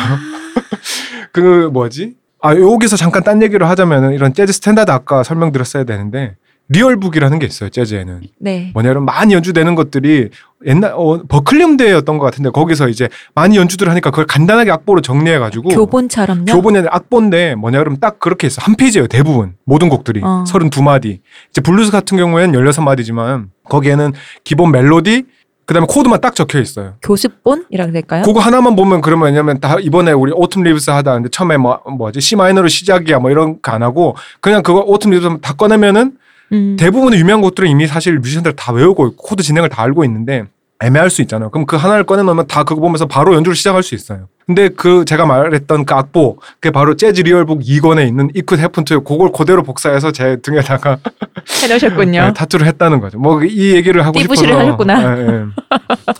[1.31, 2.13] 그 뭐지?
[2.41, 6.35] 아 여기서 잠깐 딴 얘기를 하자면은 이런 재즈 스탠다드 아까 설명드렸어야 되는데
[6.73, 7.69] Real Book이라는 게 있어요.
[7.69, 8.71] 재즈에는 네.
[8.73, 10.29] 뭐냐면 많이 연주되는 것들이
[10.65, 15.37] 옛날 어, 버클리 음대였던 것 같은데 거기서 이제 많이 연주들 하니까 그걸 간단하게 악보로 정리해
[15.39, 16.45] 가지고 교본처럼요.
[16.45, 20.43] 교본이 아니라 악보인데 뭐냐 그러면 딱 그렇게 있어 한 페이지예요 대부분 모든 곡들이 어.
[20.47, 21.19] 32마디
[21.49, 24.13] 이제 블루스 같은 경우에는 16마디지만 거기에는
[24.43, 25.25] 기본 멜로디
[25.65, 26.95] 그다음에 코드만 딱 적혀 있어요.
[27.01, 28.23] 교습본이라고 될까요?
[28.23, 32.35] 그거 하나만 보면 그러면 왜냐면 다 이번에 우리 Autumn Leaves 하다는데 처음에 뭐 뭐지 C
[32.35, 36.17] 마이너로 시작이야 뭐 이런 거 안 하고 그냥 그거 Autumn Leaves 다 꺼내면은
[36.51, 36.75] 음.
[36.79, 40.43] 대부분의 유명한 곡들은 이미 사실 뮤지션들 다 외우고 있고 코드 진행을 다 알고 있는데
[40.81, 41.49] 애매할 수 있잖아요.
[41.49, 44.27] 그럼 그 하나를 꺼내 놓으면 다 그거 보면서 바로 연주를 시작할 수 있어요.
[44.45, 48.57] 근데 그 제가 말했던 그 악보 그게 바로 재즈 Real Book 2권에 있는 It Could
[48.57, 50.97] Happen to You 그걸 그대로 복사해서 제 등에다가
[51.63, 52.21] 해놓으셨군요.
[52.25, 53.17] 네, 타투를 했다는 거죠.
[53.17, 55.17] 뭐 이 얘기를 하고 싶어서 하셨구나.
[55.17, 55.43] 예, 예.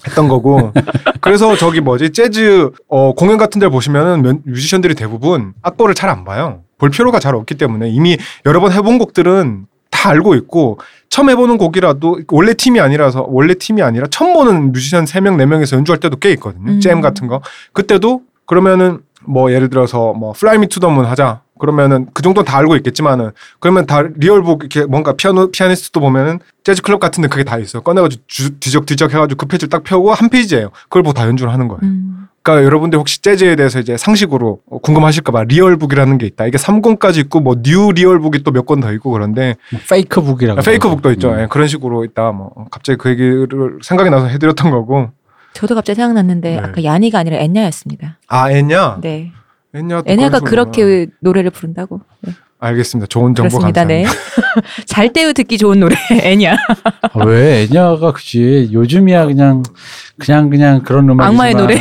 [0.08, 0.72] 했던 거고.
[1.20, 6.24] 그래서 저기 뭐지 재즈 어, 공연 같은 데 보시면은 면- 뮤지션들이 대부분 악보를 잘 안
[6.24, 6.62] 봐요.
[6.78, 9.66] 볼 필요가 잘 없기 때문에 이미 여러 번 해본 곡들은
[10.04, 10.80] 다 알고 있고
[11.10, 16.00] 처음 해보는 곡이라도 원래 팀이 아니라서 원래 팀이 아니라 처음 보는 뮤지션 3명 4명에서 연주할
[16.00, 16.72] 때도 꽤 있거든요.
[16.74, 16.80] 음.
[16.82, 17.42] 잼 같은 거.
[17.72, 21.42] 그때도 그러면은 뭐 예를 들어서 뭐 Fly Me to the Moon 하자.
[21.58, 23.32] 그러면은 그 정도는 다 알고 있겠지만은
[23.62, 27.82] 그러면 다 Real Book 이렇게 뭔가 피아노 피아니스트도 보면은 재즈 클럽 같은데 그게 다 있어요.
[27.84, 30.72] 꺼내가지고 주- 뒤적뒤적 해가지고 그 페이지를 딱 펴고 한 페이지예요.
[30.90, 31.80] 그걸 보고 다 연주를 하는 거예요.
[31.84, 32.28] 음.
[32.44, 36.46] 그러니까 여러분들 혹시 재즈에 대해서 이제 상식으로 어, 궁금하실까봐 Real Book이라는 게 있다.
[36.46, 40.11] 이게 3권까지 있고 뭐 New Real Book이 또 몇 권 더 있고 그런데 뭐 Fake
[40.11, 40.62] Book이라고.
[40.62, 41.32] Fake Book도 있죠.
[41.32, 41.40] 음.
[41.42, 42.32] 예, 그런 식으로 있다.
[42.34, 43.48] 뭐 갑자기 그 얘기를
[43.82, 45.10] 생각이 나서 해드렸던 거고.
[45.54, 46.58] 저도 갑자기 생각났는데 네.
[46.60, 48.18] 아까 야니가 아니라 엔냐였습니다.
[48.28, 49.00] 아 엔냐?
[49.02, 49.32] 네.
[49.74, 52.02] 또 엔냐가 그렇게 노래를 부른다고.
[52.22, 52.34] 네.
[52.64, 53.08] 알겠습니다.
[53.08, 53.82] 좋은 정보 그렇습니다.
[53.82, 53.86] 감사합니다.
[53.86, 54.06] 네.
[54.86, 56.56] 잘 때우 듣기 좋은 노래 엔냐.
[57.14, 59.64] 아, 왜 애냐가 그지 요즘이야 그냥
[60.18, 61.76] 그냥 그냥 그런 음악 악마의 노래.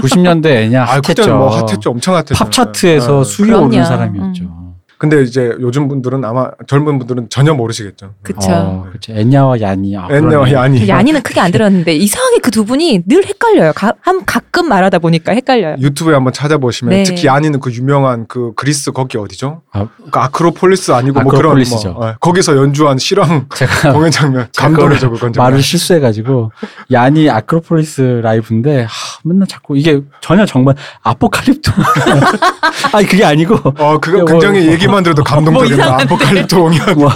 [0.00, 1.08] 90년대 애냐 아, 핫했죠.
[1.08, 1.90] 그때는 뭐 핫했죠.
[1.90, 2.34] 엄청 핫했죠.
[2.34, 3.24] 팝 차트에서 예.
[3.24, 3.66] 수위 그럼요.
[3.66, 4.63] 오른 사람이었죠.
[5.04, 8.14] 근데 이제 요즘 분들은 아마 젊은 분들은 전혀 모르시겠죠.
[8.22, 8.38] 그쵸.
[8.50, 9.12] 어, 그쵸.
[9.12, 9.94] 애냐와 야니.
[9.98, 10.52] 아, 애냐와 그러네.
[10.54, 10.88] 야니.
[10.88, 13.72] 야니는 크게 안 들었는데 이상하게 그 두 분이 늘 헷갈려요.
[13.74, 15.74] 가, 한 가끔 말하다 보니까 헷갈려요.
[15.80, 17.02] 유튜브에 한번 찾아보시면 네.
[17.02, 19.62] 특히 야니는 그 유명한 그 그리스 거기 어디죠?
[19.72, 21.92] 아, 그 아크로폴리스 아니고 뭐 그런 아크로폴리스죠.
[21.94, 25.50] 뭐 어, 거기서 연주한 실황 제가 공연 장면 제가 감동이죠 그건 정말.
[25.50, 26.52] 말을 실수해가지고
[26.92, 28.88] 야니 아크로폴리스 라이브인데 하,
[29.24, 31.72] 맨날 자꾸 이게 전혀 정말 아포칼립토
[32.94, 36.80] 아니 그게 아니고 어 그거 뭐- 굉장히 얘기만 들어도 감동적인 뭐 아포칼립토 공연.
[36.98, 37.10] 뭐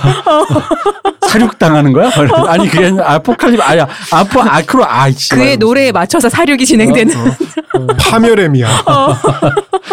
[1.29, 2.11] 사륙 당하는 거야?
[2.49, 7.14] 아니 그게 아포칼립 아니야 아포 아크로 아이씨 그의 노래에 맞춰서 사륙이 진행되는.
[8.01, 8.68] 파멸의 미야.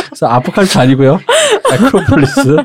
[0.07, 1.19] 그래서 아포칼립스 아니고요
[1.71, 2.57] 아크로폴리스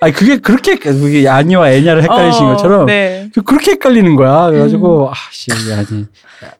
[0.00, 3.30] 아니 그게 그렇게 그게 야니와 애냐를 헷갈리신 어, 것처럼 네.
[3.44, 6.06] 그렇게 헷갈리는 거야 그래가지고 아씨 야니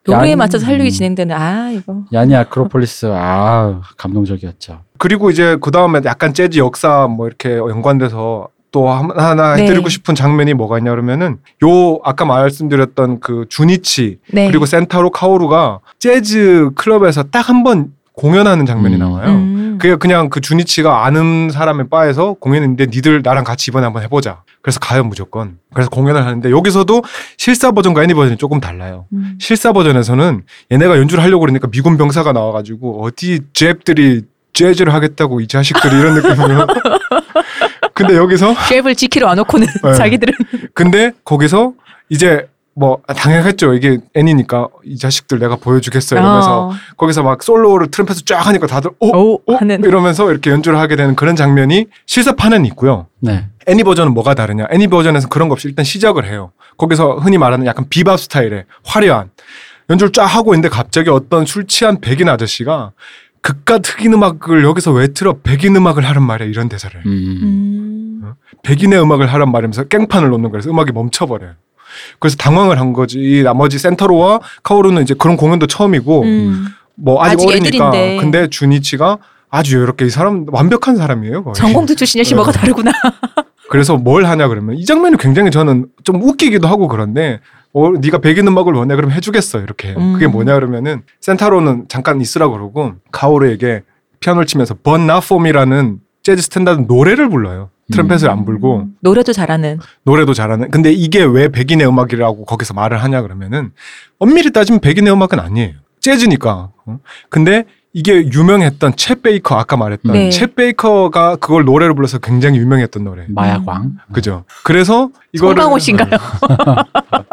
[0.04, 0.90] 노래에 야니- 맞춰서 사륙이 음.
[0.90, 2.02] 진행되는 아 이거.
[2.12, 4.80] 야니 아크로폴리스 아 감동적이었죠.
[4.98, 9.62] 그리고 이제 그 다음에 약간 재즈 역사 뭐 이렇게 연관돼서 또 한- 하나 네.
[9.64, 14.48] 해드리고 싶은 장면이 뭐가 있냐 그러면은 요 아까 말씀드렸던 그 주니치 네.
[14.48, 18.98] 그리고 센타로 카오루가 재즈 클럽에서 딱 한 번 공연하는 장면이 음.
[18.98, 19.28] 나와요.
[19.30, 19.78] 음.
[19.78, 24.42] 그게 그냥 그 주니치가 아는 사람의 바에서 공연인데 니들 나랑 같이 이번에 한번 해보자.
[24.62, 25.58] 그래서 가요 무조건.
[25.74, 27.02] 그래서 공연을 하는데 여기서도
[27.36, 29.04] 실사 버전과 애니 버전이 조금 달라요.
[29.12, 29.36] 음.
[29.38, 30.42] 실사 버전에서는
[30.72, 34.22] 얘네가 연주를 하려고 그러니까 미군 병사가 나와가지고 어디 잽들이
[34.56, 36.66] 재즈를 하겠다고 이 자식들이 이런 느낌으로.
[37.94, 39.94] 근데 여기서 쉐입을 지키러 안 놓고는 네.
[39.94, 40.34] 자기들은
[40.74, 41.72] 근데 거기서
[42.08, 46.72] 이제 뭐 당연했죠 이게 애니니까 이 자식들 내가 보여주겠어 이러면서 어.
[46.98, 49.06] 거기서 막 솔로를 트럼펫을 쫙 하니까 다들 어?
[49.06, 49.54] 오 어?
[49.56, 53.06] 하는 이러면서 이렇게 연주를 하게 되는 그런 장면이 실사판은 있고요.
[53.20, 53.46] 네.
[53.66, 54.66] 애니 버전은 뭐가 다르냐?
[54.70, 56.52] 애니 버전에서 그런 거 없이 일단 시작을 해요.
[56.76, 59.30] 거기서 흔히 말하는 약간 비밥 스타일의 화려한
[59.88, 62.92] 연주를 쫙 하고 있는데 갑자기 어떤 술 취한 백인 아저씨가
[63.46, 67.10] 극과 흑인 음악을 여기서 왜 틀어 백인 음악을 하란 말이야 이런 대사를 음.
[67.42, 68.32] 음.
[68.64, 71.52] 백인의 음악을 하란 말이면서 깽판을 놓는 거라서 음악이 멈춰버려요.
[72.18, 73.20] 그래서 당황을 한 거지.
[73.20, 76.66] 이 나머지 센터로와 카오루는 이제 그런 공연도 처음이고 음.
[76.96, 77.88] 뭐 아직, 아직 어리니까.
[77.88, 78.16] 애들인데.
[78.20, 79.18] 근데 주니치가
[79.48, 81.44] 아주 여유롭게 이 사람 완벽한 사람이에요.
[81.44, 81.54] 거의.
[81.54, 82.58] 전공도 출신이시 뭐가 네.
[82.58, 82.90] 다르구나.
[83.68, 87.40] 그래서 뭘 하냐 그러면 이 장면이 굉장히 저는 좀 웃기기도 하고 그런데
[87.72, 89.96] 어, 네가 백인 음악을 원해 그럼 해주겠어 이렇게 해요.
[90.14, 90.32] 그게 음.
[90.32, 93.82] 뭐냐 그러면은 센타로는 잠깐 있으라 그러고 카오루에게
[94.20, 97.70] 피아노를 치면서 Me라는 재즈 스탠다드 노래를 불러요.
[97.92, 98.96] 트럼펫을 안 불고 음.
[99.00, 99.78] 노래도 잘하는.
[100.02, 100.70] 노래도 잘하는.
[100.70, 103.70] 근데 이게 왜 백인의 음악이라고 거기서 말을 하냐 그러면은
[104.18, 105.74] 엄밀히 따지면 백인의 음악은 아니에요.
[106.00, 106.70] 재즈니까.
[106.86, 106.98] 어?
[107.28, 107.64] 근데
[107.96, 110.28] 이게 유명했던 챗 베이커 아까 말했던 네.
[110.28, 113.24] 챗 베이커가 그걸 노래로 불러서 굉장히 유명했던 노래.
[113.26, 113.92] 마약왕.
[114.12, 114.44] 그죠.
[114.64, 116.10] 그래서 이거를 송강호 씨인가요?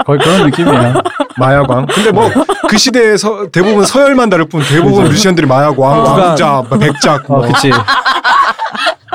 [0.06, 0.94] 거의 그런 느낌이에요.
[1.38, 1.86] 마약왕.
[1.88, 2.30] 근데 뭐
[2.70, 7.38] 그 시대에 서 대부분 서열만 다를 뿐 대부분 뮤지션들이 마약왕, 누가- 왕자, 뭐 백작 어,
[7.38, 7.48] 뭐.
[7.48, 7.72] 그치.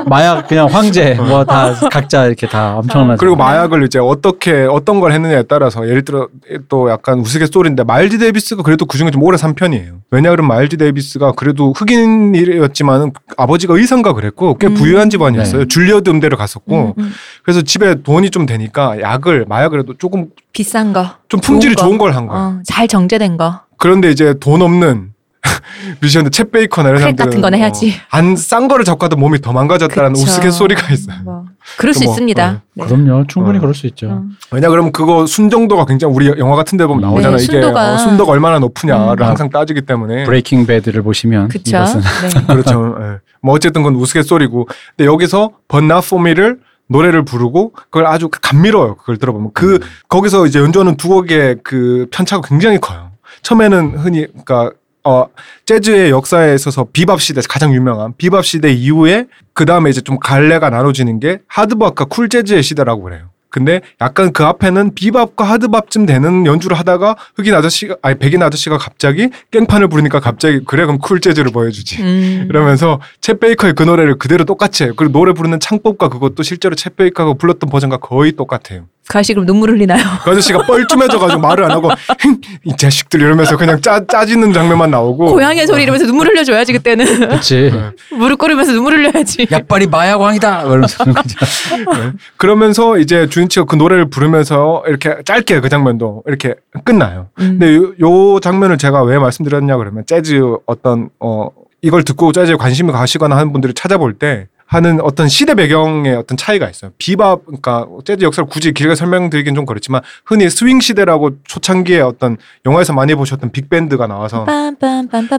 [0.07, 3.19] 마약 그냥 황제 뭐 다 각자 이렇게 다 엄청나죠.
[3.19, 6.29] 그리고 마약을 이제 어떻게 어떤 걸 했느냐에 따라서 예를 들어
[6.69, 9.95] 또 약간 우스갯소리인데 마일즈 데이비스가 그래도 그중에 좀 오래 산 편이에요.
[10.13, 14.75] 왜냐 그러면 마일즈 데이비스가 그래도 흑인이었지만 아버지가 의사인가 그랬고 꽤 음.
[14.75, 15.63] 부유한 집안이었어요.
[15.63, 15.69] 네.
[15.69, 17.13] 줄리어드 음대를 갔었고 음, 음.
[17.43, 21.07] 그래서 집에 돈이 좀 되니까 약을 마약을 해도 조금 비싼 거.
[21.29, 21.83] 좀 품질이 거.
[21.85, 22.43] 좋은 걸 한 거예요.
[22.43, 23.61] 어, 잘 정제된 거.
[23.77, 25.13] 그런데 이제 돈 없는
[26.01, 27.95] 뮤지션들 챗 베이커나 이런 크랙 사람들은 같은 거는 해야지.
[28.11, 30.25] 안싼 거를 잡고 하도 몸이 더 망가졌다는 그쵸.
[30.25, 31.17] 우스갯소리가 있어요.
[31.25, 31.45] 뭐.
[31.79, 32.49] 그럴 수 뭐, 있습니다.
[32.51, 32.85] 어, 네.
[32.87, 33.25] 그럼요.
[33.29, 33.61] 충분히 어.
[33.61, 34.09] 그럴 수 있죠.
[34.11, 34.23] 어.
[34.51, 37.39] 왜냐 그러면 그거 순정도가 굉장히 우리 영화 같은 데 보면 네, 나오잖아요.
[37.41, 39.29] 이게 순도가- 어, 순도가 얼마나 높으냐를 음.
[39.29, 41.77] 항상 따지기 때문에 브레이킹 배드를 보시면 그쵸.
[41.77, 42.47] 이것은 네.
[42.55, 42.97] 그렇죠.
[43.01, 43.19] 예.
[43.41, 44.67] 뭐 어쨌든 그건 우스갯소리고.
[44.97, 46.59] 근데 여기서 번나포미를
[46.89, 48.97] 노래를 부르고 그걸 아주 감미로워요.
[48.97, 49.81] 그걸 들어보면 그 음.
[50.09, 53.13] 거기서 이제 연주하는 두 곡의 그 편차가 굉장히 커요.
[53.43, 54.73] 처음에는 흔히 그러니까
[55.05, 55.27] 어
[55.67, 60.71] 재즈의 역사에 있어서 비밥 시대 가장 유명한 비밥 시대 이후에 그 다음에 이제 좀 갈래가
[60.71, 63.31] 나눠지는 게 하드밥과 쿨 재즈의 시대라고 그래요.
[63.51, 69.31] 근데 약간 그 앞에는 비밥과 하드밥쯤 되는 연주를 하다가 흑인 아저씨가 아니 백인 아저씨가 갑자기
[69.51, 72.03] 깽판을 부르니까 갑자기 그래 그럼 쿨 재즈를 보여주지.
[72.03, 72.47] 음.
[72.49, 74.93] 이러면서 챗 베이커의 그 노래를 그대로 똑같이 해요.
[74.97, 78.87] 그리고 노래 부르는 창법과 그것도 실제로 챗 베이커가 불렀던 버전과 거의 똑같아요.
[79.09, 80.03] 그 아저씨 그럼 눈물 흘리나요?
[80.23, 85.33] 그 아저씨가 뻘쭘해져가지고 말을 안 하고 힝, 이 자식들 이러면서 그냥 짜, 짜지는 장면만 나오고
[85.33, 87.73] 고양이의 소리 이러면서 눈물 흘려줘야지 그때는 그렇지.
[88.13, 89.49] 무릎 꿇으면서 눈물 흘려야지.
[89.51, 90.63] 약발이 마약왕이다.
[90.63, 91.05] 이러면서.
[91.09, 92.13] 네.
[92.37, 96.55] 그러면서 이제 주인치가 그 노래를 부르면서 이렇게 짧게 그 장면도 이렇게
[96.85, 97.29] 끝나요.
[97.41, 97.59] 음.
[97.59, 101.49] 근데 요, 요 장면을 제가 왜 말씀드렸냐 그러면 재즈 어떤 어
[101.81, 106.69] 이걸 듣고 재즈에 관심이 가시거나 하는 분들이 찾아볼 때 하는 어떤 시대 배경의 어떤 차이가
[106.69, 106.91] 있어요.
[106.99, 112.93] 비밥 그러니까 재즈 역사를 굳이 길게 설명드리긴 좀 그렇지만 흔히 스윙 시대라고 초창기에 어떤 영화에서
[112.93, 114.45] 많이 보셨던 빅밴드가 나와서.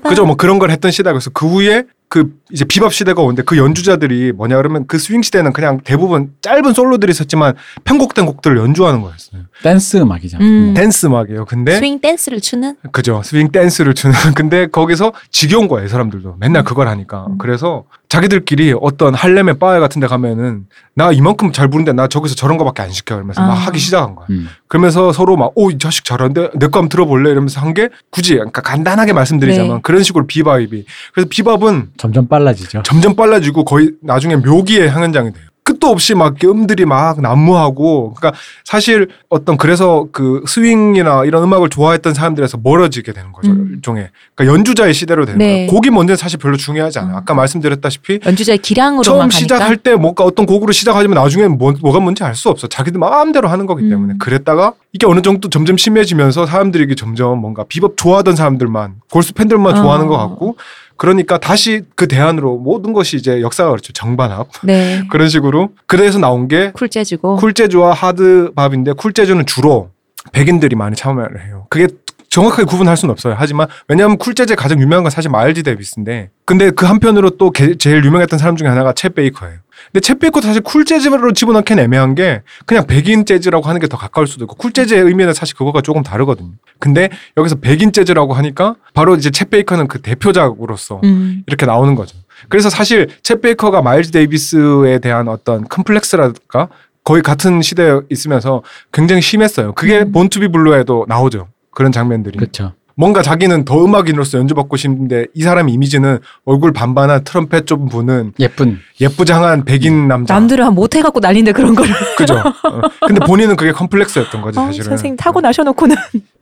[0.09, 3.55] 그죠 뭐 그런 걸 했던 시대가 그래서 그 후에 그 이제 비밥 시대가 오는데 그
[3.55, 7.53] 연주자들이 뭐냐 그러면 그 스윙 시대는 그냥 대부분 짧은 솔로들이 있었지만
[7.83, 9.43] 편곡된 곡들을 연주하는 거였어요.
[9.61, 10.43] 댄스 음악이잖아.
[10.43, 10.73] 음.
[10.73, 11.45] 댄스 음악이에요.
[11.45, 13.21] 근데 스윙 댄스를 추는 그죠.
[13.23, 14.15] 스윙 댄스를 추는.
[14.35, 16.37] 근데 거기서 지겨운 거예요, 사람들도.
[16.39, 17.27] 맨날 그걸 하니까.
[17.29, 17.37] 음.
[17.37, 22.57] 그래서 자기들끼리 어떤 할렘의 바에 같은 데 가면은 나 이만큼 잘 부르는데 나 저기서 저런
[22.57, 23.15] 거밖에 안 시켜.
[23.15, 23.53] 이러면서 막 아.
[23.53, 24.25] 하기 시작한 거야.
[24.31, 24.49] 음.
[24.67, 27.29] 그러면서 서로 막, 오, 이 자식 잘하는데 내 거 한번 들어볼래?
[27.31, 29.79] 이러면서 한 게 굳이, 그러니까 간단하게 말씀드리자면 네.
[29.83, 30.85] 그런 식으로 비밥이.
[31.13, 32.81] 그래서 비밥은 점점 빨라지죠.
[32.83, 35.45] 점점 빨라지고 거의 나중에 묘기의 향연장이 돼요.
[35.69, 42.15] 끝도 없이 막 음들이 막 난무하고 그러니까 사실 어떤 그래서 그 스윙이나 이런 음악을 좋아했던
[42.15, 43.73] 사람들에서 멀어지게 되는 거죠 음.
[43.75, 45.45] 일종의 그러니까 연주자의 시대로 되는 네.
[45.45, 45.67] 거예요.
[45.67, 47.15] 곡이 뭔지는 사실 별로 중요하지 않아요.
[47.15, 47.17] 어.
[47.19, 49.29] 아까 말씀드렸다시피 연주자의 기량으로만 처음.
[49.29, 52.67] 시작할 때 뭔가 어떤 곡으로 시작하지만 나중에 뭐, 뭐가 뭔지 알 수 없어.
[52.67, 54.17] 자기들 마음대로 하는 거기 때문에 음.
[54.17, 59.75] 그랬다가 이게 어느 정도 점점 심해지면서 사람들이 이게 점점 뭔가 비법 좋아하던 사람들만 골수 팬들만
[59.75, 60.09] 좋아하는 어.
[60.09, 60.57] 것 같고
[60.97, 65.03] 그러니까 다시 그 대안으로 모든 것이 이제 역사가 그렇죠 정반합 네.
[65.11, 67.37] 그런 식으로 그래서 나온 게 쿨 재즈고.
[67.37, 69.91] 쿨재즈와 하드밥인데 쿨재즈는 주로
[70.33, 71.65] 백인들이 많이 참여를 해요.
[71.69, 71.87] 그게
[72.29, 73.35] 정확하게 구분할 수는 없어요.
[73.37, 78.03] 하지만 왜냐하면 쿨재즈의 가장 유명한 건 사실 마일즈 데이비스인데 근데 그 한편으로 또 게- 제일
[78.05, 79.57] 유명했던 사람 중에 하나가 챗 베이커예요.
[79.91, 83.97] 근데 챗 베이커도 사실 쿨 재즈로 집어넣기는 애매한 게 그냥 백인 재즈라고 하는 게 더
[83.97, 86.51] 가까울 수도 있고 쿨 재즈의 의미는 사실 그거가 조금 다르거든요.
[86.79, 91.43] 근데 여기서 백인 재즈라고 하니까 바로 이제 챗 베이커는 그 대표작으로서 음.
[91.47, 92.17] 이렇게 나오는 거죠.
[92.49, 96.67] 그래서 사실 챗 베이커가 마일즈 데이비스에 대한 어떤 컴플렉스랄까
[97.03, 98.61] 거의 같은 시대에 있으면서
[98.91, 99.73] 굉장히 심했어요.
[99.73, 100.11] 그게 음.
[100.11, 101.47] Born to Be Blue에도 나오죠.
[101.71, 102.37] 그런 장면들이.
[102.37, 102.73] 그렇죠.
[102.95, 108.79] 뭔가 자기는 더 음악인으로서 인정받고 싶은데 이 사람 이미지는 얼굴 반반한 트럼펫 좀 부는 예쁜.
[108.99, 110.33] 예쁘장한 백인 남자.
[110.33, 111.89] 남들은 한 못해 갖고 난리인데 그런 거를.
[112.17, 112.35] 그죠.
[112.35, 112.81] 어.
[113.07, 114.83] 근데 본인은 그게 컴플렉스였던 거지 어, 사실은.
[114.89, 115.95] 선생님 타고 나셔놓고는.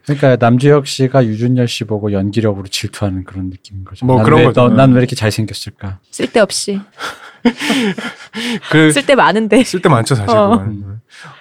[0.06, 4.06] 그러니까 남주혁 씨가 류준열 씨 보고 연기력으로 질투하는 그런 느낌인 거죠.
[4.08, 4.70] 뭐 그런 거죠.
[4.70, 6.00] 난 왜 이렇게 잘생겼을까?
[6.10, 6.82] 쓸데없이.
[8.72, 9.64] 그 쓸데 많은데.
[9.64, 10.66] 쓸데 많죠 사실 어.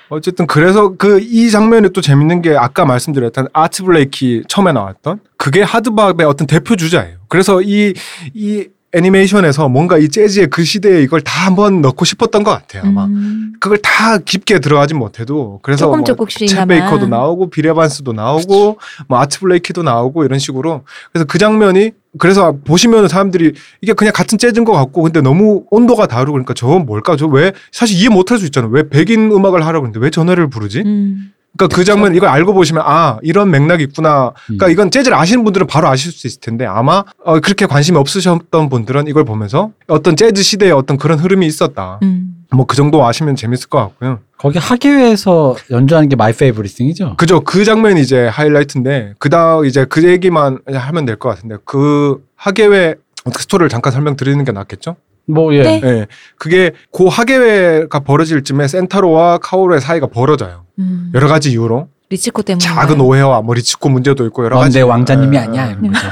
[0.09, 5.63] 어쨌든 그래서 그 이 장면이 또 재밌는 게 아까 말씀드렸던 아트 블레이키 처음에 나왔던 그게
[5.63, 7.17] hard bop의 어떤 대표 주자예요.
[7.29, 7.95] 그래서 이
[8.35, 13.05] 이 애니메이션에서 뭔가 이 재즈의 그 시대에 이걸 다 한번 넣고 싶었던 것 같아요 아마.
[13.07, 13.53] 음.
[13.61, 16.65] 그걸 다 깊게 들어가진 못해도 그래서 조금 뭐 조금씩이나마.
[16.65, 18.79] 챗 베이커도 나오고 빌 에반스도 나오고
[19.09, 24.39] 뭐 아트 블레이키도 나오고 이런 식으로 그래서 그 장면이 그래서 보시면은 사람들이 이게 그냥 같은
[24.39, 27.17] 재즈인 것 같고 근데 너무 온도가 다르고 그러니까 저건 뭘까?
[27.17, 28.69] 저 왜 사실 이해 못할 수 있잖아.
[28.71, 30.83] 왜 백인 음악을 하라고 그러는데 왜저 노래를 부르지?
[30.87, 31.33] 음.
[31.57, 34.71] 그러니까 그 장면 이걸 알고 보시면 아 이런 맥락이 있구나 그러니까 음.
[34.71, 39.09] 이건 재즈를 아시는 분들은 바로 아실 수 있을 텐데 아마 어, 그렇게 관심이 없으셨던 분들은
[39.09, 42.33] 이걸 보면서 어떤 재즈 시대에 어떤 그런 흐름이 있었다 음.
[42.53, 44.21] 뭐그 정도 아시면 재밌을 것 같고요.
[44.39, 47.15] 거기 학예회에서 연주하는 게 My Favorite Things죠.
[47.17, 47.41] 그죠.
[47.41, 52.95] 그 장면이 이제 하이라이트인데 그다음 이제 그 얘기만 하면 될 것 같은데 그 학예회
[53.25, 54.95] 어떻게 스토리를 잠깐 설명드리는 게 낫겠죠?
[55.27, 55.63] 뭐 예.
[55.63, 55.81] 네.
[55.85, 56.07] 예.
[56.39, 60.65] 그게 그 학예회가 벌어질 쯤에 센타로와 카오루의 사이가 벌어져요.
[60.79, 61.11] 음.
[61.15, 62.65] 여러 가지 이유로 리츠코 때문에.
[62.65, 64.79] 작은 오해와 뭐 리츠코 문제도 있고 여러 가지.
[64.79, 65.71] 넌내 왕자님이 예, 아니야 예.
[65.73, 66.07] 이런 거죠.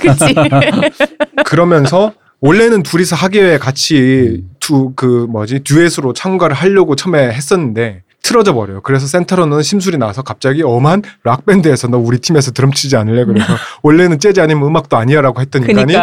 [0.00, 0.34] 그치.
[1.44, 4.50] 그러면서 원래는 둘이서 학예회 같이 음.
[4.60, 8.82] 두그 뭐지 듀엣으로 참가를 하려고 처음에 했었는데 틀어져 버려요.
[8.82, 13.24] 그래서 센타로는 심술이 나서 갑자기 엄한 락 밴드에서 너 우리 팀에서 드럼 치지 않을래?
[13.24, 13.46] 그래서
[13.82, 15.94] 원래는 재즈 아니면 음악도 아니야라고 했던 인간이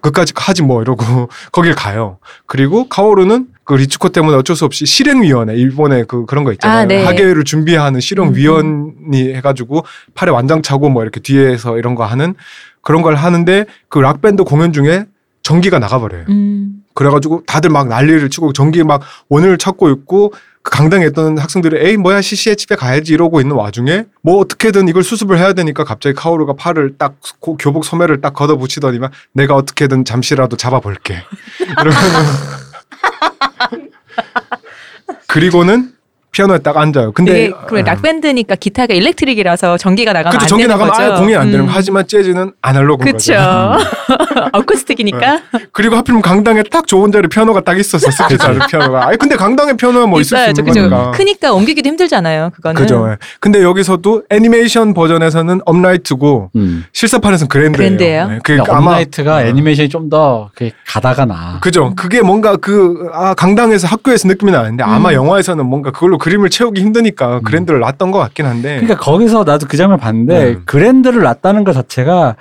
[0.00, 2.18] 그까지 하지 뭐 이러고 거길 가요.
[2.46, 6.80] 그리고 카오루는 그 리츠코 때문에 어쩔 수 없이 실행위원회 일본의 그 그런 거 있잖아요.
[6.80, 7.04] 아, 네.
[7.04, 12.34] 학예회를 준비하는 실행위원이 해가지고 팔에 완장 차고 뭐 이렇게 뒤에서 이런 거 하는
[12.80, 15.06] 그런 걸 하는데 그 락밴드 공연 중에
[15.42, 16.24] 전기가 나가버려요.
[16.28, 16.82] 음.
[16.94, 21.96] 그래가지고 다들 막 난리를 치고 전기 막 원을 찾고 있고 그 강당에 있던 학생들이 에이
[21.96, 26.52] 뭐야 시시해 집에 가야지 이러고 있는 와중에 뭐 어떻게든 이걸 수습을 해야 되니까 갑자기 카오루가
[26.54, 31.24] 팔을 딱 고- 교복 소매를 딱 걷어붙이더니만 내가 어떻게든 잠시라도 잡아볼게.
[35.28, 35.92] 그리고는
[36.32, 37.12] 피아노에 딱 앉아요.
[37.12, 41.02] 근데 이게 그래 락밴드니까 기타가 electric이라서 전기가 나가면 그쵸 안 전기 되는 나가면 거죠.
[41.02, 41.66] 아예 공연이 안 되는 음.
[41.66, 43.34] 거 하지만 재즈는 아날로그인 그쵸.
[43.34, 43.78] 거죠.
[44.52, 45.40] acoustic이니까
[45.72, 49.08] 그리고 하필이면 강당에 딱 좋은 자리 피아노가 딱 있었어 스키자르 피아노가.
[49.08, 50.62] 아니 근데 강당에 피아노가 뭐 있을 수 있어야죠.
[50.62, 50.88] 있는 그죠.
[50.88, 51.10] 거니까.
[51.10, 52.50] 크니까 옮기기도 힘들잖아요.
[52.54, 52.80] 그거는.
[52.80, 53.08] 그죠.
[53.10, 53.16] 예.
[53.38, 56.84] 근데 여기서도 애니메이션 버전에서는 업라이트고 음.
[56.94, 57.76] 실사판에서는 그랜드예요.
[57.76, 58.28] 그랜드예요?
[58.30, 58.36] 예.
[58.36, 60.50] 그 그러니까 아마 업라이트가 애니메이션이 좀 더
[60.86, 61.58] 가다가 나.
[61.62, 61.94] 그죠.
[61.96, 65.14] 그게 뭔가 그, 아, 강당에서 학교에서 느낌이 나는데 아마 음.
[65.14, 68.76] 영화에서는 뭔가 그걸로 그림을 채우기 힘드니까 그랜드를 놨던 것 같긴 한데.
[68.76, 70.58] 그러니까 거기서 나도 그 장면 봤는데 네.
[70.64, 72.36] 그랜드를 놨다는 것 자체가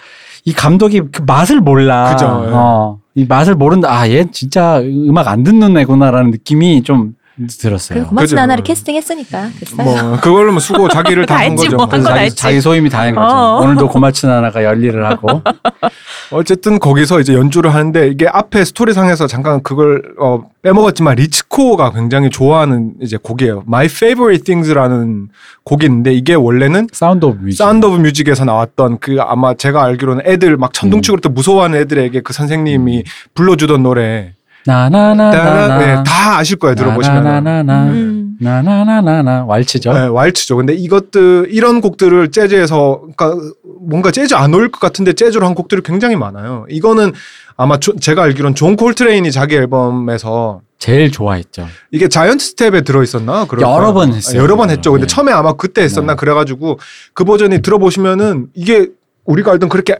[0.45, 2.11] 이 감독이 그 맛을 몰라.
[2.11, 2.51] 그죠, 예.
[2.53, 3.91] 어, 이 맛을 모른다.
[3.91, 7.15] 아, 얘 진짜 음악 안 듣는 애구나라는 느낌이 좀
[7.47, 8.05] 들었어요.
[8.07, 8.41] 고맙진 그죠.
[8.43, 9.83] 않아를 캐스팅했으니까 됐어요.
[10.07, 11.75] 뭐, 그걸로 뭐 수고 자기를 다 다한 거죠.
[11.77, 11.87] 뭐.
[11.87, 12.35] 다 자기, 했지.
[12.35, 13.35] 자기 소임이 다 한 거죠.
[13.35, 13.61] 어.
[13.61, 15.41] 오늘도 고마친 하나가 열일을 하고.
[16.31, 22.93] 어쨌든 거기서 이제 연주를 하는데 이게 앞에 스토리상에서 잠깐 그걸 어, 빼먹었지만 리츠코가 굉장히 좋아하는
[23.01, 23.63] 이제 곡이에요.
[23.67, 25.29] My Favorite Things라는
[25.63, 27.57] 곡이 있는데 이게 원래는 Sound of Music.
[27.57, 32.33] Sound of Music에서 나왔던 그 아마 제가 알기로는 애들 막 천둥치고 또 무서워하는 애들에게 그
[32.33, 33.03] 선생님이
[33.33, 34.33] 불러주던 노래
[34.65, 35.77] 나나나나나.
[35.79, 37.83] 네, 다 아실 거예요 들어보시면 나나나나나.
[37.91, 38.37] 음.
[38.39, 39.45] 나나나나나.
[39.47, 39.93] 왈츠죠.
[39.93, 40.57] 네, 왈츠죠.
[40.57, 43.33] 근데 이것들 이런 곡들을 재즈에서 그러니까
[43.81, 46.65] 뭔가 재즈 안 어울릴 것 같은데 재즈로 한 곡들이 굉장히 많아요.
[46.69, 47.11] 이거는
[47.57, 51.67] 아마 조- 제가 알기로는 존 콜트레인이 자기 앨범에서 제일 좋아했죠.
[51.91, 53.45] 이게 Giant Steps에 들어 있었나?
[53.61, 54.41] 여러 번 했어요.
[54.41, 54.91] 여러 번 했죠.
[54.91, 55.13] 근데 네.
[55.13, 56.17] 처음에 아마 그때 했었나 네.
[56.17, 56.79] 그래가지고
[57.13, 58.87] 그 버전이 들어보시면은 이게
[59.25, 59.99] 우리가 알던 그렇게 시-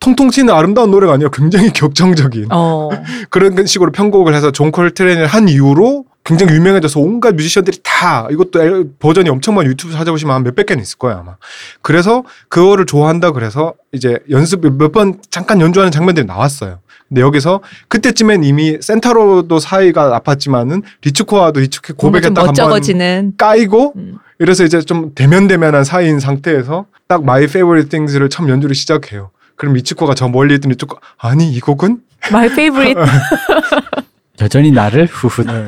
[0.00, 2.88] 통통 튀는 아름다운 노래가 아니라 굉장히 격정적인 어.
[3.30, 8.84] 그런 식으로 편곡을 해서 존 콜트레인을 한 이후로 굉장히 유명해져서 온갖 뮤지션들이 다 이것도 앨-
[8.98, 11.36] 버전이 엄청 많이 유튜브 찾아보시면 한 몇백 개는 있을 거예요 아마.
[11.82, 16.78] 그래서 그거를 좋아한다 그래서 이제 연습 몇 번 잠깐 연주하는 장면들이 나왔어요.
[17.08, 21.60] 근데 여기서 그때쯤엔 이미 센타로도 사이가 나빴지만은 리츠코와도
[22.28, 22.54] 좀딱 한번.
[23.36, 24.18] 까이고 음.
[24.38, 29.30] 이래서 이제 좀 데면데면한 사이인 상태에서 딱 My Favorite Things를 처음 연주를 시작해요.
[29.56, 32.00] 그럼 리츠코가 저 멀리 있던 리츠코 아니 이 곡은
[32.30, 33.00] My favorite.
[34.40, 35.66] 여전히 나를 후후 네.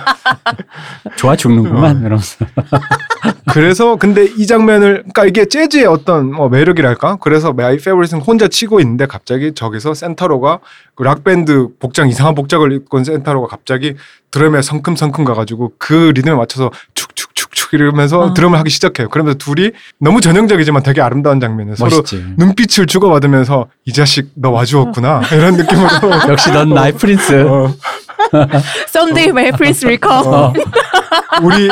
[1.16, 2.00] 좋아 죽는구만 어.
[2.00, 2.46] 이러면서
[3.52, 8.80] 그래서 근데 이 장면을 그러니까 이게 재즈의 어떤 뭐 매력이랄까 그래서 My Favorite은 혼자 치고
[8.80, 10.60] 있는데 갑자기 저기서 센타로가
[10.94, 13.94] 그 락밴드 복장 이상한 복장을 입고 온 센타로가 갑자기
[14.30, 18.34] 드럼에 성큼성큼 가가지고 그 리듬에 맞춰서 축축축축 이러면서 아.
[18.34, 19.08] 드럼을 하기 시작해요.
[19.08, 21.76] 그러면서 둘이 너무 전형적이지만 되게 아름다운 장면이에요.
[21.76, 22.24] 서로 멋있지.
[22.36, 25.88] 눈빛을 주고받으면서 이 자식 너 와주었구나 이런 느낌으로
[26.28, 27.46] 역시 넌 나의 프린스.
[27.48, 27.74] 어,
[28.88, 30.32] Someday my prince will come.
[30.34, 30.52] 어.
[31.42, 31.68] 우리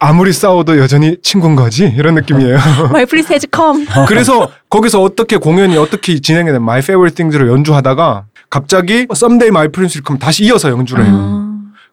[0.00, 2.56] 아무리 싸워도 여전히 친구인 거지 이런 느낌이에요.
[2.90, 3.86] My prince has come.
[4.08, 9.98] 그래서 거기서 어떻게 공연이 어떻게 진행이 된 My Favorite Things를 연주하다가 갑자기 Someday My Prince
[9.98, 11.14] Will Come 다시 이어서 연주를 해요.
[11.14, 11.51] 아.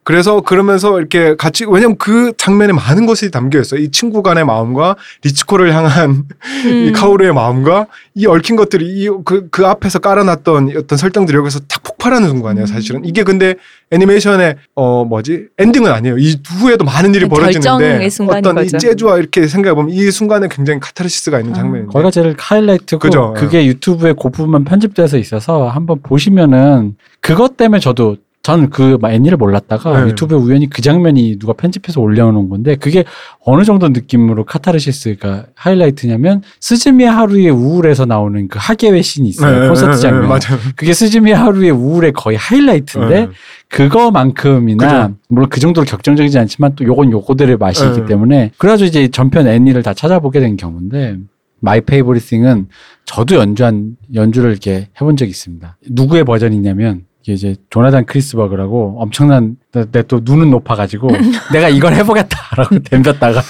[0.09, 3.79] 그래서 그러면서 이렇게 같이 왜냐면 그 장면에 많은 것이 담겨 있어요.
[3.79, 6.23] 이 친구 간의 마음과 리츠코를 향한
[6.65, 6.93] 이 음.
[6.95, 12.65] 카오루의 마음과 이 얽힌 것들이 이그 그 앞에서 깔아놨던 어떤 설정들이 여기서 탁 폭발하는 순간이에요.
[12.65, 13.53] 사실은 이게 근데
[13.91, 16.17] 애니메이션의 어 뭐지 엔딩은 아니에요.
[16.17, 18.77] 이 후에도 많은 일이 벌어지는데 결정의 순간인 어떤 이 거죠.
[18.79, 21.57] 재즈와 이렇게 생각해 보면 이 순간에 굉장히 카타르시스가 있는 아.
[21.57, 23.35] 장면인데 거기가 제일 하이라이트고 그죠.
[23.37, 30.09] 그게 유튜브에 그 부분만 편집돼서 있어서 한번 보시면은 그것 때문에 저도 전그 애니를 몰랐다가 네.
[30.09, 33.03] 유튜브에 우연히 그 장면이 누가 편집해서 올려놓은 건데 그게
[33.41, 39.89] 어느 정도 느낌으로 카타르시스가 하이라이트냐면 스즈미의 하루의 우울에서 나오는 그 하계회 씬이 있어요 네, 콘서트
[39.91, 40.59] 네, 네, 장면 맞아요.
[40.77, 43.29] 그게 스즈미의 하루의 우울의 거의 하이라이트인데 네.
[43.67, 45.17] 그거만큼이나 그죠.
[45.27, 47.89] 물론 그 정도로 격정적이지 않지만 또 요건 요거들의 맛이 네.
[47.89, 51.17] 있기 때문에 그래가지고 이제 전편 애니를 다 찾아보게 된 경우인데
[51.59, 52.67] My Favorite Things는
[53.03, 55.77] 저도 연주한 연주를 이렇게 해본 적이 있습니다.
[55.89, 59.57] 누구의 버전이냐면 이게 이제 조나단 크리스버그라고 엄청난
[59.91, 61.09] 내 또 눈은 높아가지고
[61.53, 63.41] 내가 이걸 해보겠다라고 덤볐다가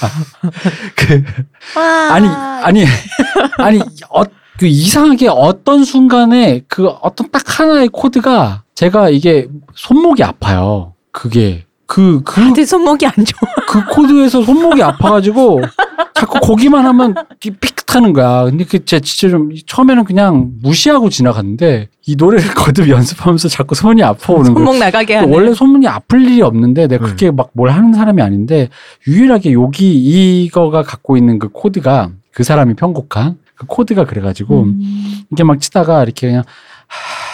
[0.96, 1.24] 그
[1.80, 2.14] 와.
[2.14, 2.86] 아니 아니
[3.58, 3.80] 아니
[4.10, 4.24] 어,
[4.58, 10.94] 그 이상하게 어떤 순간에 그 어떤 딱 하나의 코드가 제가 이게 손목이 아파요.
[11.12, 13.86] 그게 그그그 다들 손목이 안 좋아.
[13.92, 15.62] 코드에서 손목이 아파가지고
[16.14, 18.44] 자꾸 거기만 하면 삐끗하는 거야.
[18.44, 24.54] 근데 그제 진짜 좀 처음에는 그냥 무시하고 지나갔는데 이 노래를 거듭 연습하면서 자꾸 손이 아파오는
[24.54, 24.66] 거야.
[24.66, 25.34] 손목 나가게 하는.
[25.34, 28.70] 원래 소문이 아플 일이 없는데 내가 그렇게 막뭘 하는 사람이 아닌데
[29.08, 35.24] 유일하게 여기 이거가 갖고 있는 그 코드가 그 사람이 편곡한 그 코드가 그래가지고 음.
[35.32, 36.44] 이게 막 치다가 이렇게 그냥
[36.88, 37.29] 하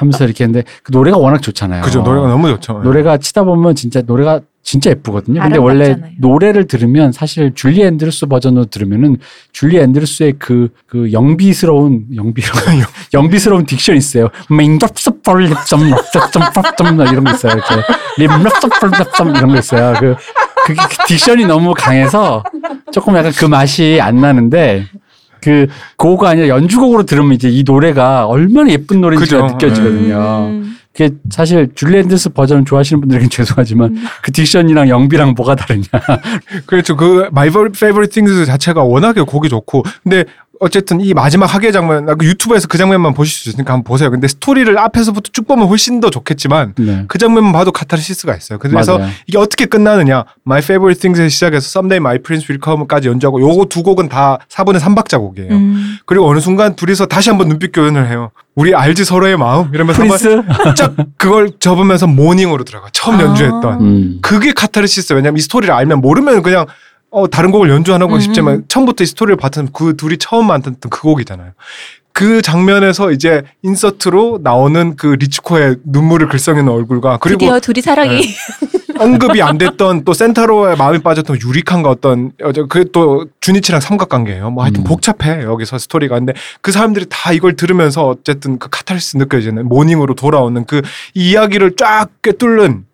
[0.00, 1.82] 면서 이렇게 했는데 그 노래가 워낙 좋잖아요.
[1.82, 2.80] 그죠 노래가 너무 좋죠.
[2.82, 5.40] 노래가 치다 보면 진짜 노래가 진짜 예쁘거든요.
[5.40, 6.14] 근데 원래 아름답잖아요.
[6.18, 9.18] 노래를 들으면 사실 줄리 앤드루스 버전으로 들으면은
[9.52, 12.82] 줄리 앤드루스의 그, 그 영비스러운, 영비스러운,
[13.14, 14.28] 영비스러운 딕션 있어요.
[14.50, 17.52] 맹접섭벌 립점, 럽접점, 이런 거 있어요.
[17.52, 17.74] 이렇게.
[18.18, 19.94] 립럽접벌 립점 이런 거 있어요.
[20.00, 20.16] 그,
[20.66, 22.42] 그, 그 딕션이 너무 강해서
[22.90, 24.86] 조금 약간 그 맛이 안 나는데
[25.40, 29.54] 그, 그거가 아니라 연주곡으로 들으면 이제 이 노래가 얼마나 예쁜 노래인지가 그죠.
[29.54, 30.48] 느껴지거든요.
[30.50, 30.76] 음.
[30.96, 35.84] 그게 사실 줄리 앤드스 버전 좋아하시는 분들에겐 죄송하지만 그 딕션이랑 영비랑 뭐가 다르냐.
[36.64, 36.96] 그렇죠.
[36.96, 40.24] 그 My Favorite Things 자체가 워낙에 곡이 좋고 근데
[40.60, 44.10] 어쨌든 이 마지막 학예 장면, 나그 유튜브에서 그 장면만 보실 수 있으니까 한번 보세요.
[44.10, 47.04] 근데 스토리를 앞에서부터 쭉 보면 훨씬 더 좋겠지만 네.
[47.08, 48.58] 그 장면만 봐도 카타르시스가 있어요.
[48.58, 49.10] 그래서 맞아요.
[49.26, 50.24] 이게 어떻게 끝나느냐.
[50.46, 54.80] My Favorite Things에서 시작해서 Someday My Prince Will Come까지 연주하고 요거 두 곡은 다 4분의
[54.80, 55.52] 3박자 곡이에요.
[55.52, 55.98] 음.
[56.06, 58.30] 그리고 어느 순간 둘이서 다시 한번 눈빛 교환을 해요.
[58.54, 60.74] 우리 알지 서로의 마음 이러면서 한번 prince?
[60.76, 62.88] 쫙 그걸 접으면서 Moanin'으로 들어가.
[62.92, 63.22] 처음 아.
[63.22, 63.80] 연주했던.
[63.82, 64.18] 음.
[64.22, 65.12] 그게 카타르시스.
[65.12, 66.64] 왜냐면 이 스토리를 알면 모르면 그냥
[67.10, 68.20] 어 다른 곡을 연주하는 거 음.
[68.20, 71.52] 싶지만 처음부터 이 스토리를 봤던 그 둘이 처음 만났던 그 곡이잖아요.
[72.12, 78.22] 그 장면에서 이제 인서트로 나오는 그 리츠코의 눈물을 글썽이는 얼굴과 그리고 드디어 둘이 사랑이
[78.98, 82.32] 언급이 안 됐던 또 센타로의 마음이 빠졌던 유리카와 어떤
[82.70, 84.50] 그 또 준이치랑 삼각관계예요.
[84.50, 84.84] 뭐 하여튼 음.
[84.84, 90.64] 복잡해 여기서 스토리가 근데 그 사람들이 다 이걸 들으면서 어쨌든 그 카타르시스 느껴지는 Moanin'으로 돌아오는
[90.64, 90.80] 그
[91.12, 92.86] 이야기를 쫙 꿰뚫는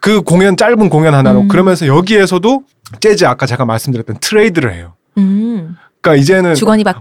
[0.00, 1.48] 그 공연 짧은 공연 하나로 음.
[1.48, 2.64] 그러면서 여기에서도
[3.00, 4.94] 재즈 아까 제가 말씀드렸던 트레이드를 해요.
[5.18, 5.76] 음.
[6.00, 6.54] 그러니까 이제는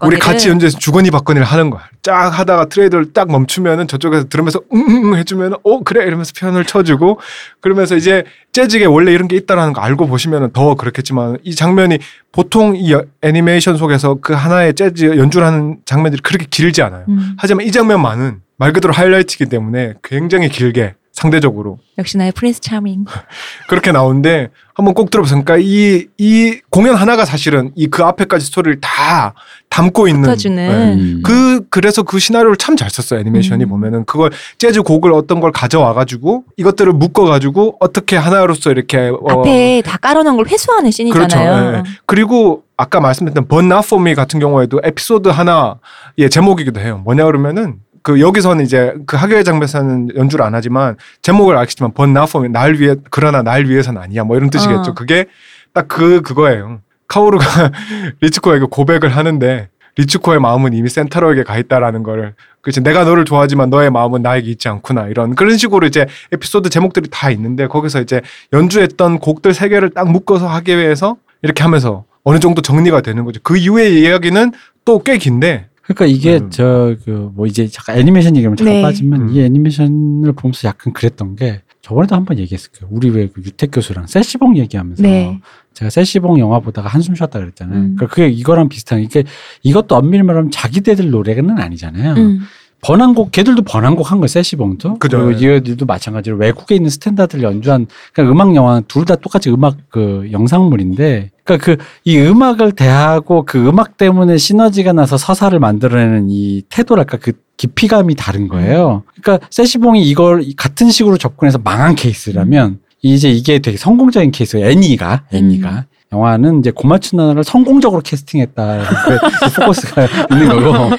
[0.07, 1.83] 우리 같이 연주해서 주거니 받거니를 하는 거야.
[2.01, 7.19] 쫙 하다가 트레이드를 딱 멈추면은 저쪽에서 들으면서 응응 해주면은 어 그래 이러면서 피아노를 쳐주고
[7.61, 8.23] 그러면서 이제
[8.53, 11.99] 재즈에 원래 이런 게 있다라는 거 알고 보시면은 더 그렇겠지만 이 장면이
[12.31, 17.05] 보통 이 여- 애니메이션 속에서 그 하나의 재즈 연주를 하는 장면들이 그렇게 길지 않아요.
[17.07, 17.35] 음.
[17.37, 23.05] 하지만 이 장면만은 말 그대로 하이라이트이기 때문에 굉장히 길게 상대적으로 역시 나의 프린스 차밍.
[23.67, 25.43] 그렇게 나오는데 한번 꼭 들어보세요.
[25.43, 29.33] 그러니까 이, 이 공연 하나가 사실은 이 그 앞에까지 스토리를 다
[29.69, 30.35] 담고 있는.
[30.55, 30.93] 네.
[30.93, 31.21] 음.
[31.25, 33.69] 그 그래서 그 시나리오를 참 잘 썼어요 애니메이션이 음.
[33.69, 34.29] 보면은 그걸
[34.59, 39.97] 재즈 곡을 어떤 걸 가져와 가지고 이것들을 묶어 가지고 어떻게 하나로서 이렇게 어, 앞에 다
[39.97, 41.37] 깔아놓은 걸 회수하는 그렇죠.
[41.37, 41.77] 씬이잖아요.
[41.77, 41.83] 예.
[42.05, 47.01] 그리고 아까 말씀드렸던 For Me 같은 경우에도 에피소드 하나의 제목이기도 해요.
[47.03, 47.77] 뭐냐 그러면은
[48.07, 52.49] 그 여기서는 이제 그 하교의 장면에서는 연주를 안 하지만 제목을 아시지만 But Not For Me
[52.53, 54.91] 날 위해 그러나 날 위해서는 아니야 뭐 이런 뜻이겠죠.
[54.91, 54.93] 어.
[54.93, 55.25] 그게
[55.73, 56.79] 딱 그 그거예요.
[57.09, 57.45] 카오루가
[58.21, 59.67] 리츠코에게 고백을 하는데
[59.97, 64.69] 리츠코의 마음은 이미 센타로에게 가 있다라는 거를 그치 내가 너를 좋아하지만 너의 마음은 나에게 있지
[64.69, 68.21] 않구나 이런 그런 식으로 이제 에피소드 제목들이 다 있는데 거기서 이제
[68.53, 73.41] 연주했던 곡들 세 개를 딱 묶어서 하기 위해서 이렇게 하면서 어느 정도 정리가 되는 거죠.
[73.43, 74.53] 그 이후의 이야기는
[74.85, 76.49] 또 꽤 긴데 그러니까 이게 음.
[76.49, 78.81] 저그 뭐 이제 잠깐 애니메이션 얘기하면 잠깐 네.
[78.81, 79.29] 빠지면 음.
[79.29, 82.93] 이 애니메이션을 보면서 약간 그랬던 게 저번에도 한번 얘기했을 거예요.
[82.93, 85.39] 우리 왜 그 유택 교수랑 세시봉 얘기하면서 네.
[85.73, 87.77] 제가 세시봉 영화 보다가 한숨 쉬었다 그랬잖아요.
[87.77, 87.95] 음.
[87.95, 89.23] 그러니까 그게 이거랑 비슷한 게
[89.63, 92.15] 이것도 엄밀히 말하면 자기네들 노래는 아니잖아요.
[92.15, 92.39] 음.
[92.81, 95.25] 번안곡 걔들도 번안곡 한 거예요 세시봉도 그죠.
[95.25, 100.29] 그리고 얘들도 마찬가지로 외국에 있는 스탠다드를 연주한 그러니까 음악 영화 둘 다 똑같이 음악 그
[100.31, 107.17] 영상물인데 그러니까 그 이 음악을 대하고 그 음악 때문에 시너지가 나서 서사를 만들어내는 이 태도랄까
[107.17, 109.03] 그 깊이감이 다른 거예요.
[109.21, 114.67] 그러니까 세시봉이 이걸 이 같은 식으로 접근해서 망한 케이스라면 이제 이게 되게 성공적인 케이스예요.
[114.67, 118.79] 애니가 애니가 영화는 이제 고마츠 나나를 성공적으로 캐스팅했다.
[119.05, 119.17] 그
[119.61, 120.95] 포커스가 있는 거고.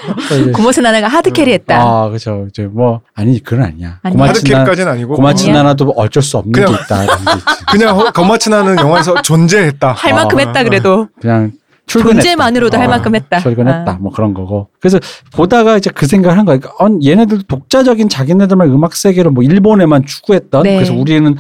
[0.53, 1.81] 고모스 나나가 하드 캐리했다.
[1.81, 2.47] 아, 그죠.
[2.51, 4.01] 이제 뭐 아니 그건 아니야.
[4.03, 5.49] 고마츠 나 하드캐리까지는 아니고 고마츠?
[5.49, 7.45] 나나도 어쩔 수 없는 그냥- 게 있지.
[7.73, 9.93] 그냥 허- 거마츠 나는 영화에서 존재했다.
[9.93, 11.53] 할 만큼 아, 했다 그래도 그냥
[11.87, 12.21] 출근했다.
[12.21, 13.39] 존재만으로도 할 어, 만큼 했다.
[13.41, 13.91] 출근했다.
[13.93, 13.97] 아.
[13.99, 14.69] 뭐 그런 거고.
[14.79, 14.99] 그래서
[15.33, 16.59] 보다가 이제 그 생각을 한 거야.
[16.59, 20.65] 그러니까 어, 얘네들 독자적인 자기네들만 음악 세계를 뭐 일본에만 추구했던.
[20.65, 20.75] 네.
[20.75, 21.35] 그래서 우리는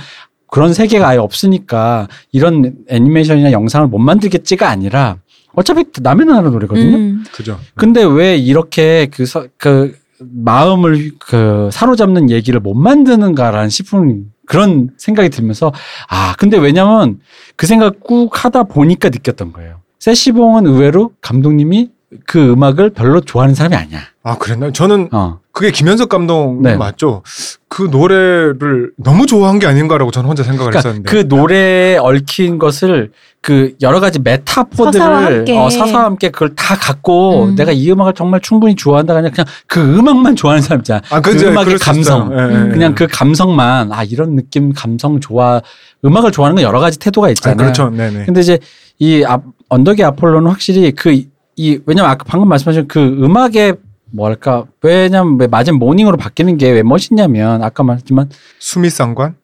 [0.50, 5.18] 그런 세계가 아예 없으니까 이런 애니메이션이나 영상을 못 만들겠지가 아니라
[5.54, 6.96] 어차피 남의 나라 노래거든요.
[6.96, 7.24] 음.
[7.32, 7.58] 그죠.
[7.74, 15.28] 근데 왜 이렇게 그, 서, 그 마음을 그 사로잡는 얘기를 못 만드는가라는 싶은 그런 생각이
[15.28, 15.72] 들면서
[16.08, 17.20] 아 근데 왜냐면
[17.56, 19.80] 그 생각 꾹 하다 보니까 느꼈던 거예요.
[19.98, 21.90] 세시봉은 의외로 감독님이
[22.26, 24.00] 그 음악을 별로 좋아하는 사람이 아니야.
[24.22, 24.72] 아 그랬나요?
[24.72, 25.40] 저는 어.
[25.52, 26.74] 그게 김현석 감독 네.
[26.76, 27.22] 맞죠?
[27.68, 31.10] 그 노래를 너무 좋아한 게 아닌가라고 저는 혼자 생각을 그러니까 했었는데.
[31.10, 33.10] 그 노래에 얽힌 것을
[33.42, 35.58] 그 여러 가지 서사와 메타포들을 함께.
[35.58, 37.54] 어, 서사와 함께 그걸 다 갖고 음.
[37.56, 41.02] 내가 이 음악을 정말 충분히 좋아한다 그냥 그냥 그 음악만 좋아하는 사람 있잖아.
[41.10, 41.32] 아, 그.
[41.32, 42.30] 음악의 감성.
[42.32, 42.66] 예, 예, 음.
[42.68, 42.72] 예.
[42.72, 45.60] 그냥 그 감성만 아 이런 느낌 감성 좋아
[46.04, 47.56] 음악을 좋아하는 건 여러 가지 태도가 아, 있잖아요.
[47.58, 47.90] 그렇죠.
[47.90, 48.24] 네네.
[48.24, 48.58] 근데 이제
[48.98, 51.22] 이 앞- 언덕의 아폴로는 확실히 그
[51.58, 53.74] 이 왜냐면 아까 방금 말씀하신 그 음악의
[54.12, 58.30] 뭐랄까 왜냐면 왜 맞은 모닝으로 바뀌는 게 왜 멋있냐면 아까 말했지만
[58.60, 59.34] 수미 쌍관?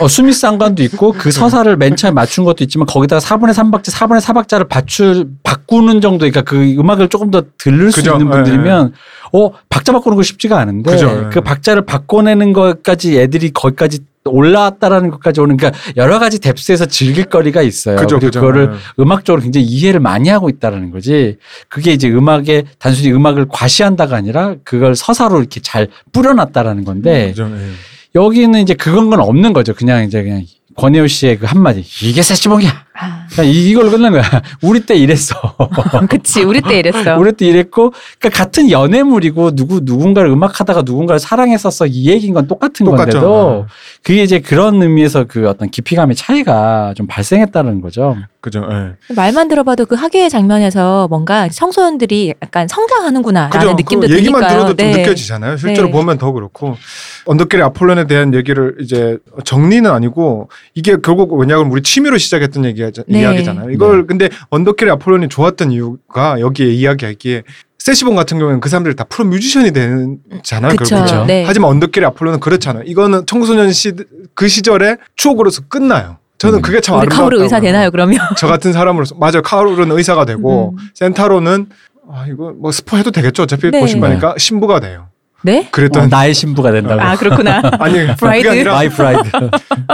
[0.00, 1.18] 어, 수미 쌍관도 있고 네.
[1.18, 6.18] 그 서사를 맨 처음에 맞춘 것도 있지만 거기다가 4분의 3박자, 4분의 4박자를 받출, 바꾸는 정도,
[6.18, 8.12] 그러니까 그 음악을 조금 더 들을 수 그죠.
[8.12, 8.94] 있는 분들이면
[9.32, 11.28] 어, 박자 바꾸는 거 쉽지가 않은데 그죠.
[11.30, 17.62] 그 박자를 바꿔내는 것까지 애들이 거기까지 올라왔다라는 것까지 오는 그러니까 여러 가지 뎁스에서 즐길 거리가
[17.62, 17.96] 있어요.
[17.96, 18.40] 그죠, 그리고.
[18.40, 18.76] 그거를 네.
[19.00, 21.36] 음악적으로 굉장히 이해를 많이 하고 있다라는 거지.
[21.68, 27.34] 그게 이제 음악에 단순히 음악을 과시한다가 아니라 그걸 서사로 이렇게 잘 뿌려놨다라는 건데.
[27.36, 27.42] 예.
[28.14, 29.74] 여기는 이제 그건 건 없는 거죠.
[29.74, 30.44] 그냥 이제 그냥
[30.76, 32.86] 권혜우 씨의 그 한마디 이게 세시봉이야.
[33.00, 34.22] 아, 그냥 이- 이걸로 끝난 거야.
[34.62, 35.34] 우리 때 이랬어.
[36.08, 36.42] 그치.
[36.42, 37.16] 우리 때 이랬어.
[37.16, 42.84] 우리 때 이랬고, 그러니까 같은 연애물이고 누구 누군가를 음악하다가 누군가를 사랑했었어 이 얘기인 건 똑같은
[42.84, 43.20] 똑같죠.
[43.20, 43.66] 건데도
[44.02, 48.16] 그게 이제 그런 의미에서 그 어떤 깊이감의 차이가 좀 발생했다는 거죠.
[48.40, 48.66] 그죠.
[48.70, 49.14] 예.
[49.14, 53.74] 말만 들어봐도 그 학예 장면에서 뭔가 청소년들이 약간 성장하는구나라는 그죠.
[53.74, 54.48] 느낌도 그 얘기만 드니까요.
[54.64, 54.98] 들어도 좀 네.
[54.98, 55.56] 느껴지잖아요.
[55.56, 55.92] 실제로 네.
[55.92, 56.76] 보면 더 그렇고
[57.26, 63.20] 언덕길의 아폴론에 대한 얘기를 이제 정리는 아니고 이게 결국 왜냐하면 우리 취미로 시작했던 얘기, 네.
[63.20, 63.70] 이야기잖아요.
[63.70, 67.42] 이걸 근데 언덕길의 아폴론이 좋았던 이유가 여기에 이야기하기에
[67.78, 70.74] 세시본 같은 경우에는 그 사람들이 다 프로 뮤지션이 되잖아요.
[70.76, 71.26] 결국은.
[71.26, 71.44] 네.
[71.46, 72.82] 하지만 언덕길의 아폴로는 그렇잖아요.
[72.86, 76.18] 이거는 청소년 시그 시절의 추억으로서 끝나요.
[76.38, 76.62] 저는 음.
[76.62, 77.30] 그게 참 아름다웠다고.
[77.30, 77.60] 카오르 의사.
[77.60, 78.18] 되나요 그러면?
[78.36, 79.42] 저 같은 사람으로서 맞아요.
[79.42, 80.88] 카오르는 의사가 되고 음.
[80.94, 81.66] 센타로는
[82.10, 83.42] 아 이거 뭐 스포 해도 되겠죠.
[83.42, 83.80] 어차피 네.
[83.80, 85.07] 보신 거니까 신부가 돼요.
[85.48, 85.60] 네?
[85.60, 87.00] 어, 그랬던 나의 신부가 된다고.
[87.00, 87.62] 아 그렇구나.
[87.80, 88.42] 아니 bride?
[88.42, 89.30] 그게 아니라 my bride.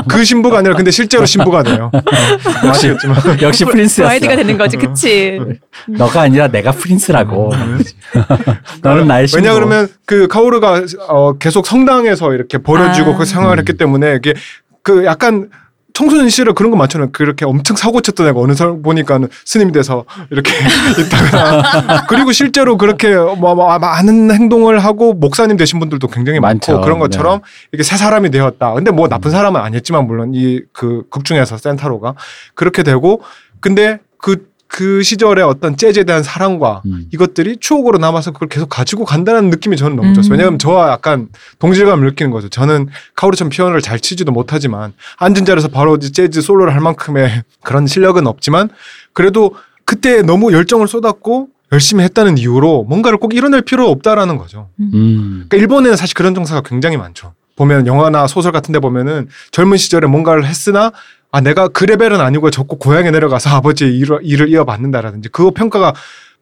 [0.08, 1.92] 그 신부가 아니라 근데 실제로 신부가 돼요.
[1.94, 2.00] 어,
[2.70, 4.08] 아시겠지만 역시 prince였어.
[4.08, 5.38] bride가 되는 거지, 그치?
[5.86, 7.52] 너가 아니라 내가 prince라고.
[8.82, 9.44] 너는 나의 신부.
[9.44, 13.18] 왜냐 그러면 그 카오루가 어, 계속 성당에서 이렇게 버려지고 아.
[13.18, 14.34] 그 생활을 했기 때문에 이게
[14.82, 15.50] 그 약간
[15.94, 17.10] 청소년 시절 그런 거 많잖아요.
[17.12, 20.50] 그렇게 엄청 사고 쳤던 애가 어느 사람 보니까는 스님이 돼서 이렇게
[21.00, 26.80] 있다가 그리고 실제로 그렇게 뭐, 뭐 많은 행동을 하고 목사님 되신 분들도 굉장히 많고 많죠.
[26.84, 27.40] 그런 것처럼
[27.72, 28.74] 이렇게 새 사람이 되었다.
[28.74, 32.14] 근데 뭐 나쁜 사람은 아니었지만 물론 이 그 극 중에서 센타로가
[32.54, 33.22] 그렇게 되고
[33.60, 37.06] 근데 그 그 시절의 어떤 재즈에 대한 사랑과 음.
[37.12, 40.30] 이것들이 추억으로 남아서 그걸 계속 가지고 간다는 느낌이 저는 너무 좋았어요.
[40.30, 40.32] 음.
[40.32, 41.28] 왜냐하면 저와 약간
[41.60, 42.48] 동질감을 느끼는 거죠.
[42.48, 48.26] 저는 카오르처럼 피아노를 잘 치지도 못하지만 앉은 자리에서 바로 재즈 솔로를 할 만큼의 그런 실력은
[48.26, 48.68] 없지만
[49.12, 54.70] 그래도 그때 너무 열정을 쏟았고 열심히 했다는 이유로 뭔가를 꼭 이뤄낼 필요 없다라는 거죠.
[54.80, 55.44] 음.
[55.48, 57.32] 그러니까 일본에는 사실 그런 정서가 굉장히 많죠.
[57.54, 60.90] 보면 영화나 소설 같은 데 보면은 젊은 시절에 뭔가를 했으나
[61.34, 65.92] 아 내가 그 레벨은 아니고 적고 고향에 내려가서 아버지의 일을, 일을 이어받는다라든지 그 평가가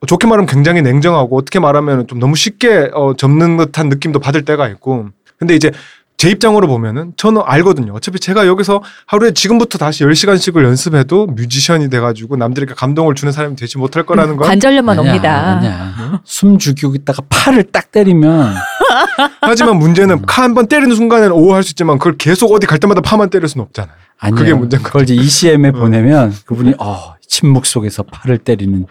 [0.06, 4.69] 좋게 말하면 굉장히 냉정하고 어떻게 말하면 좀 너무 쉽게 어, 접는 듯한 느낌도 받을 때가
[4.69, 5.09] 있고.
[5.39, 5.70] 근데 이제
[6.17, 7.93] 제 입장으로 보면은 저는 알거든요.
[7.95, 13.77] 어차피 제가 여기서 하루에 지금부터 다시 10시간씩을 연습해도 뮤지션이 돼가지고 남들에게 감동을 주는 사람이 되지
[13.79, 15.57] 못할 거라는 건 관절염만 아니야, 옵니다.
[15.59, 16.21] 아니야.
[16.25, 18.55] 숨 죽이고 있다가 팔을 딱 때리면
[19.41, 23.01] 하지만 문제는 카 한 번 때리는 순간에는 오할 수 있지만 그걸 계속 어디 갈 때마다
[23.01, 23.95] 파만 때릴 수는 없잖아요.
[24.19, 24.37] 아니에요.
[24.39, 28.87] 그게 문제인 그걸 이제 ECM에 보내면 그분이 어, 침묵 속에서 팔을 때리는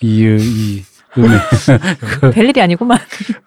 [0.00, 0.84] 이, 이
[1.18, 2.98] 음에 별일이 아니구만.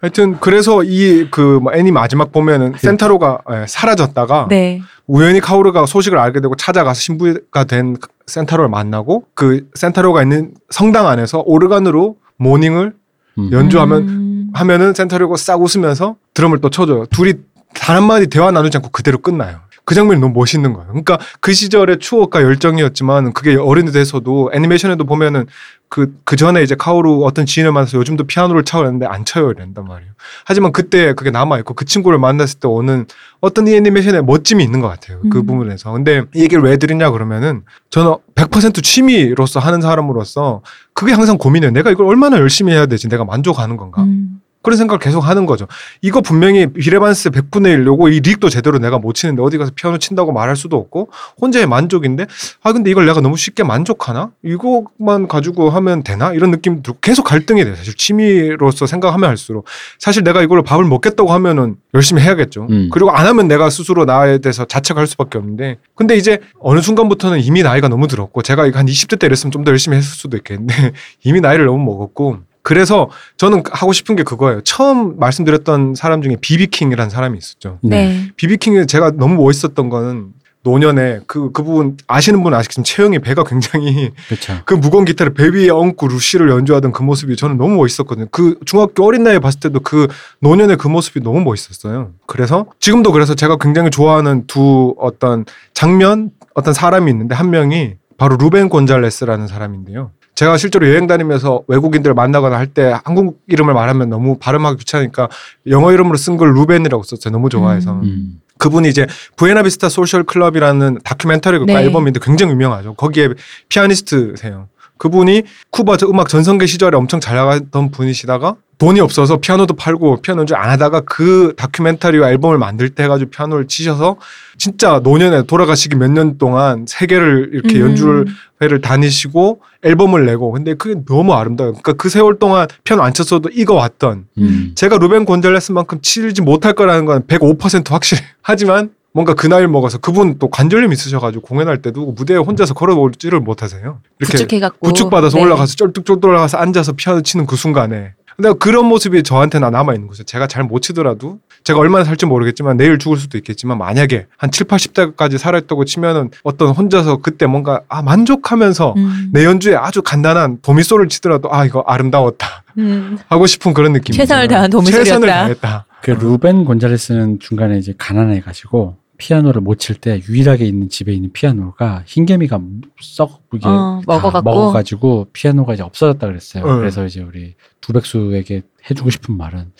[0.01, 4.81] 하여튼 그래서 이그 뭐 애니 마지막 보면은 센타로가 예, 사라졌다가 네.
[5.07, 7.97] 우연히 카오르가 소식을 알게 되고 찾아가서 신부가 된
[8.27, 12.93] 센타로를 만나고 그 센타로가 있는 성당 안에서 오르간으로 모닝을
[13.37, 13.49] 음.
[13.51, 14.49] 연주하면 음.
[14.53, 17.05] 하면은 센타로가 싹 웃으면서 드럼을 또 쳐줘요.
[17.07, 17.33] 둘이
[17.73, 19.59] 단 한마디 대화 나누지 않고 그대로 끝나요.
[19.89, 20.87] 그 장면이 너무 멋있는 거예요.
[20.89, 25.47] 그러니까 그 시절의 추억과 열정이었지만 그게 어른이 돼서도 애니메이션에도 보면은
[25.87, 29.85] 그, 그 전에 이제 카오루 어떤 지인을 만나서 요즘도 피아노를 쳐야 하는데 안 쳐요 이런단
[29.85, 30.11] 말이에요.
[30.45, 33.07] 하지만 그때 그게 남아있고 그 친구를 만났을 때 오는
[33.41, 35.21] 어떤 이 애니메이션의 멋짐이 있는 것 같아요.
[35.31, 35.45] 그 음.
[35.47, 35.91] 부분에서.
[35.91, 40.61] 근데 이 얘기를 왜 드리냐 그러면은 저는 100% 취미로서 하는 사람으로서
[40.93, 41.71] 그게 항상 고민이에요.
[41.71, 43.09] 내가 이걸 얼마나 열심히 해야 되지?
[43.09, 44.03] 내가 만족하는 건가?
[44.03, 44.39] 음.
[44.61, 45.67] 그런 생각을 계속 하는 거죠.
[46.01, 49.97] 이거 분명히 비레반스 100분의 1 요거 이 릭도 제대로 내가 못 치는데 어디 가서 피아노
[49.99, 51.09] 친다고 말할 수도 없고
[51.39, 52.25] 혼자의 만족인데
[52.63, 54.31] 아 근데 이걸 내가 너무 쉽게 만족하나?
[54.43, 56.33] 이것만 가지고 하면 되나?
[56.33, 57.75] 이런 느낌 들고 계속 갈등이 돼요.
[57.75, 59.65] 사실 취미로서 생각하면 할수록
[59.97, 62.67] 사실 내가 이걸로 밥을 먹겠다고 하면은 열심히 해야겠죠.
[62.69, 62.89] 음.
[62.91, 67.63] 그리고 안 하면 내가 스스로 나에 대해서 자책할 수밖에 없는데 근데 이제 어느 순간부터는 이미
[67.63, 70.93] 나이가 너무 들었고 제가 이거 한 20대 때 이랬으면 좀 더 열심히 했을 수도 있겠는데
[71.25, 74.61] 이미 나이를 너무 먹었고 그래서 저는 하고 싶은 게 그거예요.
[74.61, 77.79] 처음 말씀드렸던 사람 중에 비비킹이라는 사람이 있었죠.
[77.81, 78.31] 네.
[78.35, 84.11] 비비킹이 제가 너무 멋있었던 거는 노년에 그, 그 부분 아시는 분은 아시겠지만 채영이 배가 굉장히
[84.27, 84.59] 그렇죠.
[84.65, 88.27] 그 무거운 기타를 배 위에 얹고 루시를 연주하던 그 모습이 저는 너무 멋있었거든요.
[88.29, 90.07] 그 중학교 어린 나이에 봤을 때도 그
[90.41, 92.11] 노년의 그 모습이 너무 멋있었어요.
[92.25, 98.35] 그래서 지금도 그래서 제가 굉장히 좋아하는 두 어떤 장면, 어떤 사람이 있는데 한 명이 바로
[98.35, 100.11] 루벤 곤잘레스라는 사람인데요.
[100.39, 105.27] 제가 실제로 여행 다니면서 외국인들 만나거나 할 때 한국 이름을 말하면 너무 발음하기 귀찮으니까
[105.67, 107.33] 영어 이름으로 쓴 걸 루벤이라고 썼어요.
[107.33, 107.91] 너무 좋아해서.
[107.91, 108.03] 음.
[108.03, 108.41] 음.
[108.57, 109.05] 그분이 이제
[109.35, 111.73] 부에나비스타 소셜 클럽이라는 다큐멘터리 네.
[111.73, 112.93] 앨범인데 굉장히 유명하죠.
[112.93, 113.29] 거기에
[113.67, 114.69] 피아니스트세요.
[114.99, 120.41] 그분이 쿠바 저 음악 전성기 시절에 엄청 잘 나가던 분이시다가 돈이 없어서 피아노도 팔고 피아노
[120.41, 124.17] 연주 안 하다가 그 다큐멘터리와 앨범을 만들 때 해가지고 피아노를 치셔서
[124.57, 127.89] 진짜 노년에 돌아가시기 몇 년 동안 세계를 이렇게 음.
[127.89, 128.25] 연주를
[128.61, 131.73] 회를 다니시고 앨범을 내고 근데 그게 너무 아름다워요.
[131.73, 134.71] 그러니까 그 세월 동안 피아노 안 쳤어도 익어왔던 음.
[134.75, 138.21] 제가 루벤 곤잘레스만큼 치지 못할 거라는 건 105% 확실해.
[138.41, 143.99] 하지만 뭔가 그 나이를 먹어서 그분 또 관절염 있으셔가지고 공연할 때도 무대에 혼자서 걸어오지를 못하세요.
[144.19, 145.43] 이렇게 부축해갖고 부축받아서 네.
[145.43, 150.23] 올라가서 쩔뚝쩔뚝 올라가서 앉아서 피아노 치는 그 순간에 근데 그런 모습이 저한테는 남아 있는 거죠.
[150.23, 154.65] 제가 잘 못 치더라도 제가 얼마나 살지 모르겠지만 내일 죽을 수도 있겠지만 만약에 한 7,
[154.67, 159.29] 80대까지 살았다고 치면은 어떤 혼자서 그때 뭔가 아 만족하면서 음.
[159.33, 163.17] 내 연주에 아주 간단한 도미소를 치더라도 아 이거 아름다웠다 음.
[163.27, 164.15] 하고 싶은 그런 느낌.
[164.15, 165.03] 최선을 다한 도미소리였다.
[165.05, 165.85] 최선을 다했다.
[166.01, 171.31] 그 루벤 곤잘레스는 중간에 이제 가난해 가지고 피아노를 못 칠 때 유일하게 있는 집에 있는
[171.31, 172.59] 피아노가 흰개미가
[173.01, 174.01] 썩 이게 어.
[174.07, 176.63] 먹어가지고 피아노가 이제 없어졌다 그랬어요.
[176.65, 176.77] 응.
[176.79, 179.71] 그래서 이제 우리 두백수에게 해주고 싶은 말은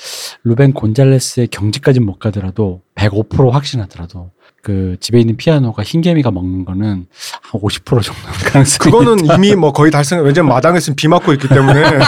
[0.44, 7.08] 루벤 곤잘레스의 경지까지는 못 가더라도 105% 확신하더라도 그 집에 있는 피아노가 흰개미가 먹는 거는
[7.42, 8.22] 한 50% 정도
[8.52, 10.24] 가능성이 그거는 이미 뭐 거의 달성.
[10.24, 11.84] 왜냐면 마당에 있으면 비 맞고 있기 때문에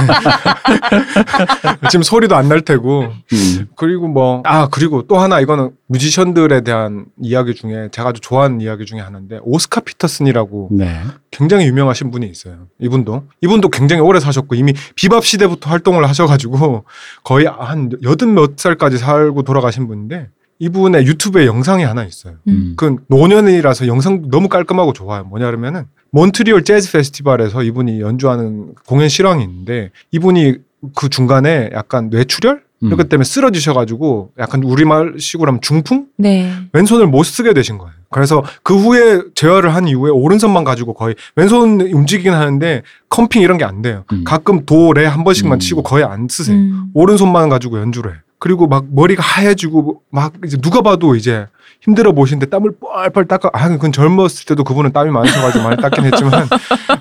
[1.90, 3.04] 지금 소리도 안 날 테고.
[3.32, 3.68] 음.
[3.78, 8.86] 그리고 뭐 아 그리고 또 하나 이거는 뮤지션들에 대한 이야기 중에 제가 아주 좋아하는 이야기
[8.86, 11.00] 중에 하나인데 오스카 피터슨이라고 네.
[11.32, 12.68] 굉장히 유명하신 분이 있어요.
[12.82, 16.84] 이분도 이분도 굉장히 오래 사셨고 이미 비밥 시대부터 활동을 하셔가지고
[17.24, 20.28] 거의 한 여든 몇 살까지 살고 돌아가신 분인데
[20.66, 22.36] 이분의 유튜브에 영상이 하나 있어요.
[22.48, 22.74] 음.
[22.78, 25.24] 그 노년이라서 영상 너무 깔끔하고 좋아요.
[25.24, 30.58] 뭐냐 그러면은 몬트리올 재즈 페스티벌에서 이분이 연주하는 공연 실황이 있는데 이분이
[30.96, 32.94] 그 중간에 약간 뇌출혈 음.
[32.94, 36.52] 이것 때문에 쓰러지셔가지고 약간 우리말식으로 하면 중풍 네.
[36.74, 37.94] 왼손을 못 쓰게 되신 거예요.
[38.12, 43.66] 그래서 그 후에 재활을 한 이후에 오른손만 가지고 거의 왼손 움직이긴 하는데 comping 이런 게
[43.66, 44.04] 안 돼요.
[44.14, 44.24] 음.
[44.26, 45.60] 가끔 도, 레 한 번씩만 음.
[45.60, 46.56] 치고 거의 안 쓰세요.
[46.56, 46.92] 음.
[46.94, 48.18] 오른손만 가지고 연주를 해.
[48.42, 51.48] 그리고 막 머리가 하얘지고 막 이제 누가 봐도 이제
[51.80, 53.50] 힘들어 보시는데 땀을 뻘뻘 닦아.
[53.54, 56.50] 아, 그건 젊었을 때도 그분은 땀이 많으셔가지고 많이 닦긴 했지만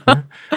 [0.07, 0.15] 네?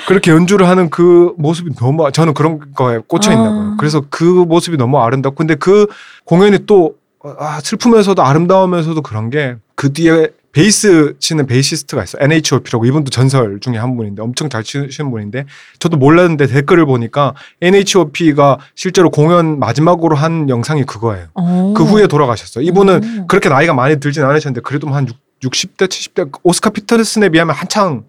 [0.07, 3.71] 그렇게 연주를 하는 그 모습이 너무 저는 그런 거에 꽂혀 있나 봐요.
[3.73, 3.75] 아.
[3.79, 5.87] 그래서 그 모습이 너무 아름답고 근데 그
[6.25, 12.23] 공연이 또 아, 슬프면서도 아름다우면서도 그런 게 그 뒤에 베이스 치는 베이시스트가 있어요.
[12.23, 15.45] NHOP라고 이분도 전설 중에 한 분인데 엄청 잘 치시는 분인데
[15.79, 21.25] 저도 몰랐는데 댓글을 보니까 NHOP가 실제로 공연 마지막으로 한 영상이 그거예요.
[21.33, 21.73] 어.
[21.75, 22.63] 그 후에 돌아가셨어요.
[22.65, 23.27] 이분은 오.
[23.27, 25.07] 그렇게 나이가 많이 들진 않으셨는데 그래도 한
[25.43, 28.03] 6, 60대, 70대 오스카 피터슨에 비하면 한창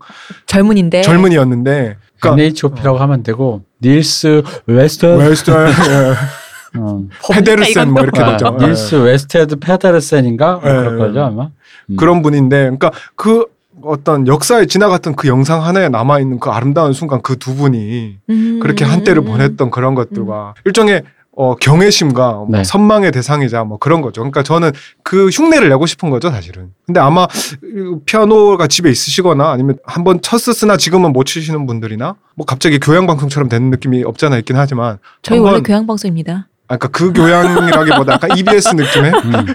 [0.46, 1.00] 젊은인데.
[1.00, 5.50] 젊은이였는데 그러니까 NHOP라고 하면 되고 닐스 웨스트 웨스트
[6.78, 7.02] 어.
[7.32, 8.56] 페데르센 뭐 이렇게 아, 되죠.
[8.60, 11.22] 닐스 웨스테드 페데르센인가 뭐 예, 그럴 거죠 예.
[11.24, 11.48] 아마.
[11.90, 11.96] 음.
[11.96, 13.46] 그런 분인데 그러니까 그
[13.82, 18.60] 어떤 역사에 지나갔던 그 영상 하나에 남아 있는 그 아름다운 순간 그 두 분이 음.
[18.62, 21.02] 그렇게 한때를 보냈던 그런 것들과 일종의
[21.36, 22.62] 어, 경외심과 뭐 네.
[22.64, 24.20] 선망의 대상이자 뭐 그런 거죠.
[24.20, 24.70] 그러니까 저는
[25.02, 26.70] 그 흉내를 내고 싶은 거죠, 사실은.
[26.86, 27.26] 근데 아마
[27.60, 33.48] 이 피아노가 집에 있으시거나 아니면 한번 쳤었으나 지금은 못 치시는 분들이나 뭐 갑자기 교양 방송처럼
[33.48, 36.46] 되는 느낌이 없잖아 있긴 하지만 저희 원래 교양 방송입니다.
[36.66, 39.47] 아, 그러니까 그 교양이라기보다 약간 EBS 느낌의 음.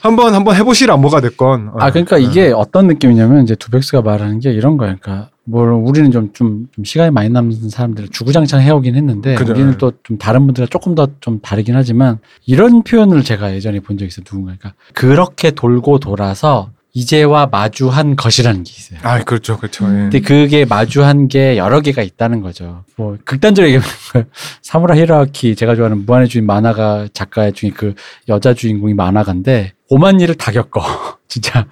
[0.00, 1.72] 한번 한번 해보시라 뭐가 됐건.
[1.78, 2.18] 아 그러니까 어.
[2.18, 4.96] 이게 어떤 느낌이냐면 이제 두백스가 말하는 게 이런 거예요.
[5.00, 9.52] 그러니까 뭐 우리는 좀, 좀, 좀 시간이 많이 남는 사람들을 주구장창 해오긴 했는데 그죠.
[9.52, 13.98] 우리는 또 좀 다른 분들과 조금 더 좀 다르긴 하지만 이런 표현을 제가 예전에 본
[13.98, 14.24] 적이 있어요.
[14.24, 18.98] 누군가 그러니까 그렇게 돌고 돌아서 이제와 마주한 것이라는 게 있어요.
[19.04, 19.84] 아, 그렇죠, 그렇죠.
[19.84, 19.88] 예.
[19.88, 22.82] 근데 그게 마주한 게 여러 개가 있다는 거죠.
[22.96, 24.28] 뭐 극단적으로 얘기하면
[24.62, 27.94] 사무라 히라키 제가 좋아하는 무한의 주인 만화가 작가 중에 그
[28.28, 30.82] 여자 주인공이 만화가인데 오만 일을 다 겪어.
[31.28, 31.66] 진짜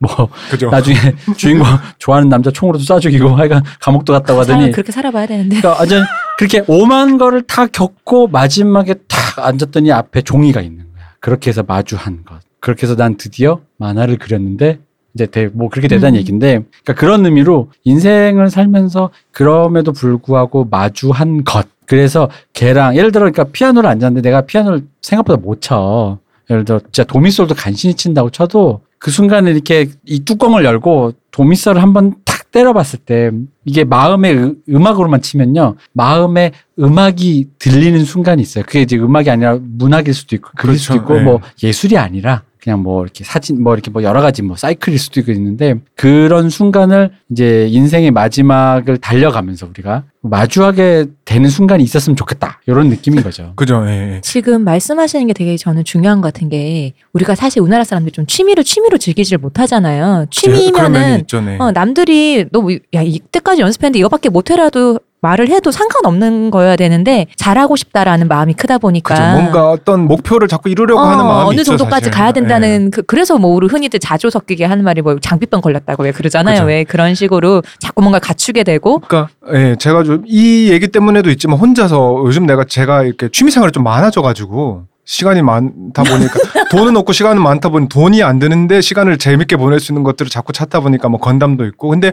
[0.00, 0.70] 뭐 그죠.
[0.70, 0.96] 나중에
[1.36, 1.68] 주인공
[1.98, 5.56] 좋아하는 남자 총으로도 쏴 죽이고 하여간 감옥도 갔다고 하더니 그렇게 살아봐야 되는데.
[5.60, 6.04] 그러니까 완전
[6.36, 11.04] 그렇게 오만 거를 다 겪고 마지막에 탁 앉았더니 앞에 종이가 있는 거야.
[11.20, 12.40] 그렇게 해서 마주한 것.
[12.64, 14.78] 그렇게 해서 난 드디어 만화를 그렸는데
[15.14, 16.18] 이제 대, 뭐 그렇게 되다는 음.
[16.18, 23.44] 얘기인데 그러니까 그런 의미로 인생을 살면서 그럼에도 불구하고 마주한 것 그래서 걔랑 예를 들어 그러니까
[23.44, 26.18] 피아노를 앉았는데 내가 피아노를 생각보다 못 쳐.
[26.48, 32.14] 예를 들어 진짜 도미솔도 간신히 친다고 쳐도 그 순간에 이렇게 이 뚜껑을 열고 도미솔을 한번
[32.24, 33.30] 탁 때려봤을 때
[33.66, 38.64] 이게 마음의 음- 음악으로만 치면요 마음의 음악이 들리는 순간이 있어요.
[38.66, 41.04] 그게 이제 음악이 아니라 문학일 수도 있고 그릴 수도 그렇죠.
[41.04, 41.24] 있고 네.
[41.24, 45.20] 뭐 예술이 아니라 그냥 뭐 이렇게 사진 뭐 이렇게 뭐 여러 가지 뭐 사이클일 수도
[45.20, 52.88] 있고 있는데 그런 순간을 이제 인생의 마지막을 달려가면서 우리가 마주하게 되는 순간이 있었으면 좋겠다 이런
[52.88, 53.52] 느낌인 거죠.
[53.56, 53.84] 그죠.
[53.86, 54.20] 예, 예.
[54.22, 58.64] 지금 말씀하시는 게 되게 저는 중요한 것 같은 게 우리가 사실 우리나라 사람들이 좀 취미를
[58.64, 60.24] 취미로 즐기질 못하잖아요.
[60.30, 61.42] 취미면은 있죠.
[61.42, 61.58] 네.
[61.60, 62.64] 어, 남들이 너
[62.94, 69.14] 야 이때까지 연습했는데 이거밖에 못해라도 말을 해도 상관없는 거여야 되는데 잘하고 싶다라는 마음이 크다 보니까
[69.14, 69.26] 그죠.
[69.40, 72.10] 뭔가 어떤 목표를 자꾸 이루려고 어, 하는 마음이 어느 있죠, 정도까지 사실.
[72.10, 72.90] 가야 된다는 예.
[72.90, 76.56] 그, 그래서 뭐 우리 흔히들 자조 섞이게 하는 말이 뭐 장비병 걸렸다고 왜 그러잖아요.
[76.56, 76.66] 그죠.
[76.66, 81.58] 왜 그런 식으로 자꾸 뭔가 갖추게 되고 그러니까 예, 제가 좀 이 얘기 때문에도 있지만
[81.58, 86.32] 혼자서 요즘 내가 제가 이렇게 취미 생활이 좀 많아져 가지고 시간이 많다 보니까
[86.70, 90.52] 돈은 없고 시간은 많다 보니 돈이 안 드는데 시간을 재밌게 보낼 수 있는 것들을 자꾸
[90.52, 92.12] 찾다 보니까 뭐 건담도 있고 근데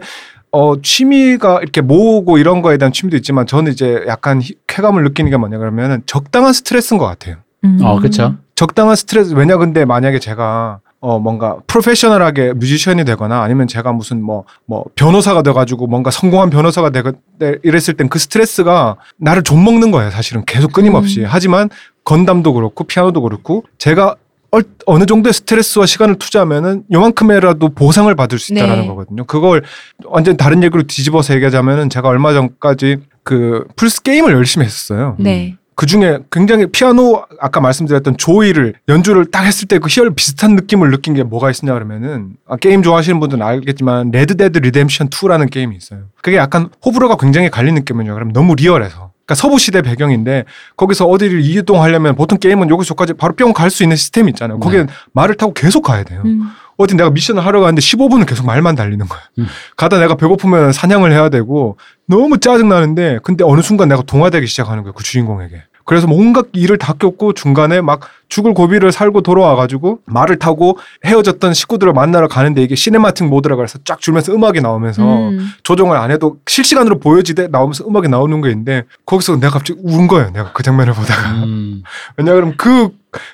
[0.50, 5.30] 어 취미가 이렇게 모으고 이런 거에 대한 취미도 있지만 저는 이제 약간 희- 쾌감을 느끼는
[5.30, 7.36] 게 뭐냐 그러면은 적당한 스트레스인 것 같아요.
[7.64, 7.78] 음.
[7.82, 8.36] 어 그렇죠.
[8.54, 14.84] 적당한 스트레스 왜냐 근데 만약에 제가 어 뭔가 프로페셔널하게 뮤지션이 되거나 아니면 제가 무슨 뭐뭐
[14.94, 17.10] 변호사가 돼가지고 뭔가 성공한 변호사가 되고
[17.64, 21.26] 이랬을 땐 그 스트레스가 나를 좀 먹는 거예요 사실은 계속 끊임없이 음.
[21.28, 21.70] 하지만
[22.04, 24.14] 건담도 그렇고 피아노도 그렇고 제가
[24.52, 28.86] 얼- 어느 정도의 스트레스와 시간을 투자하면은 요만큼이라도 보상을 받을 수 있다라는 네.
[28.88, 29.24] 거거든요.
[29.24, 29.62] 그걸
[30.04, 35.16] 완전 다른 얘기로 뒤집어서 얘기하자면은 제가 얼마 전까지 그 플스 게임을 열심히 했었어요.
[35.18, 35.56] 네.
[35.74, 40.90] 그 중에 굉장히 피아노 아까 말씀드렸던 Joy를 연주를 딱 했을 때 그 희열 비슷한 느낌을
[40.90, 45.74] 느낀 게 뭐가 있었냐 그러면은 아, 게임 좋아하시는 분들은 알겠지만 Red Dead Redemption 2라는 게임이
[45.76, 46.00] 있어요.
[46.22, 48.14] 그게 약간 호불호가 굉장히 갈리는 느낌이에요.
[48.14, 49.12] 그럼 너무 리얼해서.
[49.24, 50.44] 그러니까 서부 시대 배경인데
[50.76, 54.58] 거기서 어디를 이동하려면 보통 게임은 여기서 저까지 바로 뿅 갈 수 있는 시스템이 있잖아요.
[54.58, 56.22] 거기에 말을 타고 계속 가야 돼요.
[56.24, 56.50] 음.
[56.82, 59.20] 어디 내가 미션을 하러 가는데 15분은 계속 말만 달리는 거야.
[59.38, 59.46] 음.
[59.76, 64.82] 가다 내가 배고프면 사냥을 해야 되고 너무 짜증 나는데 근데 어느 순간 내가 동화되기 시작하는
[64.82, 65.62] 거야 그 주인공에게.
[65.84, 68.00] 그래서 뭔가 일을 다 깼고 중간에 막
[68.32, 74.00] 죽을 고비를 살고 돌아와가지고 말을 타고 헤어졌던 식구들을 만나러 가는데 이게 cinematic mode라고 해서 쫙
[74.00, 75.50] 줄면서 음악이 나오면서 음.
[75.62, 80.30] 조정을 안 해도 실시간으로 보여지되 나오면서 음악이 나오는 게 있는데 거기서 내가 갑자기 운 거예요.
[80.30, 81.30] 내가 그 장면을 보다가.
[81.44, 81.82] 음.
[82.16, 82.88] 왜냐하면 그,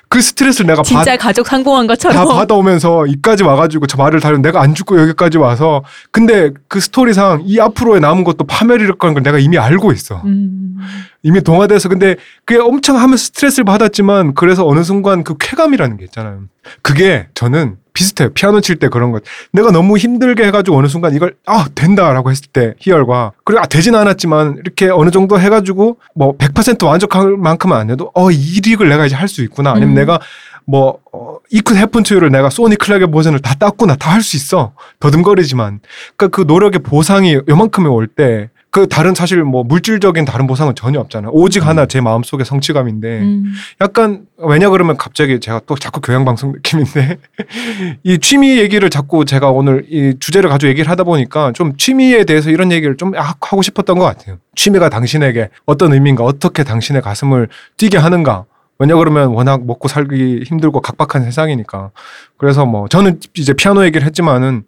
[0.09, 4.41] 그 스트레스를 내가 받, 진짜 가족 상봉한 다 것처럼 받아오면서 이까지 와가지고 저 말을 다른
[4.41, 9.23] 내가 안 죽고 여기까지 와서 근데 그 스토리상 이 앞으로에 남은 것도 파멸일 거라는 걸
[9.23, 10.21] 내가 이미 알고 있어.
[10.25, 10.77] 음.
[11.21, 12.15] 이미 동화돼서 근데
[12.45, 16.41] 그게 엄청 하면서 스트레스를 받았지만 그래서 어느 순간 그 쾌감이라는 게 있잖아요.
[16.81, 18.29] 그게 저는 비슷해요.
[18.33, 19.21] 피아노 칠 때 그런 것.
[19.53, 23.93] 내가 너무 힘들게 해가지고 어느 순간 이걸 아 된다라고 했을 때 희열과 그리고 아 되진
[23.93, 29.15] 않았지만 이렇게 어느 정도 해가지고 뭐 100% 완벽할 만큼은 안 해도 어이 릭을 내가 이제
[29.15, 29.71] 할 수 있구나.
[29.71, 29.93] 아니면 음.
[29.95, 30.19] 내가
[30.65, 34.73] 뭐 어, 이크 해픈 투유를 내가 소니 클락의 버전을 다 땄구나 다 할 수 있어
[34.99, 35.79] 더듬거리지만
[36.17, 40.99] 그러니까 그 노력의 보상이 요만큼이 올 때 그 다른 사실 뭐 물질적인 다른 보상은 전혀
[40.99, 43.53] 없잖아요 오직 하나 제 마음속의 성취감인데 음.
[43.81, 47.17] 약간 왜냐 그러면 갑자기 제가 또 자꾸 교양 방송 느낌인데
[48.03, 52.51] 이 취미 얘기를 자꾸 제가 오늘 이 주제를 가지고 얘기를 하다 보니까 좀 취미에 대해서
[52.51, 54.37] 이런 얘기를 좀 하- 하고 싶었던 것 같아요.
[54.55, 57.47] 취미가 당신에게 어떤 의미인가 어떻게 당신의 가슴을
[57.77, 58.45] 뛰게 하는가.
[58.79, 61.91] 왜냐 그러면 워낙 먹고 살기 힘들고 각박한 세상이니까.
[62.37, 64.63] 그래서 뭐 저는 이제 피아노 얘기를 했지만은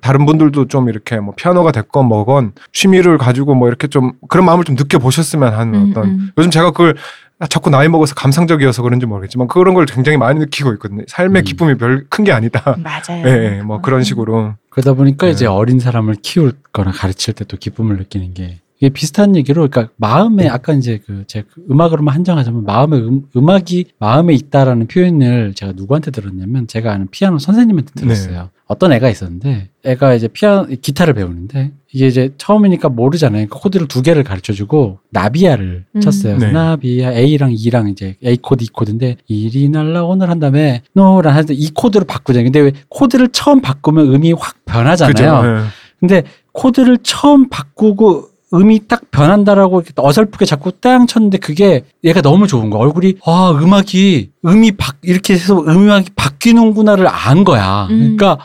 [0.00, 4.64] 다른 분들도 좀 이렇게 뭐 피아노가 됐건 뭐건 취미를 가지고 뭐 이렇게 좀 그런 마음을
[4.64, 6.30] 좀 느껴보셨으면 하는 음, 어떤 음.
[6.38, 6.94] 요즘 제가 그걸
[7.40, 11.02] 아, 자꾸 나이 먹어서 감상적이어서 그런지 모르겠지만 그런 걸 굉장히 많이 느끼고 있거든요.
[11.08, 11.44] 삶의 음.
[11.44, 12.76] 기쁨이 별 큰 게 아니다.
[12.78, 13.22] 맞아요.
[13.26, 14.54] 예, 예, 뭐 그런 식으로.
[14.70, 15.32] 그러다 보니까 네.
[15.32, 19.92] 이제 어린 사람을 키울 거나 가르칠 때 또 기쁨을 느끼는 게 이게 비슷한 얘기로 그러니까
[19.96, 25.72] 마음에 아까 이제 그 제가 그 음악으로만 한정하자면 마음의 음, 음악이 마음에 있다라는 표현을 제가
[25.72, 28.50] 누구한테 들었냐면 제가 아는 피아노 선생님한테 들었어요.
[28.68, 33.48] 어떤 애가 있었는데 애가 이제 피아노 기타를 배우는데 이게 이제 처음이니까 모르잖아요.
[33.48, 36.00] 그 코드를 두 개를 가르쳐 주고 나비야를 음.
[36.00, 36.38] 쳤어요.
[36.38, 36.52] 네.
[36.52, 41.52] 나비야 A랑 E랑 이제 A 코드, E 코드인데 이리 날라 오늘 한 다음에 노란 하는데
[41.52, 42.44] 이 코드로 바꾸잖아요.
[42.44, 45.12] 근데 왜 코드를 처음 바꾸면 음이 확 변하잖아요.
[45.14, 45.48] 그죠?
[45.48, 45.64] 예.
[45.98, 46.22] 근데
[46.52, 52.80] 코드를 처음 바꾸고 음이 딱 변한다라고 어설프게 자꾸 땅 쳤는데 그게 얘가 너무 좋은 거야.
[52.82, 57.88] 얼굴이 아 음악이 음이 바 이렇게 해서 음악이 바뀌는구나를 안 거야.
[57.90, 58.16] 음.
[58.16, 58.38] 그러니까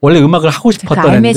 [0.00, 1.28] 원래 음악을 하고 그 싶었던 애인데.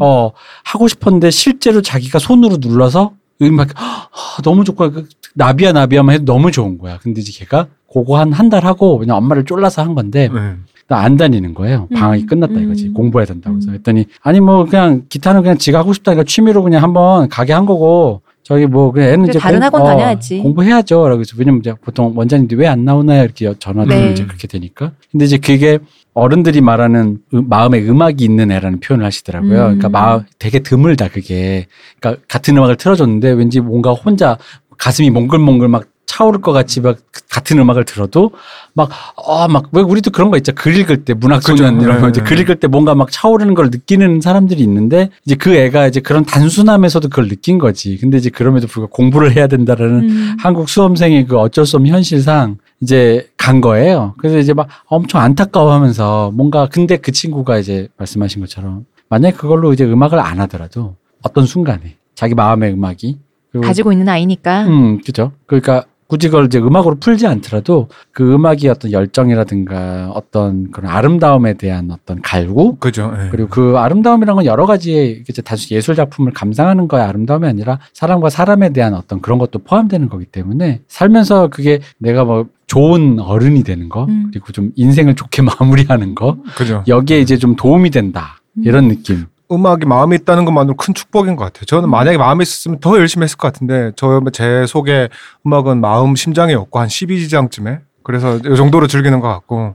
[0.00, 0.30] 어
[0.64, 3.12] 하고 싶었는데 실제로 자기가 손으로 눌러서
[3.42, 4.06] 음악 아,
[4.44, 6.98] 너무 좋고 그 나비야 나비야만 해도 너무 좋은 거야.
[7.02, 10.54] 근데 이제 걔가 그거 한 한 달 하고 그냥 엄마를 쫄라서 한 건데 예.
[10.88, 11.88] 나 안 다니는 거예요.
[11.94, 12.88] 방학이 음, 끝났다 이거지.
[12.88, 12.94] 음.
[12.94, 13.74] 공부해야 된다고 해서 음.
[13.74, 18.22] 했더니 아니 뭐 그냥 기타는 그냥 지가 하고 싶다니까 취미로 그냥 한번 가게 한 거고
[18.44, 20.38] 저기 뭐 그냥 애는 이제 다른 학원 다녀야지.
[20.38, 21.08] 공부해야죠.
[21.08, 23.24] 라고 해서 왜냐면 이제 보통 원장님들이 왜 안 나오나요?
[23.24, 24.12] 이렇게 전화도 네.
[24.12, 24.92] 이제 그렇게 되니까.
[25.10, 25.80] 근데 이제 그게
[26.14, 29.50] 어른들이 말하는 음- 마음에 음악이 있는 애라는 표현을 하시더라고요.
[29.50, 29.78] 음.
[29.78, 31.66] 그러니까 마 되게 드물다 그게.
[32.00, 34.38] 그러니까 같은 음악을 틀어줬는데 왠지 뭔가 혼자
[34.78, 38.30] 가슴이 몽글몽글 막 차오를 것 같이 막 같은 음악을 들어도
[38.72, 38.90] 막,
[39.26, 40.52] 아, 막, 왜 우리도 그런 거 있죠.
[40.54, 41.86] 글 읽을 때, 문학 소년 그죠.
[41.86, 42.28] 이런 거 네, 이제 네.
[42.28, 46.24] 글 읽을 때 뭔가 막 차오르는 걸 느끼는 사람들이 있는데 이제 그 애가 이제 그런
[46.24, 47.98] 단순함에서도 그걸 느낀 거지.
[47.98, 50.36] 근데 이제 그럼에도 불구하고 공부를 해야 된다라는 음.
[50.38, 54.14] 한국 수험생의 그 어쩔 수 없는 현실상 이제 간 거예요.
[54.18, 59.84] 그래서 이제 막 엄청 안타까워하면서 뭔가 근데 그 친구가 이제 말씀하신 것처럼 만약에 그걸로 이제
[59.84, 63.18] 음악을 안 하더라도 어떤 순간에 자기 마음의 음악이
[63.62, 64.66] 가지고 있는 아이니까.
[64.66, 65.32] 음, 그죠.
[65.46, 71.90] 그러니까 굳이 그걸 이제 음악으로 풀지 않더라도 그 음악이 어떤 열정이라든가 어떤 그런 아름다움에 대한
[71.90, 73.12] 어떤 갈구 그죠.
[73.18, 73.28] 예.
[73.30, 78.30] 그리고 그 아름다움이란 건 여러 가지의 이제 단순히 예술 작품을 감상하는 거야 아름다움이 아니라 사람과
[78.30, 83.88] 사람에 대한 어떤 그런 것도 포함되는 거기 때문에 살면서 그게 내가 뭐 좋은 어른이 되는
[83.88, 84.28] 거 음.
[84.30, 86.84] 그리고 좀 인생을 좋게 마무리하는 거 그죠.
[86.86, 89.26] 여기에 이제 좀 도움이 된다 이런 느낌.
[89.50, 91.64] 음악이 마음에 있다는 것만으로 큰 축복인 것 같아요.
[91.66, 91.90] 저는 음.
[91.90, 95.08] 만약에 마음에 있었으면 더 열심히 했을 것 같은데 저 제 속에
[95.46, 99.74] 음악은 마음 심장에 없고 한 12지장쯤에 그래서 이 정도로 즐기는 것 같고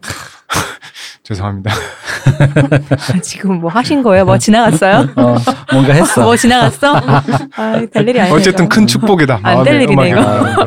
[1.32, 1.72] 죄송합니다.
[3.24, 4.26] 지금 뭐 하신 거예요?
[4.26, 5.08] 뭐 지나갔어요?
[5.16, 5.36] 어,
[5.72, 6.24] 뭔가 했어.
[6.24, 6.96] 뭐 지나갔어?
[7.56, 8.36] 아, 될 일이 아니에요.
[8.36, 9.40] 어쨌든 큰 축복이다.
[9.42, 10.10] 안될 마음의 일이네.
[10.10, 10.22] 이거.
[10.22, 10.66] 아.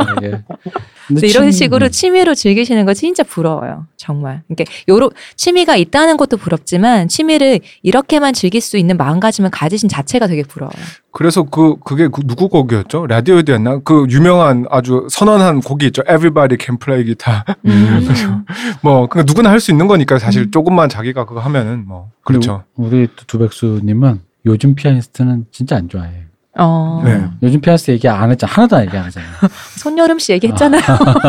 [1.07, 3.85] 근데 그래서 이런 침- 식으로 취미로 즐기시는 거 진짜 부러워요.
[3.99, 4.41] 정말.
[4.49, 10.43] 그러니까 요런 취미가 있다는 것도 부럽지만 취미를 이렇게만 즐길 수 있는 마음가짐을 가지신 자체가 되게
[10.45, 10.73] 부러워요.
[11.13, 13.07] 그래서 그 그게 그 누구 곡이었죠?
[13.07, 13.81] 라디오에도였나?
[13.85, 16.01] 그 유명한 아주 선언한 곡이 있죠.
[16.09, 17.43] Everybody can play guitar.
[17.67, 18.09] 음.
[18.83, 20.51] 뭐 그러니까 누구나 할 수 있는 거니까 사실 음.
[20.55, 22.63] 조금만 자기가 그거 하면은 뭐 그렇죠.
[22.77, 26.13] 우리 또 두백수님은 요즘 피아니스트는 진짜 안 좋아해.
[26.57, 27.03] 어.
[27.05, 27.29] 네.
[27.43, 28.53] 요즘 피아니스트 얘기 안 했잖아.
[28.53, 29.27] 하나도 얘기 안 하잖아.
[29.79, 30.81] 손여름 씨 얘기했잖아요.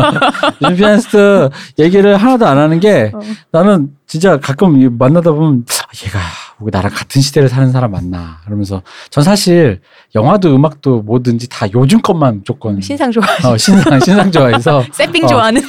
[0.61, 1.49] 요즘 피아니스트
[1.79, 3.19] 얘기를 하나도 안 하는 게 어.
[3.49, 6.19] 나는 진짜 가끔 이 만나다 보면 아, 얘가
[6.59, 9.81] 왜 나랑 같은 시대를 사는 사람 맞나 그러면서 전 사실
[10.13, 13.23] 영화도 음악도 뭐든지 다 요즘 것만 무조건 신상 좋아.
[13.43, 15.27] 어, 신상 신상 좋아해서 세핑 어.
[15.27, 15.63] 좋아하는.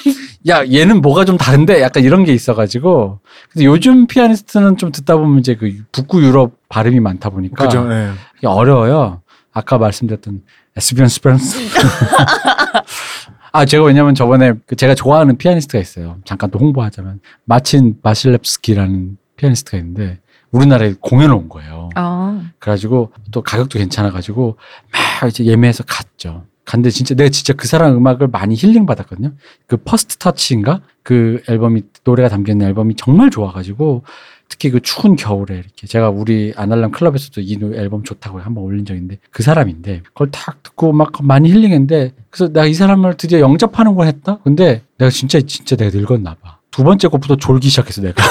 [0.48, 3.20] 야 얘는 뭐가 좀 다른데 약간 이런 게 있어가지고
[3.50, 7.86] 근데 요즘 피아니스트는 좀 듣다 보면 이제 그 북구 유럽 발음이 많다 보니까 그죠.
[7.90, 8.10] 예.
[8.38, 9.22] 이게 어려워요.
[9.52, 10.42] 아까 말씀드렸던
[10.76, 11.58] 에스비욘 스벤손.
[13.52, 16.18] 아 제가 왜냐면 저번에 그 제가 좋아하는 피아니스트가 있어요.
[16.24, 20.20] 잠깐 또 홍보하자면 마친 바실렙스키라는 피아니스트가 있는데
[20.50, 21.88] 우리나라에 공연을 온 거예요.
[21.96, 22.42] 어.
[22.58, 24.58] 그래가지고 또 가격도 괜찮아가지고
[24.92, 26.44] 막 이제 예매해서 갔죠.
[26.66, 29.32] 갔는데 진짜 내가 진짜 그 사람 음악을 많이 힐링 받았거든요.
[29.66, 34.02] 그 First Touch인가 그 앨범이 노래가 담겨 있는 앨범이 정말 좋아가지고
[34.48, 38.84] 특히 그 추운 겨울에 이렇게 제가 우리 아날람 클럽에서도 이 노- 앨범 좋다고 한번 올린
[38.90, 43.94] 있는데 그 사람인데 그걸 탁 듣고 막 많이 힐링했는데 그래서 내가 이 사람을 드디어 영접하는
[43.94, 44.38] 걸 했다.
[44.44, 46.55] 근데 내가 진짜 진짜 내가 늙었나 봐.
[46.76, 48.22] 두 번째 곡부터 졸기 시작했어 내가.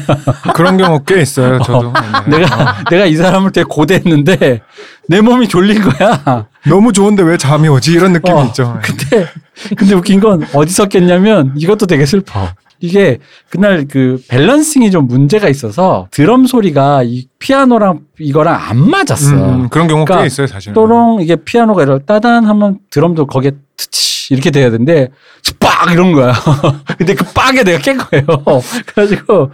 [0.56, 1.58] 그런 경우 꽤 있어요.
[1.62, 1.92] 저도.
[2.30, 2.38] 네.
[2.38, 4.62] 내가 내가 이 사람을 되게 고대했는데
[5.06, 6.46] 내 몸이 졸린 거야.
[6.66, 8.78] 너무 좋은데 왜 잠이 오지 이런 느낌이 어, 있죠.
[8.78, 8.80] 예.
[8.80, 9.26] 근데
[9.76, 12.48] 근데 웃긴 건 어디서 깼냐면 이것도 되게 슬퍼.
[12.82, 13.18] 이게
[13.50, 19.34] 그날 그 밸런싱이 좀 문제가 있어서 드럼 소리가 이 피아노랑 이거랑 안 맞았어.
[19.34, 20.72] 음, 그런 경우 그러니까 꽤 있어요, 사실.
[20.72, 25.08] 또롱 이게 피아노가 이렇게 따단 하면 드럼도 거기에 트치 이렇게 돼야 되는데
[25.58, 26.32] 빡 이런 거야.
[26.96, 28.24] 근데 그 빡에 내가 깬 거예요.
[28.86, 29.50] 그래가지고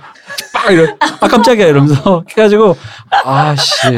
[0.53, 2.77] 빡 이러 아 깜짝이야 이러면서 그래가지고
[3.25, 3.89] 아씨.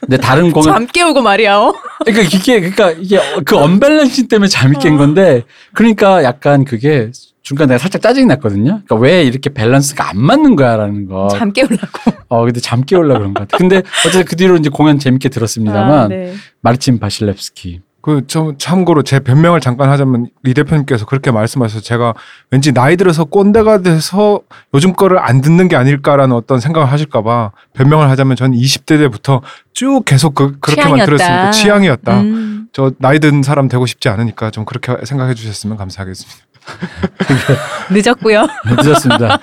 [0.00, 1.58] 근데 다른 공연 잠 깨우고 말이야.
[1.58, 1.74] 어?
[2.04, 7.12] 그러니까 이게 그러니까 이게 그 언밸런싱 때문에 잠이 깬 건데 그러니까 약간 그게
[7.42, 8.82] 중간 에 내가 살짝 짜증이 났거든요.
[8.84, 11.28] 그러니까 왜 이렇게 밸런스가 안 맞는 거야라는 거.
[11.28, 11.86] 잠 깨우려고.
[12.28, 13.58] 어 근데 잠 깨우려 그런 것 같아.
[13.58, 16.34] 근데 어쨌든 그 뒤로 이제 공연 재밌게 들었습니다만 아, 네.
[16.62, 17.80] 마르친 바실렙스키.
[18.02, 22.14] 그, 저, 참고로 제 변명을 잠깐 하자면, 리 대표님께서 그렇게 말씀하셔서 제가
[22.50, 24.40] 왠지 나이 들어서 꼰대가 돼서
[24.74, 29.40] 요즘 거를 안 듣는 게 아닐까라는 어떤 생각을 하실까봐 변명을 하자면 저는 20대 때부터
[29.72, 31.04] 쭉 계속 그, 그렇게만 취향이었다.
[31.06, 32.20] 들었으니까 취향이었다.
[32.20, 32.68] 음.
[32.72, 36.38] 저 나이 든 사람 되고 싶지 않으니까 좀 그렇게 생각해 주셨으면 감사하겠습니다.
[37.90, 38.46] 늦었고요.
[38.82, 39.38] 늦었습니다.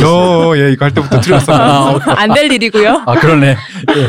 [0.00, 1.52] 너, 예, 이거 할 때부터 틀렸어.
[1.52, 3.02] 아, 어, 안될 일이고요.
[3.06, 3.48] 아 그러네.
[3.48, 4.08] 예.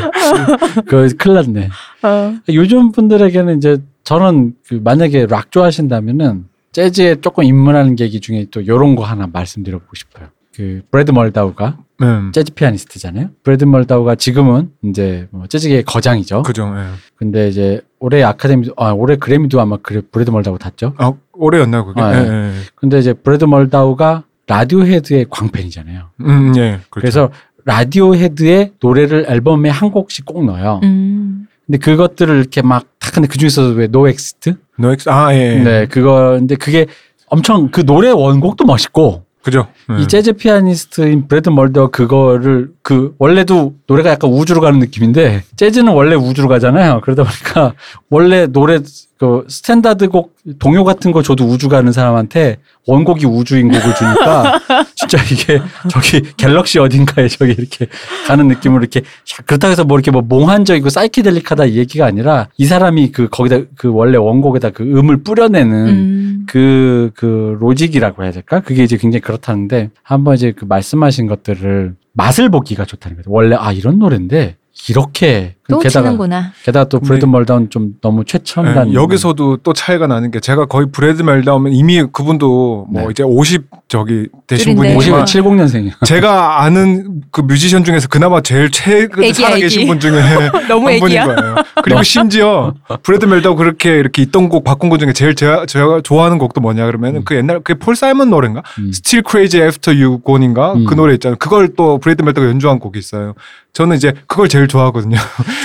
[0.86, 1.68] 그 큰일 났네.
[2.02, 2.34] 어.
[2.50, 8.96] 요즘 분들에게는 이제 저는 그 만약에 락 좋아하신다면은 재즈에 조금 입문하는 계기 중에 또 요런
[8.96, 10.28] 거 하나 말씀드려보고 싶어요.
[10.54, 13.30] 그 브래드 멀다우가 음, 재즈 피아니스트잖아요.
[13.42, 16.42] 브래드 멀다우가 지금은 이제 뭐 재즈계의 거장이죠.
[16.42, 16.72] 그죠.
[16.76, 16.84] 예.
[17.16, 20.94] 근데 이제 올해 아카데미 아 올해 그래미도 아마 그래 브래드 멀다우 탔죠.
[20.98, 22.00] 아, 올해였나요, 그게?
[22.00, 22.32] 아, 예, 예.
[22.32, 22.52] 예.
[22.74, 26.10] 근데 이제 브래드 멀다우가 라디오헤드의 광팬이잖아요.
[26.20, 26.80] 음, 예.
[26.90, 26.90] 그렇죠.
[26.90, 27.30] 그래서
[27.64, 30.80] 라디오헤드의 노래를 앨범에 한 곡씩 꼭 넣어요.
[30.82, 31.46] 음.
[31.66, 34.56] 근데 그것들을 이렇게 막딱 근데 그 중에서도 왜 노엑스트?
[34.78, 35.38] 노엑스 아 예.
[35.38, 35.62] 예.
[35.62, 36.86] 네, 그거 근데 그게
[37.28, 39.66] 엄청 그 노래 원곡도 멋있고 그죠.
[39.90, 40.02] 예.
[40.02, 46.14] 이 재즈 피아니스트인 브래드 멀더 그거를 그 원래도 노래가 약간 우주로 가는 느낌인데 재즈는 원래
[46.14, 47.00] 우주로 가잖아요.
[47.02, 47.74] 그러다 보니까
[48.10, 48.80] 원래 노래
[49.24, 54.60] 그 스탠다드 곡 동요 같은 거 줘도 우주 가는 사람한테 원곡이 우주인 곡을 주니까
[54.94, 57.86] 진짜 이게 저기 galaxy 어딘가에 저기 이렇게
[58.26, 59.00] 가는 느낌으로 이렇게
[59.46, 63.90] 그렇다고 해서 뭐 이렇게 뭐 몽환적이고 사이키델릭하다 이 얘기가 아니라 이 사람이 그 거기다 그
[63.90, 66.24] 원래 원곡에다 그 음을 뿌려내는 음.
[66.46, 68.60] 그, 그, logic이라고 해야 될까?
[68.60, 73.30] 그게 이제 굉장히 그렇다는데, 한번 이제 그 말씀하신 것들을 맛을 보기가 좋다는 거죠.
[73.30, 74.56] 원래, 아, 이런 노래인데,
[74.88, 75.54] 이렇게.
[75.68, 76.52] 또 게다가, 치는구나.
[76.62, 77.30] 게다가 또 브래드 네.
[77.30, 78.90] 멀다운 좀 너무 최첨단.
[78.90, 83.08] 예, 여기서도 또 차이가 나는 게 제가 거의 브래드 멜다우면 이미 그분도 뭐 네.
[83.10, 84.76] 이제 50 저기 되신.
[84.76, 86.04] 50이지만 50에 70년생이요.
[86.04, 89.88] 제가 아는 그 뮤지션 중에서 그나마 제일 최근에 살아계신 애기.
[89.88, 90.20] 분 중에
[90.68, 91.24] 너무 한 분인.
[91.24, 91.54] 거예요.
[91.82, 96.36] 그리고 심지어 브래드 멜다우 그렇게 이렇게 있던 곡 바꾼 것 중에 제일 제가, 제가 좋아하는
[96.38, 97.24] 곡도 뭐냐 그러면은 음.
[97.24, 98.62] 그 옛날 그게 폴 사이먼 노래인가?
[98.78, 98.88] 음.
[98.88, 100.74] Still Crazy After You Gone인가?
[100.74, 100.84] 음.
[100.84, 101.36] 그 노래 있잖아요.
[101.38, 103.34] 그걸 또 브래드 멜다우가 연주한 곡이 있어요.
[103.72, 105.16] 저는 이제 그걸 제일 좋아하거든요.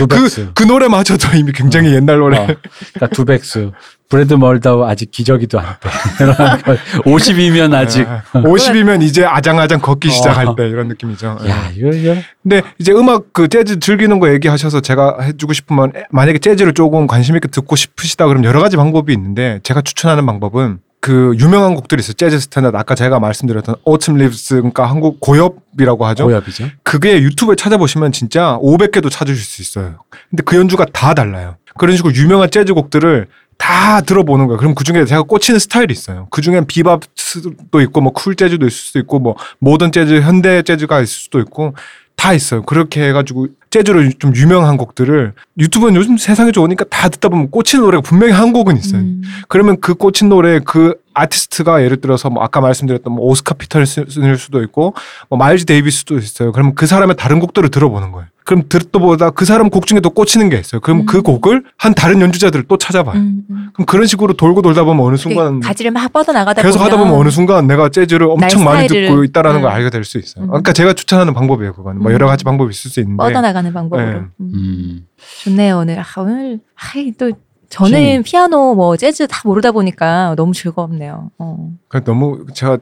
[0.08, 2.38] 그, 그 노래마저도 이미 굉장히 옛날 노래.
[2.38, 3.72] 어, 그러니까 두백스.
[4.10, 5.90] 브래드 멀다우 아직 기저귀도 안 돼.
[7.06, 8.08] 50이면 아직.
[8.34, 10.12] 50이면 이제 아장아장 걷기 어.
[10.12, 11.38] 시작할 때 이런 느낌이죠.
[11.46, 11.50] 예.
[11.50, 12.16] 야, 이거, 이거.
[12.42, 17.36] 근데 이제 음악 그 재즈 즐기는 거 얘기하셔서 제가 해주고 싶으면 만약에 재즈를 조금 관심
[17.36, 22.14] 있게 듣고 싶으시다 그러면 여러 가지 방법이 있는데 제가 추천하는 방법은 그 유명한 곡들이 있어요.
[22.14, 26.26] 재즈 스탠다드 아까 제가 말씀드렸던 Autumn Leaves 그러니까 한국 고엽이라고 하죠.
[26.26, 26.66] 고엽이죠.
[26.84, 30.00] 그게 유튜브에 찾아보시면 진짜 500개도 찾으실 수 있어요.
[30.30, 31.56] 근데 그 연주가 다 달라요.
[31.78, 33.28] 그런 식으로 유명한 재즈 곡들을
[33.58, 34.58] 다 들어보는 거예요.
[34.58, 36.28] 그럼 그 중에 제가 꽂히는 스타일이 있어요.
[36.32, 41.02] 그 중엔 비밥도 있고, 뭐 쿨 재즈도 있을 수도 있고, 뭐 모던 재즈, 현대 재즈가
[41.02, 41.76] 있을 수도 있고,
[42.16, 42.64] 다 있어요.
[42.64, 48.02] 그렇게 해가지고 재즈로 좀 유명한 곡들을 유튜브는 요즘 세상이 좋으니까 다 듣다 보면 꽂히는 노래가
[48.02, 49.02] 분명히 한 곡은 있어요.
[49.02, 49.22] 음.
[49.48, 54.64] 그러면 그 꽂힌 노래 그 아티스트가 예를 들어서 뭐 아까 말씀드렸던 뭐 오스카 피터슨일 수도
[54.64, 54.96] 있고
[55.30, 56.52] 뭐 마일즈 데이비스도 있어요.
[56.52, 58.28] 그러면 그 사람의 다른 곡들을 들어보는 거예요.
[58.50, 60.82] 그럼 듣다 보다 그 사람 곡 중에 또 꽂히는 게 있어요.
[60.82, 61.24] 그럼 그 음.
[61.24, 63.16] 곡을 한 다른 연주자들을 또 찾아봐요.
[63.16, 63.70] 음, 음.
[63.74, 66.98] 그럼 그런 식으로 돌고 돌다 보면 어느 그 순간 가지를 막 뻗어 나가다 계속 하다
[66.98, 69.76] 보면 어느 순간 내가 재즈를 엄청 많이 듣고 있다라는 걸 음.
[69.76, 70.46] 알게 될 수 있어요.
[70.46, 70.48] 음.
[70.48, 71.74] 그러니까 제가 추천하는 방법이에요.
[71.74, 72.14] 그거는 뭐 음.
[72.16, 74.22] 여러 가지 방법이 있을 수 있는데 뻗어 나가는 방법으로.
[74.40, 75.04] 네.
[75.44, 76.00] 좋네요 오늘.
[76.00, 77.32] 아, 오늘 아이, 또
[77.70, 78.24] 저는 취미.
[78.24, 81.30] 피아노 뭐 재즈 다 모르다 보니까 너무 즐겁네요.
[81.38, 81.70] 어.
[81.88, 82.78] 그러니까 너무 제가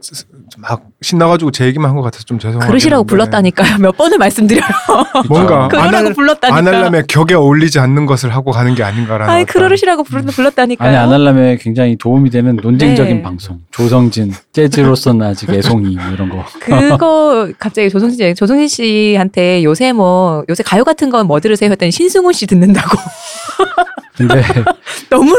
[0.58, 2.68] 막 신나가지고 제 얘기만 한 것 같아서 좀 죄송합니다.
[2.68, 3.78] 그러시라고 불렀다니까요.
[3.80, 4.64] 몇 번을 말씀드려요.
[5.30, 6.56] 뭔가 안, 그러라고 할, 불렀다니까.
[6.58, 9.34] 안 하려면 격에 어울리지 않는 것을 하고 가는 게 아닌가라는.
[9.34, 10.88] 어떤- 그러시라고 불, 불렀다니까요.
[10.88, 13.22] 아니 안 하려면 굉장히 도움이 되는 논쟁적인 네.
[13.22, 13.60] 방송.
[13.72, 16.46] 조성진 재즈로서는 아직 애송이 뭐 이런 거.
[16.62, 21.92] 그거 갑자기 조성진 씨, 조성진 씨한테 요새 뭐 요새 가요 같은 건 뭐 들으세요 했더니
[21.92, 22.90] 신승훈 씨 듣는다고
[24.18, 24.42] 근데
[25.10, 25.34] 너무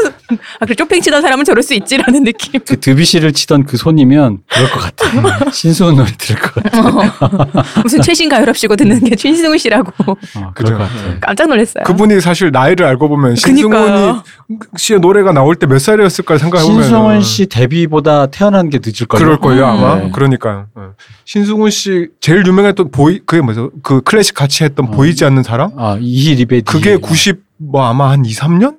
[0.59, 2.59] 아 그래 쇼팽 치던 사람은 저럴 수 있지라는 느낌.
[2.65, 5.49] 그 드비시를 치던 그 손이면 그럴 것 같아.
[5.51, 7.81] 신수훈 노래 들을 것 같아.
[7.83, 10.15] 무슨 최신 가요랍시고 듣는 게 신승훈 씨라고 어,
[10.53, 10.73] 그죠.
[10.75, 11.19] 그럴 것 같아.
[11.21, 11.83] 깜짝 놀랐어요.
[11.83, 14.19] 그분이 사실 나이를 알고 보면 신승훈이.
[14.77, 19.23] 씨의 노래가 나올 때 몇 살이었을까 생각해 보면 신승훈 씨 데뷔보다 태어난 게 늦을 거예요.
[19.25, 19.95] 그럴 거예요 아마.
[19.97, 20.11] 네.
[20.13, 20.93] 그러니까 어.
[21.25, 23.69] 신승훈 씨 제일 유명했던 보이 그게 뭐죠?
[23.83, 24.91] 그 클래식 같이 했던 어.
[24.91, 25.71] 보이지 않는 사람?
[25.77, 26.63] 아 이히 리베디.
[26.63, 28.77] 그게 90 뭐 아마 한 2, 3년?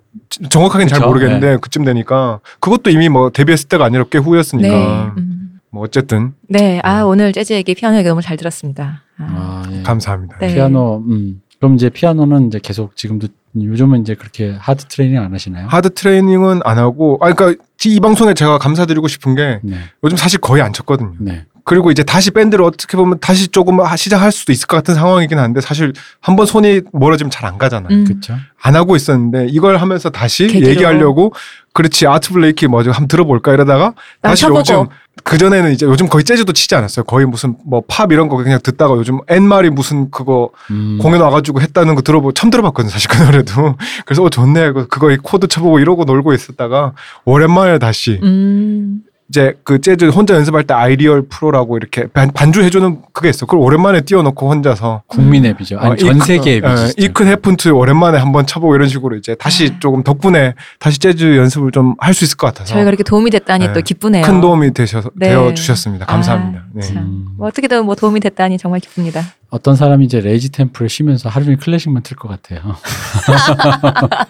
[0.49, 1.09] 정확하게는 잘 그쵸?
[1.09, 5.11] 모르겠는데 그쯤 되니까 그것도 이미 뭐 데뷔했을 때가 아니라 꽤 후였으니까 네.
[5.19, 5.61] 음.
[5.71, 6.81] 뭐 어쨌든 네.
[6.83, 9.03] 아 오늘 재즈 얘기 피아노 얘기 너무 잘 들었습니다.
[9.19, 9.23] 아.
[9.23, 9.83] 아, 예.
[9.83, 10.39] 감사합니다.
[10.39, 10.55] 네.
[10.55, 11.05] 피아노.
[11.07, 11.43] 음.
[11.59, 15.67] 그럼 이제 피아노는 이제 계속 지금도 요즘은 이제 그렇게 하드 트레이닝 안 하시나요?
[15.69, 19.79] 하드 트레이닝은 안 하고 아 그러니까 이 방송에 제가 감사드리고 싶은 게 네.
[20.05, 21.13] 요즘 사실 거의 안 쳤거든요.
[21.19, 21.47] 네.
[21.65, 25.39] 그리고 이제 다시 밴드를 어떻게 보면 다시 조금 하- 시작할 수도 있을 것 같은 상황이긴
[25.39, 27.89] 한데 사실 한번 손이 멀어지면 잘 안 가잖아요.
[27.97, 28.05] 음.
[28.05, 28.35] 그렇죠.
[28.61, 30.69] 안 하고 있었는데 이걸 하면서 다시 계기로.
[30.69, 31.33] 얘기하려고
[31.73, 34.47] 그렇지 아트 블레이키 뭐좀 한번 들어볼까 이러다가 나 다시.
[34.47, 34.87] 요즘
[35.25, 37.05] 그 전에는 이제 요즘 거의 재즈도 치지 않았어요.
[37.05, 40.99] 거의 무슨 뭐 팝 이런 거 그냥 듣다가 요즘 앤마리 무슨 그거 음.
[41.01, 42.91] 공연 와가지고 했다는 거 들어보 처음 들어봤거든요.
[42.91, 43.77] 사실 그 노래도
[44.07, 44.73] 그래서 어 좋네.
[44.73, 46.93] 그- 그거 코드 쳐보고 이러고 놀고 있었다가
[47.25, 49.03] 오랜만에 다시 음.
[49.31, 53.47] 이제 그 재즈 혼자 연습할 때 iReal Pro라고 이렇게 반, 반주 해주는 그게 있어.
[53.47, 55.79] 그걸 오랜만에 띄워놓고 혼자서 국민 앱이죠.
[55.79, 56.69] 아니 어, 전 이- 세계 앱이죠.
[56.83, 56.87] 어.
[56.99, 61.37] It Could Happen to 오랜만에 한번 쳐보고 이런 식으로 이제 다시 조금 덕분에 다시 재즈
[61.37, 63.73] 연습을 좀 할 수 있을 것 같아서 저희가 이렇게 도움이 됐다니 네.
[63.73, 64.25] 또 기쁘네요.
[64.27, 65.29] 큰 도움이 되셔서 네.
[65.29, 66.07] 되어 주셨습니다.
[66.07, 66.61] 감사합니다.
[66.61, 66.83] 아, 네.
[66.83, 66.97] 참.
[66.99, 67.27] 음.
[67.39, 69.23] 뭐 어떻게든 뭐 도움이 됐다니 정말 기쁩니다.
[69.51, 72.61] 어떤 사람이 이제 레이지 템플을 쉬면서 하루 종일 클래식만 틀 것 같아요.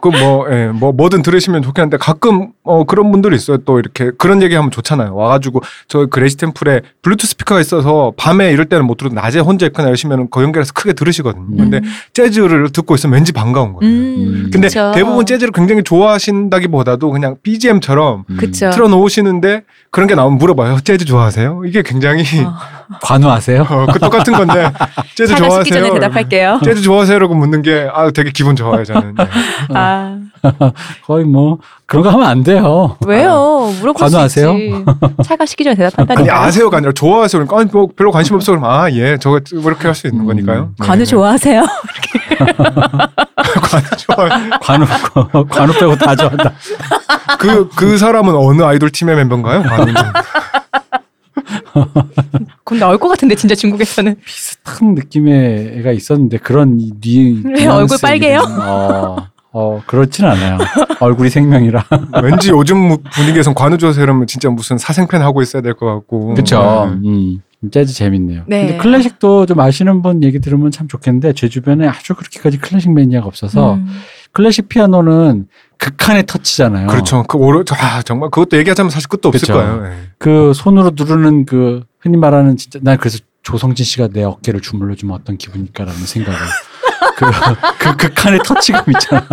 [0.00, 3.58] 그뭐 예, 뭐 뭐든 들으시면 좋겠는데 가끔 어 그런 분들이 있어요.
[3.58, 5.14] 또 이렇게 그런 얘기 하면 좋잖아요.
[5.14, 9.40] 와 가지고 저 그 레이지 템플에 블루투스 스피커가 있어서 밤에 이럴 때는 못 들어도 낮에
[9.40, 11.56] 혼자 있거나 이러시면 그 연결해서 크게 들으시거든요.
[11.56, 11.80] 근데
[12.12, 13.92] 재즈를 듣고 있으면 왠지 반가운 거예요.
[13.92, 14.92] 음, 근데 그쵸.
[14.94, 18.36] 대부분 재즈를 굉장히 좋아하신다기보다도 그냥 BGM처럼 음.
[18.36, 18.70] 그쵸.
[18.70, 20.80] 틀어 놓으시는데 그런 게 나오면 물어봐요.
[20.80, 21.62] 재즈 좋아하세요?
[21.66, 22.54] 이게 굉장히 어.
[23.02, 23.66] 관우하세요?
[23.68, 24.72] 어, 그 똑같은 건데
[25.14, 25.64] 재즈 좋아하세요?
[25.64, 26.60] 전에 대답할게요.
[26.64, 29.14] 재즈 좋아하세요라고 묻는 게 아 되게 기분 좋아요 저는.
[29.16, 29.26] 네.
[29.74, 30.16] 아
[31.06, 32.96] 거의 뭐 그런 거 하면 안 돼요.
[33.06, 33.72] 왜요?
[33.80, 34.52] 물어볼 관우하세요?
[34.52, 34.84] 수 있지.
[35.24, 36.44] 차가 식기 전에 아니 대답한다니까.
[36.44, 37.46] 아세요가 아니라 좋아하세요.
[37.46, 40.26] 그러니까 아니, 뭐 별로 관심 없어 그러면 아예 저거 뭐 이렇게 할 수 있는 음.
[40.26, 40.70] 거니까요.
[40.78, 40.86] 네.
[40.86, 41.64] 관우 좋아하세요?
[43.62, 44.50] 관우 좋아요.
[44.60, 44.86] 관우
[45.48, 46.52] 관우 빼고 다 좋아한다.
[47.38, 49.62] 그, 그 사람은 어느 아이돌 팀의 멤버인가요?
[49.62, 49.94] 관우는.
[52.64, 54.16] 그럼 나올 것 같은데 진짜 중국에서는.
[54.24, 58.40] 비슷한 느낌의 애가 있었는데 그런 뉘앙스 얼굴 빨개요?
[58.60, 59.16] 어,
[59.52, 60.58] 어 그렇진 않아요.
[61.00, 61.84] 얼굴이 생명이라.
[62.22, 66.34] 왠지 요즘 분위기에선 관우 좋아하세요 이러면 진짜 무슨 사생팬 하고 있어야 될 것 같고.
[66.34, 66.90] 그쵸.
[67.02, 67.08] 네.
[67.08, 67.42] 음.
[67.70, 68.42] 재즈 재밌네요.
[68.46, 68.66] 네.
[68.66, 73.26] 근데 클래식도 좀 아시는 분 얘기 들으면 참 좋겠는데 제 주변에 아주 그렇게까지 클래식 매니아가
[73.26, 73.86] 없어서 음.
[74.32, 75.46] 클래식 피아노는
[75.78, 76.86] 극한의 터치잖아요.
[76.88, 77.22] 그렇죠.
[77.24, 79.54] 그 오로 아, 정말 그것도 얘기하자면 사실 끝도 없을 그쵸.
[79.54, 79.82] 거예요.
[79.82, 79.96] 네.
[80.18, 85.16] 그 손으로 누르는 그 흔히 말하는 진짜 난 그래서 조성진 씨가 내 어깨를 주물러 주면
[85.16, 86.38] 어떤 기분일까라는 생각을
[87.16, 87.26] 그,
[87.78, 89.26] 그 극한의 터치감 있잖아.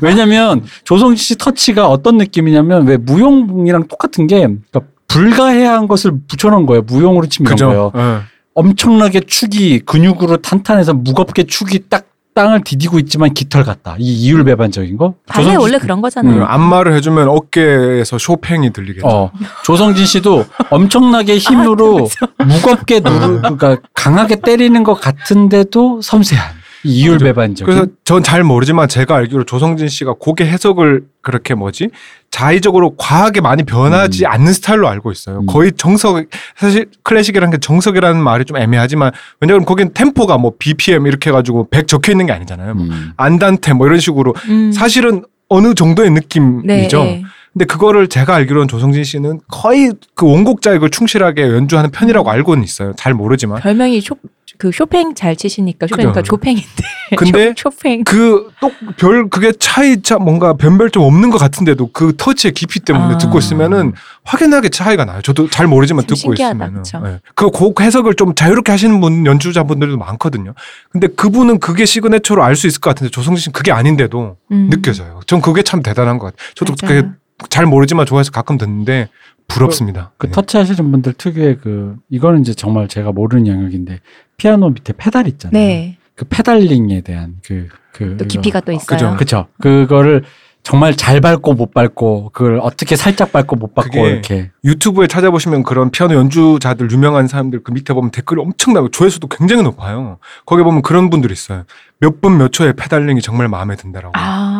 [0.00, 6.82] 왜냐면 조성진 씨 터치가 어떤 느낌이냐면 왜 무용이랑 똑같은 게 그러니까 불가해한 것을 붙여놓은 거예요.
[6.82, 7.90] 무용으로 치면 이런 거예요.
[7.90, 8.02] 그죠.
[8.02, 8.18] 네.
[8.54, 12.05] 엄청나게 축이 근육으로 탄탄해서 무겁게 축이 딱
[12.36, 13.96] 땅을 디디고 있지만 깃털 같다.
[13.98, 15.14] 이 이율 배반적인 거.
[15.26, 16.44] 발레 조성진 원래 씨- 그런 그 거잖아요.
[16.44, 19.06] 안마를 해주면 어깨에서 쇼팽이 들리겠죠.
[19.08, 19.32] 어,
[19.64, 22.06] 조성진 씨도 엄청나게 힘으로
[22.44, 26.54] 무겁게 누르, 그러니까 강하게 때리는 것 같은데도 섬세한
[26.84, 27.64] 이 이율배반적인.
[27.74, 31.88] 그래서 전 잘 모르지만 제가 알기로 조성진 씨가 곡의 해석을 그렇게 뭐지
[32.36, 34.30] 자의적으로 과하게 많이 변하지 음.
[34.30, 35.38] 않는 스타일로 알고 있어요.
[35.38, 35.46] 음.
[35.46, 36.22] 거의 정석
[36.54, 39.10] 사실 클래식이라는 게 정석이라는 말이 좀 애매하지만
[39.40, 42.74] 왜냐하면 거긴 템포가 뭐 BPM 이렇게 해가지고 100 적혀 있는 게 아니잖아요.
[42.74, 43.12] 뭐 음.
[43.16, 44.70] 안단테 뭐 이런 식으로 음.
[44.70, 47.04] 사실은 어느 정도의 느낌이죠.
[47.04, 47.22] 네.
[47.54, 52.92] 근데 그거를 제가 알기로는 조성진 씨는 거의 그 원곡자에 그 충실하게 연주하는 편이라고 알고는 있어요.
[52.98, 53.62] 잘 모르지만.
[53.62, 54.14] 별명이 쇼,
[54.58, 56.30] 그 쇼팽 잘 치시니까 쇼팽이니까 그죠.
[56.30, 56.66] 조팽인데.
[57.16, 58.02] 근데 쇼, 쇼팽.
[58.04, 63.18] 그또별 그게 차이 차 뭔가 변별점 없는 것 같은데도 그 터치의 깊이 때문에 아.
[63.18, 63.92] 듣고 있으면은
[64.24, 65.22] 확연하게 차이가 나요.
[65.22, 67.02] 저도 잘 모르지만 좀 듣고 그쵸?
[67.06, 67.20] 예.
[67.34, 70.54] 그곡 해석을 좀 자유롭게 하시는 분 연주자분들도 많거든요.
[70.90, 74.70] 근데 그분은 그게 시그네처로 알 수 있을 것 같은데 조성진 씨는 그게 아닌데도 음.
[74.70, 75.20] 느껴져요.
[75.26, 76.48] 전 그게 참 대단한 것 같아요.
[76.54, 77.02] 저도 맞아요.
[77.02, 77.08] 그게
[77.50, 79.10] 잘 모르지만 좋아해서 가끔 듣는데
[79.48, 80.12] 부럽습니다.
[80.18, 80.32] 그 예.
[80.32, 84.00] 터치 하시는 분들 특유의 그, 이거는 이제 정말 제가 모르는 영역인데,
[84.36, 85.58] 피아노 밑에 페달 있잖아요.
[85.58, 85.98] 네.
[86.14, 88.16] 그 pedaling에 대한 그, 그.
[88.16, 89.16] 또 깊이가 또 있어요.
[89.16, 89.16] 그죠.
[89.16, 89.46] 그쵸.
[89.60, 90.24] 그거를
[90.62, 94.50] 정말 잘 밟고 못 밟고, 그걸 어떻게 살짝 밟고 못 밟고, 그게 이렇게.
[94.64, 100.18] 유튜브에 찾아보시면 그런 피아노 연주자들 유명한 사람들 그 밑에 보면 댓글이 엄청나고 조회수도 굉장히 높아요.
[100.44, 101.64] 거기 보면 그런 분들이 있어요.
[102.00, 104.12] 몇분몇 초의 pedaling이 정말 마음에 든다라고.
[104.16, 104.55] 아.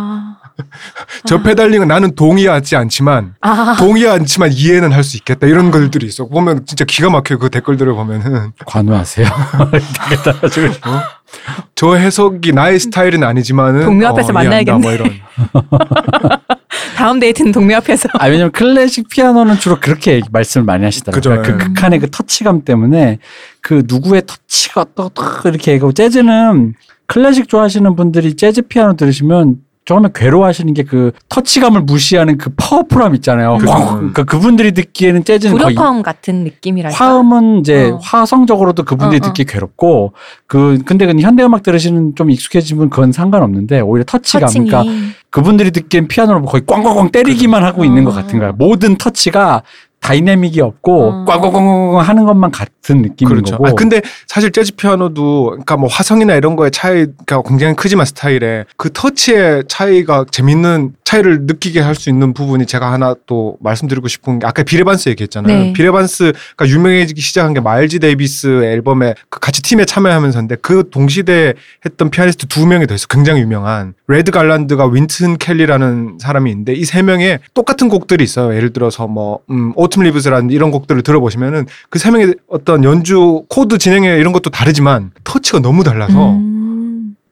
[1.26, 3.76] 저 pedaling은 나는 동의하지 않지만 아.
[3.78, 6.26] 동의하지 않지만 이해는 할 수 있겠다 이런 글들이 있어.
[6.26, 7.38] 보면 진짜 기가 막혀요.
[7.38, 9.26] 그 댓글들을 보면은 관우하세요.
[10.86, 11.00] 어?
[11.74, 14.78] 저 해석이 나의 스타일은 아니지만은 동료 앞에서 어, 만나야겠네.
[14.78, 15.10] 뭐 이런.
[16.96, 18.08] 다음 데이트는 동네 앞에서.
[18.14, 21.42] 아, 왜냐면 클래식 피아노는 주로 그렇게 말씀을 많이 하시더라고요.
[21.42, 21.66] 그죠, 그 예.
[21.66, 23.18] 극한의 그 터치감 때문에
[23.60, 26.74] 그 누구의 터치가 어떻 이렇게 얘기하고 재즈는
[27.06, 29.56] 클래식 좋아하시는 분들이 재즈 피아노 들으시면
[29.86, 33.58] 처음에 괴로워하시는 게 그 터치감을 무시하는 그 파워풀함 있잖아요.
[33.58, 36.96] 그러니까 그분들이 듣기에는 재즈는 거의 불협화음 같은 느낌이랄까.
[36.96, 37.98] 화음은 이제 어.
[38.02, 39.26] 화성적으로도 그분들이 어, 어.
[39.28, 40.12] 듣기 괴롭고
[40.46, 44.68] 그 근데 그 현대 음악 들으시는 좀 익숙해진 분 그건 상관없는데 오히려 터치감 touching이.
[44.68, 44.92] 그러니까
[45.30, 48.14] 그분들이 듣기엔 피아노를 거의 꽝꽝꽝 때리기만 하고 있는 것 어.
[48.14, 48.52] 같은 거야.
[48.52, 49.62] 모든 터치가
[50.06, 51.24] 다이내믹이 없고 어.
[51.24, 53.56] 꽝꽝꽝꽝 하는 것만 같은 느낌인 그렇죠.
[53.56, 53.68] 거고.
[53.68, 58.92] 아, 근데 사실 재즈 피아노도 그러니까 뭐 화성이나 이런 거의 차이가 굉장히 크지만 스타일에 그
[58.92, 64.46] 터치의 차이가 재밌는 차이를 느끼게 할 수 있는 부분이 제가 하나 또 말씀드리고 싶은 게
[64.46, 65.58] 아까 빌 에반스 얘기했잖아요.
[65.58, 65.72] 네.
[65.72, 71.54] 빌 에반스가 유명해지기 시작한 게 마일즈 데이비스 앨범에 그 같이 팀에 참여하면서인데 그 동시대에
[71.86, 73.06] 했던 피아니스트 두 명이 더 있어.
[73.08, 78.54] 굉장히 유명한 레드 갈란드가 윈튼 켈리라는 사람이 있는데 이 세 명의 똑같은 곡들이 있어요.
[78.54, 83.78] 예를 들어서 뭐 음, Autumn Leaves라는 이런 곡들을 들어보시면은 그 세 명의 어떤 연주 코드
[83.78, 86.55] 진행에 이런 것도 다르지만 터치가 너무 달라서 음.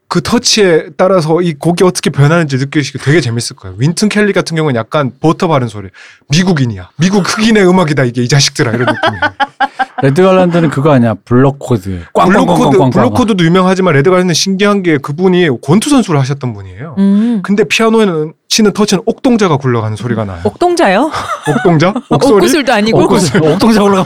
[0.08, 3.76] 그 터치에 따라서 이 곡이 어떻게 변하는지 느끼시기 되게 재밌을 거예요.
[3.78, 5.88] 윈튼 켈리 같은 경우는 약간 버터 바른 소리.
[6.30, 6.90] 미국인이야.
[6.98, 9.20] 미국 흑인의 음악이다 이게 이 자식들아 이런 느낌이에요.
[10.02, 12.04] 레드 갈란드는 그거 아니야 블록 코드.
[12.14, 16.94] 블록코드 블록코드도 유명하지만 레드 갈란드 신기한 게 그분이 권투 선수를 하셨던 분이에요.
[16.98, 17.40] 음.
[17.42, 20.38] 근데 피아노에는 치는 터치는 옥동자가 굴러가는 소리가 나요.
[20.44, 21.10] 옥동자요?
[21.48, 21.92] 옥동자?
[22.08, 22.34] 옥소리?
[22.36, 24.04] 옥구슬도 아니고 옥동자 올라가면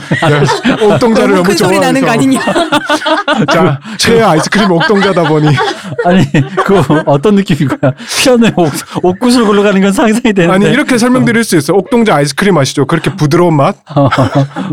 [0.79, 0.85] 네.
[0.87, 2.09] 옥동자를 너무 너무 큰 소리 나는 거.
[2.09, 2.39] 아니냐?
[3.53, 5.49] 자, 최애 아이스크림 옥동자다 보니
[6.03, 6.25] 아니
[6.65, 7.91] 그 어떤 느낌인 거야?
[8.23, 8.71] 피아노에 옥,
[9.03, 11.77] 옥구슬 굴러가는 건 상상이 되는데 아니 이렇게 설명드릴 수 있어요.
[11.77, 12.87] 옥동자 아이스크림 아시죠?
[12.87, 13.75] 그렇게 부드러운 맛?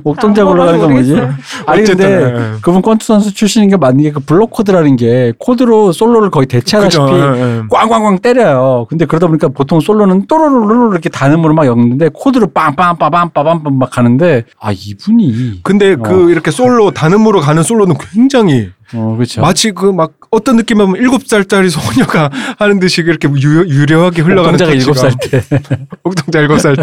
[0.04, 1.20] 옥동자 아, 굴러가는 건 뭐지?
[1.66, 2.52] 아니 근데 예.
[2.62, 7.04] 그분 권투 선수 출신인 게 맞는 게 그 블록 코드라는 게 코드로 솔로를 거의 대체하다시피
[7.04, 7.36] 그죠?
[7.36, 7.62] 예, 예.
[7.70, 8.86] 꽝꽝꽝 때려요.
[8.88, 14.72] 근데 그러다 보니까 보통 솔로는 또로로로로 이렇게 단음으로 막 엮는데 코드로 빵빵빠밤빠밤빰 막 가는데 아
[14.72, 15.96] 이분이 근데 어.
[15.96, 19.40] 그 이렇게 솔로 단음으로 가는 솔로는 굉장히 어 그렇죠.
[19.40, 24.72] 마치 그 막 어떤 느낌이면 일곱 살짜리 소녀가 하는 듯이 이렇게 유, 유려하게 흘러가는 터치가.
[24.76, 25.40] 일곱 살 때
[26.04, 26.82] 옥동자 일곱 살 때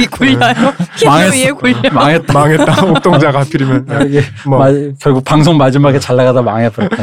[0.00, 1.54] 이 굴려요.
[1.58, 1.90] 굴려.
[1.92, 2.32] 망했다.
[2.32, 2.84] 망했다.
[2.86, 4.58] 옥동자가 하필이면 아, 이게 뭐.
[4.58, 4.70] 마-
[5.00, 6.96] 결국 방송 마지막에 잘 나가다 망해버렸다.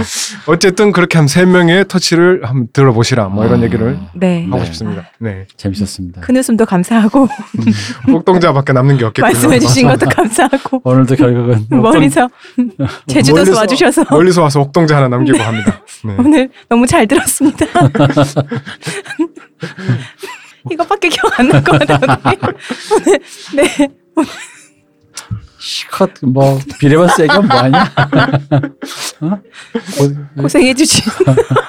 [0.48, 3.64] 어쨌든 그렇게 한 세 명의 터치를 한번 들어보시라 뭐 이런 음.
[3.65, 4.45] 얘기를 네.
[4.45, 4.65] 하고 네.
[4.65, 5.10] 싶습니다.
[5.19, 6.22] 네, 재밌었습니다.
[6.22, 7.28] 큰 웃음도 감사하고
[8.14, 9.34] 옥동자밖에 남는 게 없겠군요.
[9.34, 12.30] 말씀해 주신 것도 감사하고 오늘도 결국은 멀리서
[13.07, 15.82] 제주도 멀리서- 와주셔서 멀리서 와서 옥동자 하나 남기고 합니다.
[16.04, 16.16] 네.
[16.20, 17.66] 오늘 너무 잘 들었습니다.
[20.72, 22.00] 이것밖에 기억 안 날 것 같아요.
[22.96, 23.20] 오늘
[23.56, 23.90] 네
[25.60, 27.92] 시컷 뭐 비레바스 얘기하면 뭐하냐?
[29.22, 29.30] 어?
[29.98, 31.04] 고, 고생해 주신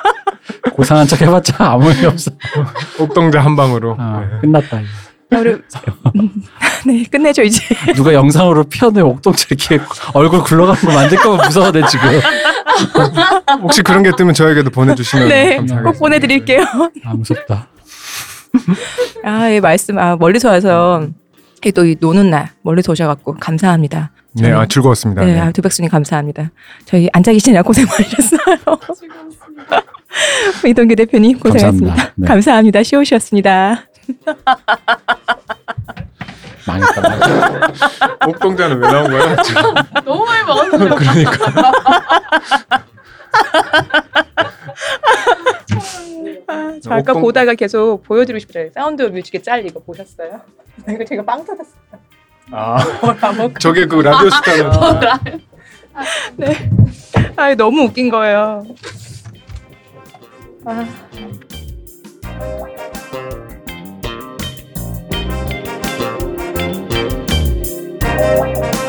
[0.73, 2.31] 고상한 척 해봤자 아무 의미 없어.
[2.99, 3.97] 옥동자 한 방으로.
[3.99, 4.41] 아, 네.
[4.41, 4.79] 끝났다.
[4.79, 4.83] 우
[5.31, 5.63] 리 음,
[6.87, 7.63] 네 끝내죠 이제.
[7.95, 9.79] 누가 영상으로 피아노에 옥동자 이렇게
[10.15, 12.09] 얼굴 굴러가는 거 만들까봐 무서워 내 지금.
[13.63, 15.83] 혹시 그런 게 뜨면 저에게도 보내주시면 네, 감사하겠습니다.
[15.91, 16.63] 꼭 보내드릴게요.
[17.05, 17.69] 아 무섭다.
[19.25, 21.07] 아, 예, 말씀, 아, 멀리서 와서,
[21.75, 24.11] 또 이 노는 날, 멀리서 오셔갖고, 감사합니다.
[24.33, 25.23] 네, 아, 즐거웠습니다.
[25.25, 25.41] 네, 네.
[25.41, 26.51] 아, 두백수님 감사합니다.
[26.87, 28.79] 저희 앉아 계시느라 고생 많으셨어요.
[30.67, 31.87] 이동규 대표님 고생하셨습니다.
[31.95, 32.13] 감사합니다.
[32.17, 32.27] 네.
[32.27, 32.83] 감사합니다.
[32.83, 33.85] 시오시였습니다.
[36.67, 37.01] 망했다.
[37.01, 38.17] 망했다.
[38.27, 39.37] 옥동자는 왜 나온 거야?
[40.05, 40.95] 너무 많이 먹었는데.
[40.95, 41.33] 그러니까.
[46.47, 48.71] 아, 저 아까 옥동- 보다가 계속 보여드리고 싶어요.
[48.75, 50.41] 사운드 뮤직에 짤 이거 보셨어요?
[50.89, 51.79] 이거 제가 빵 터졌어요.
[52.51, 52.79] 아,
[53.59, 54.71] 저게 그 라디오 스타는
[56.37, 56.71] 네.
[57.37, 58.65] 아, 너무 웃긴 거예요.
[60.65, 60.87] 아.
[68.19, 68.88] Música